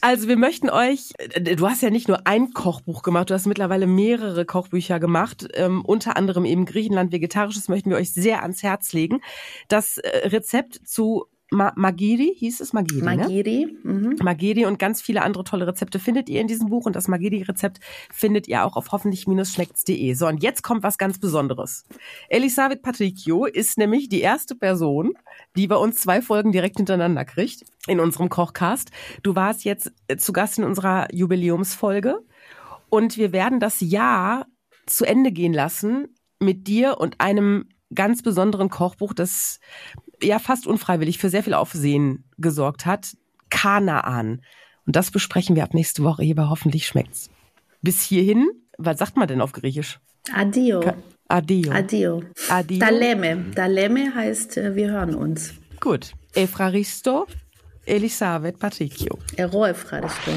Also 0.00 0.26
wir 0.26 0.36
möchten 0.36 0.70
euch, 0.70 1.12
du 1.40 1.68
hast 1.68 1.82
ja 1.82 1.90
nicht 1.90 2.08
nur 2.08 2.26
ein 2.26 2.52
Kochbuch 2.52 3.02
gemacht, 3.02 3.30
du 3.30 3.34
hast 3.34 3.46
mittlerweile 3.46 3.86
mehrere 3.86 4.44
Kochbücher 4.44 4.98
gemacht, 4.98 5.48
ähm, 5.54 5.84
unter 5.84 6.16
anderem 6.16 6.44
eben 6.44 6.64
Griechenland 6.64 7.12
Vegetarisches 7.12 7.68
möchten 7.68 7.90
wir 7.90 7.96
euch 7.96 8.12
sehr 8.12 8.42
ans 8.42 8.62
Herz 8.62 8.92
legen. 8.92 9.20
Das 9.68 9.98
äh, 9.98 10.28
Rezept 10.28 10.80
zu 10.84 11.26
Ma 11.50 11.72
Magiri 11.76 12.34
hieß 12.36 12.60
es 12.60 12.72
Magiri. 12.72 13.04
Magiri. 13.04 13.78
Ne? 13.82 13.92
Mhm. 13.92 14.16
Magiri 14.22 14.66
und 14.66 14.78
ganz 14.78 15.00
viele 15.00 15.22
andere 15.22 15.44
tolle 15.44 15.66
Rezepte 15.66 15.98
findet 16.00 16.28
ihr 16.28 16.40
in 16.40 16.48
diesem 16.48 16.68
Buch 16.68 16.86
und 16.86 16.96
das 16.96 17.06
Magiri-Rezept 17.06 17.78
findet 18.12 18.48
ihr 18.48 18.64
auch 18.64 18.76
auf 18.76 18.90
hoffentlich-schmeckt's.de. 18.90 20.14
So, 20.14 20.26
und 20.26 20.42
jetzt 20.42 20.62
kommt 20.62 20.82
was 20.82 20.98
ganz 20.98 21.18
Besonderes. 21.18 21.84
Elisabeth 22.28 22.82
Patricio 22.82 23.44
ist 23.44 23.78
nämlich 23.78 24.08
die 24.08 24.22
erste 24.22 24.56
Person, 24.56 25.14
die 25.56 25.68
bei 25.68 25.76
uns 25.76 26.00
zwei 26.00 26.20
Folgen 26.20 26.50
direkt 26.50 26.78
hintereinander 26.78 27.24
kriegt 27.24 27.64
in 27.86 28.00
unserem 28.00 28.28
Kochcast. 28.28 28.90
Du 29.22 29.36
warst 29.36 29.64
jetzt 29.64 29.92
äh, 30.08 30.16
zu 30.16 30.32
Gast 30.32 30.58
in 30.58 30.64
unserer 30.64 31.06
Jubiläumsfolge 31.12 32.18
und 32.88 33.16
wir 33.16 33.32
werden 33.32 33.60
das 33.60 33.80
Jahr 33.80 34.46
zu 34.86 35.04
Ende 35.04 35.30
gehen 35.30 35.52
lassen 35.52 36.08
mit 36.40 36.66
dir 36.66 36.98
und 36.98 37.20
einem 37.20 37.68
ganz 37.94 38.22
besonderen 38.22 38.68
Kochbuch, 38.68 39.14
das 39.14 39.60
ja 40.22 40.38
fast 40.38 40.66
unfreiwillig 40.66 41.18
für 41.18 41.28
sehr 41.28 41.42
viel 41.42 41.54
Aufsehen 41.54 42.24
gesorgt 42.38 42.86
hat, 42.86 43.16
Kanaan. 43.50 44.42
Und 44.86 44.96
das 44.96 45.10
besprechen 45.10 45.56
wir 45.56 45.64
ab 45.64 45.74
nächste 45.74 46.02
Woche 46.04 46.22
hier 46.22 46.34
bei 46.34 46.44
Hoffentlich 46.44 46.86
schmeckt's. 46.86 47.30
Bis 47.82 48.02
hierhin, 48.02 48.48
was 48.78 48.98
sagt 48.98 49.16
man 49.16 49.28
denn 49.28 49.40
auf 49.40 49.52
Griechisch? 49.52 49.98
Adio. 50.32 50.80
Ka 50.80 50.94
Adio. 51.28 51.72
Adio. 51.72 52.22
Adio. 52.48 52.78
Daleme. 52.78 53.46
Daleme 53.54 54.14
heißt, 54.14 54.58
äh, 54.58 54.76
wir 54.76 54.90
hören 54.92 55.14
uns. 55.14 55.54
Gut. 55.80 56.12
Efraristo, 56.34 57.26
Elisabeth 57.84 58.58
Patricio. 58.58 59.18
Ero 59.36 59.66
Efraristo. 59.66 60.30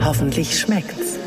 Hoffentlich 0.00 0.58
schmeckt's. 0.58 1.18